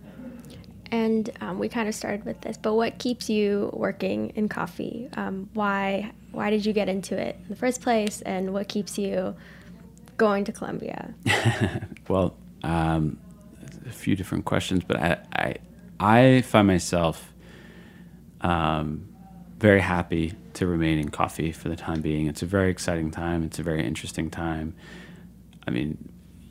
And 0.90 1.30
um, 1.42 1.60
we 1.60 1.68
kind 1.68 1.90
of 1.90 1.96
started 1.96 2.26
with 2.26 2.40
this, 2.42 2.58
but 2.58 2.74
what 2.74 2.98
keeps 2.98 3.30
you 3.30 3.70
working 3.74 4.30
in 4.36 4.48
coffee? 4.48 5.10
Um, 5.18 5.50
why 5.54 6.14
why 6.38 6.52
did 6.52 6.68
you 6.68 6.72
get 6.72 6.88
into 6.88 7.18
it 7.18 7.36
in 7.42 7.50
the 7.50 7.56
first 7.56 7.82
place, 7.82 8.22
and 8.22 8.54
what 8.54 8.68
keeps 8.68 9.00
you 9.00 9.36
going 10.18 10.46
to 10.46 10.52
Colombia? 10.52 11.16
well, 12.08 12.36
um, 12.62 13.18
a 13.88 13.92
few 13.92 14.16
different 14.16 14.46
questions, 14.46 14.84
but 14.88 14.98
I 14.98 15.18
I, 15.34 15.56
I 16.00 16.42
find 16.42 16.68
myself 16.68 17.34
um, 18.42 19.10
very 19.58 19.82
happy 19.82 20.36
to 20.54 20.68
remain 20.68 21.00
in 21.00 21.10
coffee 21.10 21.52
for 21.52 21.70
the 21.70 21.76
time 21.76 22.02
being. 22.02 22.28
It's 22.28 22.44
a 22.44 22.46
very 22.46 22.70
exciting 22.70 23.10
time. 23.10 23.44
It's 23.44 23.58
a 23.58 23.64
very 23.64 23.84
interesting 23.84 24.30
time. 24.30 24.76
I 25.68 25.72
mean, 25.72 25.98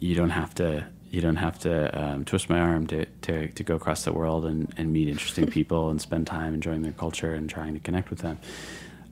you 0.00 0.16
don't 0.16 0.30
have 0.30 0.52
to 0.56 0.84
you 1.12 1.20
don't 1.20 1.36
have 1.36 1.60
to 1.60 1.98
um, 1.98 2.24
twist 2.24 2.50
my 2.50 2.58
arm 2.58 2.88
to, 2.88 3.06
to, 3.22 3.48
to 3.48 3.62
go 3.62 3.76
across 3.76 4.04
the 4.04 4.12
world 4.12 4.44
and, 4.44 4.74
and 4.76 4.92
meet 4.92 5.08
interesting 5.08 5.46
people 5.58 5.88
and 5.90 6.00
spend 6.00 6.26
time 6.26 6.52
enjoying 6.54 6.82
their 6.82 6.92
culture 6.92 7.32
and 7.32 7.48
trying 7.48 7.72
to 7.74 7.80
connect 7.80 8.10
with 8.10 8.18
them. 8.18 8.38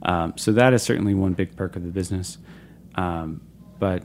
Um, 0.05 0.35
so 0.37 0.53
that 0.53 0.75
is 0.75 0.83
certainly 0.83 1.15
one 1.15 1.33
big 1.33 1.57
perk 1.57 1.77
of 1.77 1.83
the 1.83 1.89
business. 1.89 2.39
Um, 2.95 3.41
but 3.79 4.05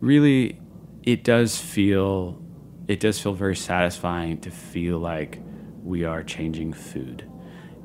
really, 0.00 0.60
it 1.02 1.24
does 1.24 1.58
feel 1.58 2.42
it 2.86 3.00
does 3.00 3.20
feel 3.20 3.34
very 3.34 3.56
satisfying 3.56 4.40
to 4.40 4.50
feel 4.50 4.98
like 4.98 5.40
we 5.82 6.04
are 6.04 6.22
changing 6.22 6.72
food, 6.72 7.30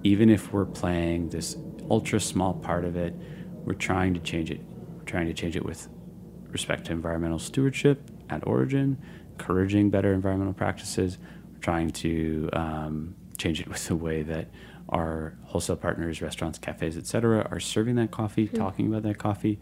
even 0.04 0.30
if 0.30 0.54
we're 0.54 0.66
playing 0.66 1.30
this 1.30 1.58
ultra 1.90 2.20
small 2.20 2.54
part 2.54 2.86
of 2.86 2.96
it. 2.96 3.14
We're 3.66 3.74
trying 3.74 4.14
to 4.14 4.20
change 4.20 4.52
it. 4.52 4.62
We're 4.98 5.04
trying 5.04 5.28
to 5.28 5.34
change 5.34 5.56
it 5.56 5.66
with 5.66 5.88
respect 6.50 6.86
to 6.86 6.92
environmental 6.92 7.40
stewardship 7.40 8.10
at 8.30 8.46
origin, 8.48 8.98
encouraging 9.32 9.90
better 9.90 10.14
environmental 10.14 10.54
practices. 10.54 11.18
We're 11.52 11.60
trying 11.60 11.90
to 11.92 12.50
um, 12.54 13.16
change 13.38 13.60
it 13.60 13.68
with 13.74 13.86
the 13.88 13.96
way 13.96 14.24
that 14.24 14.50
our 14.94 15.34
wholesale 15.46 15.76
partners, 15.76 16.22
restaurants, 16.22 16.60
cafes, 16.60 16.98
etc., 16.98 17.48
are 17.52 17.60
serving 17.60 17.96
that 17.96 18.12
coffee, 18.12 18.48
mm-hmm. 18.48 18.58
talking 18.58 18.88
about 18.88 19.04
that 19.04 19.18
coffee. 19.18 19.60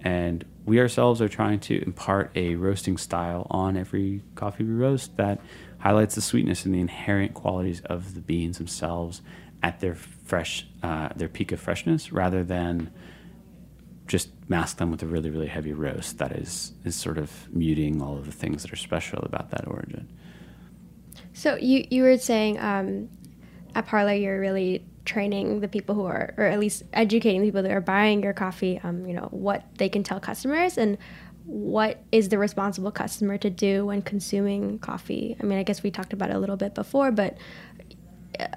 And 0.00 0.44
we 0.64 0.78
ourselves 0.78 1.20
are 1.20 1.28
trying 1.28 1.58
to 1.60 1.82
impart 1.84 2.30
a 2.36 2.54
roasting 2.54 2.96
style 2.96 3.46
on 3.50 3.76
every 3.76 4.22
coffee 4.36 4.62
we 4.62 4.72
roast 4.72 5.16
that 5.16 5.40
highlights 5.78 6.14
the 6.14 6.20
sweetness 6.20 6.64
and 6.64 6.74
the 6.74 6.80
inherent 6.80 7.34
qualities 7.34 7.80
of 7.86 8.14
the 8.14 8.20
beans 8.20 8.58
themselves 8.58 9.20
at 9.62 9.80
their 9.80 9.96
fresh, 9.96 10.66
uh, 10.84 11.08
their 11.16 11.28
peak 11.28 11.50
of 11.50 11.58
freshness, 11.58 12.12
rather 12.12 12.44
than 12.44 12.92
just 14.06 14.30
mask 14.48 14.78
them 14.78 14.90
with 14.90 15.02
a 15.02 15.06
really 15.06 15.28
really 15.28 15.46
heavy 15.46 15.72
roast 15.72 16.16
that 16.18 16.32
is 16.32 16.72
is 16.84 16.94
sort 16.94 17.18
of 17.18 17.30
muting 17.52 18.00
all 18.00 18.16
of 18.16 18.24
the 18.24 18.32
things 18.32 18.62
that 18.62 18.72
are 18.72 18.76
special 18.76 19.18
about 19.24 19.50
that 19.50 19.66
origin. 19.66 20.08
So 21.32 21.56
you 21.56 21.86
you 21.90 22.02
were 22.02 22.16
saying 22.18 22.58
um, 22.58 23.08
at 23.74 23.86
Parlor 23.86 24.14
you're 24.14 24.40
really 24.40 24.84
training 25.04 25.60
the 25.60 25.68
people 25.68 25.94
who 25.94 26.04
are 26.04 26.34
or 26.36 26.44
at 26.44 26.58
least 26.58 26.82
educating 26.92 27.42
people 27.42 27.62
that 27.62 27.70
are 27.70 27.80
buying 27.80 28.22
your 28.22 28.32
coffee 28.32 28.80
um, 28.84 29.06
you 29.06 29.14
know 29.14 29.28
what 29.30 29.64
they 29.78 29.88
can 29.88 30.02
tell 30.02 30.20
customers 30.20 30.76
and 30.76 30.98
what 31.44 32.02
is 32.12 32.28
the 32.28 32.36
responsible 32.36 32.90
customer 32.90 33.38
to 33.38 33.48
do 33.48 33.86
when 33.86 34.02
consuming 34.02 34.78
coffee 34.78 35.34
i 35.40 35.44
mean 35.44 35.58
i 35.58 35.62
guess 35.62 35.82
we 35.82 35.90
talked 35.90 36.12
about 36.12 36.28
it 36.28 36.36
a 36.36 36.38
little 36.38 36.56
bit 36.56 36.74
before 36.74 37.10
but 37.10 37.38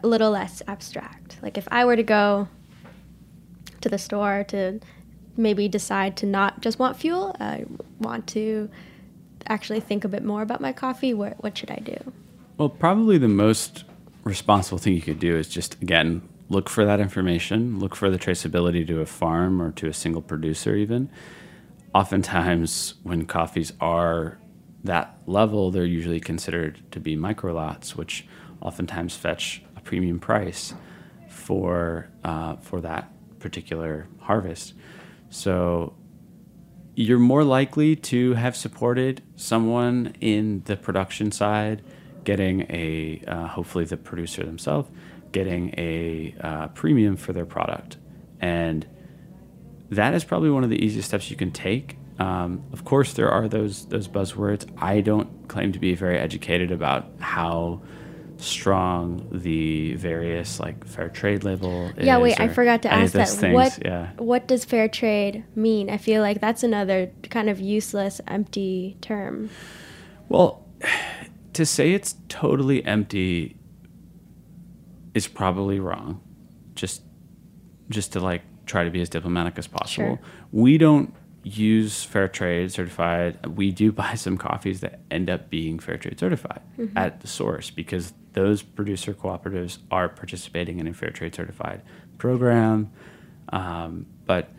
a 0.03 0.05
little 0.05 0.32
less 0.32 0.62
abstract 0.68 1.38
like 1.41 1.57
if 1.57 1.68
i 1.72 1.86
were 1.86 1.95
to 1.95 2.03
go 2.03 2.49
to 3.80 3.89
the 3.89 3.97
store 3.97 4.43
to 4.47 4.80
maybe 5.38 5.68
decide 5.68 6.18
to 6.18 6.26
not 6.26 6.62
just 6.62 6.80
want 6.80 6.97
fuel, 6.97 7.36
I 7.39 7.66
want 7.99 8.28
to 8.28 8.70
actually 9.47 9.80
think 9.80 10.03
a 10.03 10.07
bit 10.07 10.24
more 10.24 10.41
about 10.41 10.62
my 10.62 10.72
coffee, 10.72 11.14
what, 11.14 11.41
what 11.43 11.57
should 11.57 11.72
I 11.72 11.78
do? 11.78 12.14
Well, 12.57 12.70
probably 12.70 13.18
the 13.18 13.28
most 13.28 13.84
responsible 14.24 14.78
thing 14.78 14.93
you 14.93 15.01
could 15.01 15.19
do 15.19 15.36
is 15.36 15.47
just, 15.47 15.82
again, 15.82 16.28
look 16.49 16.69
for 16.69 16.86
that 16.86 16.99
information, 16.99 17.80
look 17.80 17.95
for 17.95 18.09
the 18.09 18.19
traceability 18.19 18.86
to 18.88 18.99
a 19.01 19.05
farm 19.05 19.61
or 19.61 19.72
to 19.72 19.88
a 19.88 19.93
single 19.93 20.22
producer, 20.22 20.76
even. 20.76 21.09
Oftentimes, 21.93 22.95
when 23.03 23.26
coffees 23.26 23.74
are 23.80 24.38
that 24.84 25.17
level, 25.26 25.72
they're 25.72 25.86
usually 25.86 26.19
considered 26.19 26.82
to 26.91 26.99
be 26.99 27.15
micro 27.15 27.53
lots, 27.53 27.95
which 27.95 28.26
oftentimes 28.61 29.15
fetch 29.15 29.63
a 29.76 29.82
premium 29.82 30.19
price 30.19 30.74
for 31.30 32.09
uh, 32.24 32.55
for 32.57 32.82
that 32.82 33.11
particular 33.39 34.07
harvest. 34.19 34.74
So 35.30 35.95
you're 36.95 37.19
more 37.19 37.43
likely 37.43 37.95
to 37.95 38.34
have 38.34 38.55
supported 38.55 39.24
someone 39.36 40.13
in 40.19 40.61
the 40.65 40.76
production 40.76 41.32
side, 41.32 41.82
getting 42.24 42.61
a 42.69 43.22
uh, 43.28 43.47
hopefully 43.47 43.86
the 43.86 43.97
producer 43.97 44.43
themselves 44.43 44.89
getting 45.32 45.74
a 45.78 46.36
uh, 46.41 46.67
premium 46.69 47.15
for 47.15 47.34
their 47.34 47.45
product, 47.45 47.97
and 48.39 48.86
that 49.89 50.13
is 50.13 50.24
probably 50.24 50.49
one 50.49 50.63
of 50.63 50.69
the 50.69 50.84
easiest 50.84 51.07
steps 51.07 51.30
you 51.30 51.38
can 51.38 51.51
take. 51.51 51.97
Um, 52.19 52.63
of 52.72 52.86
course, 52.86 53.13
there 53.13 53.30
are 53.30 53.47
those 53.47 53.86
those 53.88 54.07
buzzwords. 54.07 54.69
I 54.82 55.01
don't 55.01 55.47
claim 55.47 55.72
to 55.72 55.80
be 55.80 55.95
very 55.95 56.17
educated 56.17 56.72
about 56.72 57.09
how 57.19 57.82
strong 58.38 59.28
the 59.32 59.93
various 59.95 60.59
like 60.59 60.84
fair 60.84 61.09
trade 61.09 61.43
label 61.43 61.91
yeah 61.99 62.17
wait 62.17 62.39
i 62.39 62.47
forgot 62.47 62.82
to 62.82 62.91
ask 62.91 63.13
that 63.13 63.30
things, 63.30 63.53
what 63.53 63.78
yeah. 63.86 64.09
what 64.17 64.47
does 64.47 64.65
fair 64.65 64.88
trade 64.88 65.43
mean 65.55 65.91
i 65.91 65.97
feel 65.97 66.24
like 66.24 66.41
that's 66.41 66.63
another 66.63 67.11
kind 67.30 67.51
of 67.51 67.59
useless 67.59 68.19
empty 68.28 68.97
term 68.99 69.47
well 70.28 70.65
to 71.54 71.66
say 71.66 71.93
it's 71.93 72.16
totally 72.30 72.84
empty 72.86 73.56
is 75.14 75.28
probably 75.28 75.80
wrong 75.80 76.22
just 76.76 77.02
just 77.89 78.14
to 78.14 78.20
like 78.20 78.41
try 78.66 78.84
to 78.84 78.89
be 78.89 79.02
as 79.02 79.10
diplomatic 79.10 79.58
as 79.58 79.68
possible 79.68 80.16
sure. 80.16 80.20
we 80.52 80.78
don't 80.78 81.14
use 81.43 82.04
fair 82.04 82.28
trade 82.28 82.72
certified 82.72 83.45
we 83.58 83.72
do 83.72 83.91
buy 84.04 84.16
some 84.16 84.38
coffees 84.38 84.82
that 84.82 84.99
end 85.10 85.30
up 85.30 85.49
being 85.49 85.80
fair 85.80 85.97
trade 85.97 86.20
certified 86.20 86.62
mm-hmm. 86.78 86.97
at 86.97 87.22
the 87.22 87.28
source 87.28 87.70
because 87.70 88.14
those 88.34 88.62
producer 88.62 89.14
cooperatives 89.14 89.80
are 89.89 90.08
participating 90.10 90.80
in 90.80 90.88
a 90.88 90.93
fair 90.93 91.10
trade 91.10 91.36
certified 91.36 91.82
program, 92.18 92.91
um, 93.49 94.06
but 94.26 94.49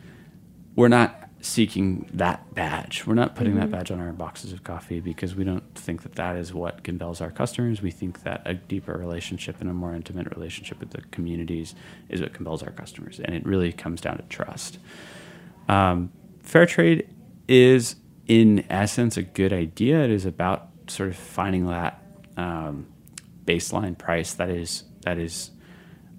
we're 0.76 0.88
not 0.88 1.21
seeking 1.42 2.08
that 2.14 2.54
badge. 2.54 3.04
We're 3.04 3.14
not 3.14 3.34
putting 3.34 3.54
Mhm. 3.54 3.60
that 3.60 3.70
badge 3.72 3.90
on 3.90 3.98
our 3.98 4.12
boxes 4.12 4.52
of 4.52 4.62
coffee 4.62 5.00
because 5.00 5.34
we 5.34 5.42
don't 5.42 5.74
think 5.74 6.02
that 6.04 6.12
that 6.14 6.36
is 6.36 6.54
what 6.54 6.84
compels 6.84 7.20
our 7.20 7.32
customers. 7.32 7.82
We 7.82 7.90
think 7.90 8.22
that 8.22 8.42
a 8.46 8.54
deeper 8.54 8.96
relationship 8.96 9.60
and 9.60 9.68
a 9.68 9.74
more 9.74 9.92
intimate 9.92 10.32
relationship 10.34 10.78
with 10.78 10.90
the 10.90 11.02
communities 11.10 11.74
is 12.08 12.20
what 12.20 12.32
compels 12.32 12.62
our 12.62 12.70
customers. 12.70 13.18
And 13.18 13.34
it 13.34 13.44
really 13.44 13.72
comes 13.72 14.00
down 14.00 14.18
to 14.18 14.22
trust. 14.24 14.78
Um, 15.68 16.12
fair 16.44 16.64
trade 16.64 17.08
is, 17.48 17.96
in 18.28 18.64
essence, 18.70 19.16
a 19.16 19.22
good 19.22 19.52
idea. 19.52 20.04
It 20.04 20.10
is 20.10 20.24
about 20.24 20.68
sort 20.86 21.08
of 21.08 21.16
finding 21.16 21.66
that 21.66 22.00
um, 22.36 22.86
baseline 23.44 23.98
price 23.98 24.32
that 24.34 24.48
is 24.48 24.84
that 25.02 25.18
is 25.18 25.50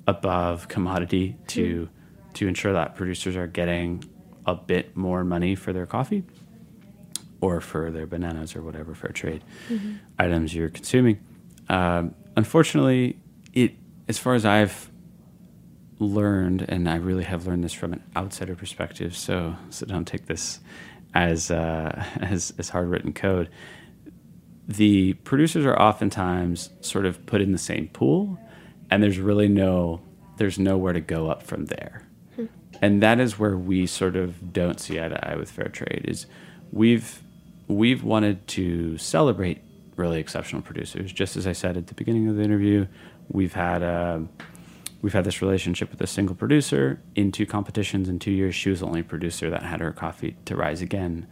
above 0.05 0.67
commodity 0.67 1.37
to 1.47 1.87
to 2.33 2.47
ensure 2.47 2.73
that 2.73 2.95
producers 2.95 3.35
are 3.37 3.47
getting 3.47 4.03
a 4.45 4.55
bit 4.55 4.95
more 4.95 5.23
money 5.23 5.55
for 5.55 5.71
their 5.73 5.85
coffee 5.85 6.23
or 7.41 7.59
for 7.61 7.91
their 7.91 8.05
bananas 8.07 8.55
or 8.55 8.61
whatever 8.61 8.93
fair 8.95 9.11
trade 9.11 9.43
Mhm. 9.69 9.97
items 10.19 10.53
you're 10.55 10.69
consuming. 10.69 11.19
Um, 11.69 12.13
unfortunately, 12.35 13.17
it 13.53 13.73
as 14.07 14.17
far 14.17 14.33
as 14.33 14.45
I've 14.45 14.89
learned, 15.99 16.65
and 16.67 16.89
I 16.89 16.95
really 16.95 17.23
have 17.23 17.47
learned 17.47 17.63
this 17.63 17.73
from 17.73 17.93
an 17.93 18.03
outsider 18.15 18.55
perspective, 18.55 19.15
so 19.15 19.55
so 19.69 19.85
don't 19.85 20.05
take 20.07 20.25
this 20.25 20.59
as 21.13 21.51
uh, 21.51 22.03
as 22.21 22.53
as 22.57 22.69
hard 22.69 22.87
written 22.89 23.13
code. 23.13 23.49
The 24.67 25.13
producers 25.25 25.65
are 25.65 25.77
oftentimes 25.79 26.69
sort 26.81 27.05
of 27.05 27.25
put 27.25 27.41
in 27.41 27.51
the 27.51 27.57
same 27.57 27.89
pool, 27.89 28.37
and 28.89 29.03
there's 29.03 29.19
really 29.19 29.47
no 29.47 30.01
there's 30.37 30.57
nowhere 30.57 30.93
to 30.93 31.01
go 31.01 31.29
up 31.29 31.43
from 31.43 31.65
there 31.65 32.03
and 32.83 33.01
that 33.01 33.17
is 33.19 33.39
where 33.39 33.55
we 33.55 33.87
sort 33.87 34.15
of 34.17 34.51
don't 34.51 34.77
see 34.79 34.99
eye 34.99 35.07
to 35.07 35.19
eye 35.29 35.35
with 35.37 35.49
fair 35.49 35.69
trade 35.69 36.03
is 36.13 36.25
we've 36.71 37.23
we've 37.67 38.03
wanted 38.03 38.45
to 38.57 38.97
celebrate 38.97 39.59
really 39.95 40.19
exceptional 40.19 40.61
producers. 40.61 41.07
Just 41.21 41.37
as 41.37 41.45
i 41.47 41.53
said 41.53 41.77
at 41.77 41.87
the 41.87 41.93
beginning 42.01 42.27
of 42.27 42.35
the 42.35 42.43
interview 42.43 42.85
we've 43.29 43.53
had 43.53 43.81
uh, 43.81 44.19
we've 45.01 45.13
had 45.13 45.23
this 45.23 45.41
relationship 45.41 45.87
with 45.91 46.01
a 46.01 46.07
single 46.07 46.35
producer 46.35 46.99
in 47.15 47.31
two 47.31 47.45
competitions 47.45 48.09
in 48.09 48.19
two 48.19 48.31
years. 48.31 48.53
She 48.53 48.69
was 48.69 48.81
the 48.81 48.85
only 48.87 49.03
producer 49.03 49.49
that 49.49 49.63
had 49.63 49.79
her 49.79 49.93
coffee 49.93 50.35
to 50.45 50.55
rise 50.55 50.81
again 50.81 51.25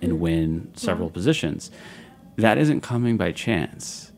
and 0.00 0.20
win 0.20 0.70
several 0.74 1.08
Wow. 1.08 1.12
positions. 1.12 1.70
That 2.36 2.56
isn't 2.56 2.80
coming 2.82 3.16
by 3.18 3.32
chance. 3.32 4.12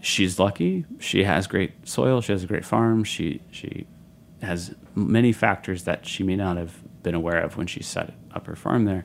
She's 0.00 0.38
lucky. 0.38 0.86
She 0.98 1.24
has 1.24 1.46
great 1.46 1.72
soil. 1.86 2.20
She 2.20 2.32
has 2.32 2.42
a 2.42 2.46
great 2.46 2.64
farm. 2.64 3.04
She 3.04 3.42
she 3.52 3.86
has 4.44 4.74
many 4.94 5.32
factors 5.32 5.84
that 5.84 6.06
she 6.06 6.22
may 6.22 6.36
not 6.36 6.56
have 6.56 6.74
been 7.02 7.14
aware 7.14 7.40
of 7.40 7.56
when 7.56 7.66
she 7.66 7.82
set 7.82 8.14
up 8.32 8.46
her 8.46 8.56
farm 8.56 8.84
there. 8.84 9.04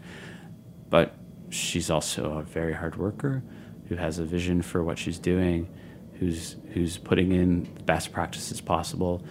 But 0.90 1.14
she's 1.50 1.90
also 1.90 2.38
a 2.38 2.44
very 2.44 2.74
hard 2.74 2.96
worker 2.96 3.44
who 3.88 3.96
has 3.96 4.20
a 4.20 4.24
vision 4.24 4.62
for 4.62 4.84
what 4.84 4.98
she's 4.98 5.20
doing, 5.20 5.68
who's 6.20 6.56
who's 6.74 6.98
putting 6.98 7.32
in 7.32 7.64
the 7.76 7.84
best 7.84 8.12
practices 8.12 8.62
possible 8.62 9.24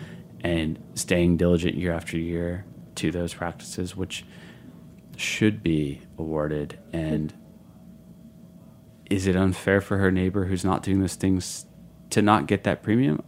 and 0.43 0.79
staying 0.95 1.37
diligent 1.37 1.75
year 1.77 1.93
after 1.93 2.17
year 2.17 2.65
to 2.97 3.11
those 3.11 3.35
practices, 3.35 3.97
which 3.97 4.25
should 5.17 5.63
be 5.63 6.01
awarded. 6.17 6.79
And 6.93 7.33
is 9.11 9.27
it 9.27 9.37
unfair 9.37 9.81
for 9.81 9.99
her 9.99 10.11
neighbor 10.11 10.45
who's 10.45 10.65
not 10.65 10.83
doing 10.83 11.01
those 11.01 11.15
things 11.15 11.67
to 12.11 12.23
not 12.23 12.47
get 12.47 12.65
that 12.65 12.83
premium? 12.83 13.23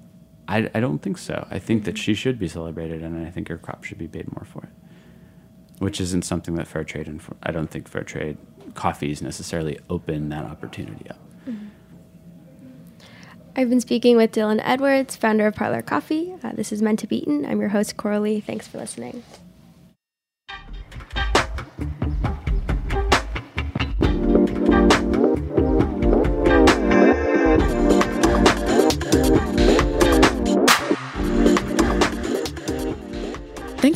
I, 0.50 0.68
I 0.74 0.80
don't 0.80 0.98
think 0.98 1.16
so. 1.16 1.46
I 1.48 1.60
think 1.60 1.84
that 1.84 1.96
she 1.96 2.12
should 2.12 2.38
be 2.38 2.48
celebrated, 2.48 3.02
and 3.02 3.24
I 3.24 3.30
think 3.30 3.48
her 3.48 3.56
crop 3.56 3.84
should 3.84 3.98
be 3.98 4.08
paid 4.08 4.30
more 4.32 4.44
for 4.44 4.64
it, 4.64 4.70
which 5.78 6.00
isn't 6.00 6.24
something 6.24 6.56
that 6.56 6.66
fair 6.66 6.82
trade 6.82 7.06
and 7.06 7.22
I 7.44 7.52
don't 7.52 7.70
think 7.70 7.86
fair 7.88 8.02
trade 8.02 8.36
coffees 8.74 9.22
necessarily 9.22 9.78
open 9.88 10.28
that 10.30 10.44
opportunity 10.44 11.08
up. 11.08 11.20
I've 13.56 13.70
been 13.70 13.80
speaking 13.80 14.16
with 14.16 14.32
Dillon 14.32 14.60
Edwards, 14.60 15.16
founder 15.16 15.46
of 15.46 15.54
Parlor 15.54 15.82
Coffee. 15.82 16.34
Uh, 16.42 16.52
this 16.52 16.72
is 16.72 16.82
Meant 16.82 16.98
to 17.00 17.06
Be 17.06 17.18
Eaten. 17.18 17.46
I'm 17.46 17.60
your 17.60 17.70
host, 17.70 17.96
Coralie. 17.96 18.40
Thanks 18.40 18.66
for 18.66 18.78
listening. 18.78 19.22